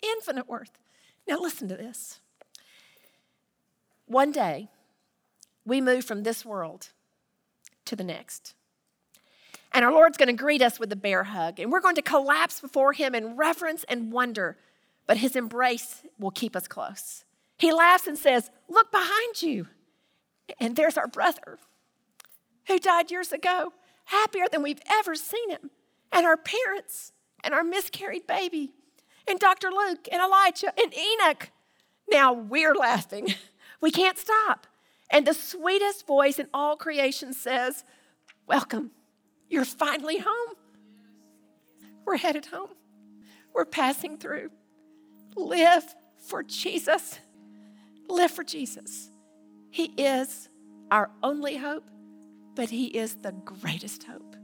Infinite 0.01 0.49
worth. 0.49 0.71
Now, 1.27 1.39
listen 1.39 1.67
to 1.69 1.77
this. 1.77 2.19
One 4.13 4.31
day, 4.31 4.69
we 5.65 5.81
move 5.81 6.05
from 6.05 6.21
this 6.21 6.45
world 6.45 6.89
to 7.85 7.95
the 7.95 8.03
next. 8.03 8.53
And 9.71 9.83
our 9.83 9.91
Lord's 9.91 10.19
going 10.19 10.27
to 10.27 10.39
greet 10.39 10.61
us 10.61 10.79
with 10.79 10.91
a 10.91 10.95
bear 10.95 11.23
hug, 11.23 11.59
and 11.59 11.71
we're 11.71 11.79
going 11.79 11.95
to 11.95 12.03
collapse 12.03 12.61
before 12.61 12.93
Him 12.93 13.15
in 13.15 13.35
reverence 13.35 13.83
and 13.89 14.11
wonder, 14.11 14.55
but 15.07 15.17
His 15.17 15.35
embrace 15.35 16.03
will 16.19 16.29
keep 16.29 16.55
us 16.55 16.67
close. 16.67 17.25
He 17.57 17.73
laughs 17.73 18.05
and 18.05 18.15
says, 18.15 18.51
Look 18.69 18.91
behind 18.91 19.41
you. 19.41 19.65
And 20.59 20.75
there's 20.75 20.95
our 20.95 21.07
brother 21.07 21.57
who 22.67 22.77
died 22.77 23.09
years 23.09 23.31
ago, 23.31 23.73
happier 24.05 24.45
than 24.51 24.61
we've 24.61 24.81
ever 24.91 25.15
seen 25.15 25.49
him, 25.49 25.71
and 26.11 26.23
our 26.23 26.37
parents, 26.37 27.13
and 27.43 27.51
our 27.51 27.63
miscarried 27.63 28.27
baby, 28.27 28.73
and 29.27 29.39
Dr. 29.39 29.71
Luke, 29.71 30.07
and 30.11 30.21
Elijah, 30.21 30.71
and 30.79 30.93
Enoch. 30.93 31.49
Now 32.07 32.31
we're 32.31 32.75
laughing 32.75 33.33
We 33.83 33.91
can't 33.91 34.17
stop. 34.17 34.65
And 35.09 35.27
the 35.27 35.33
sweetest 35.33 36.07
voice 36.07 36.39
in 36.39 36.47
all 36.53 36.77
creation 36.77 37.33
says, 37.33 37.83
Welcome. 38.47 38.91
You're 39.49 39.65
finally 39.65 40.19
home. 40.19 40.55
We're 42.05 42.15
headed 42.15 42.45
home. 42.45 42.69
We're 43.53 43.65
passing 43.65 44.17
through. 44.17 44.51
Live 45.35 45.83
for 46.17 46.43
Jesus. 46.43 47.19
Live 48.07 48.31
for 48.31 48.45
Jesus. 48.45 49.09
He 49.69 49.87
is 49.97 50.47
our 50.89 51.11
only 51.21 51.57
hope, 51.57 51.83
but 52.55 52.69
He 52.69 52.85
is 52.85 53.17
the 53.17 53.33
greatest 53.33 54.05
hope. 54.05 54.37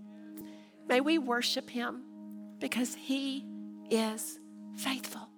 May 0.85 0.99
we 0.99 1.17
worship 1.17 1.69
Him 1.69 2.03
because 2.59 2.93
He 2.93 3.45
is 3.89 4.37
faithful. 4.75 5.28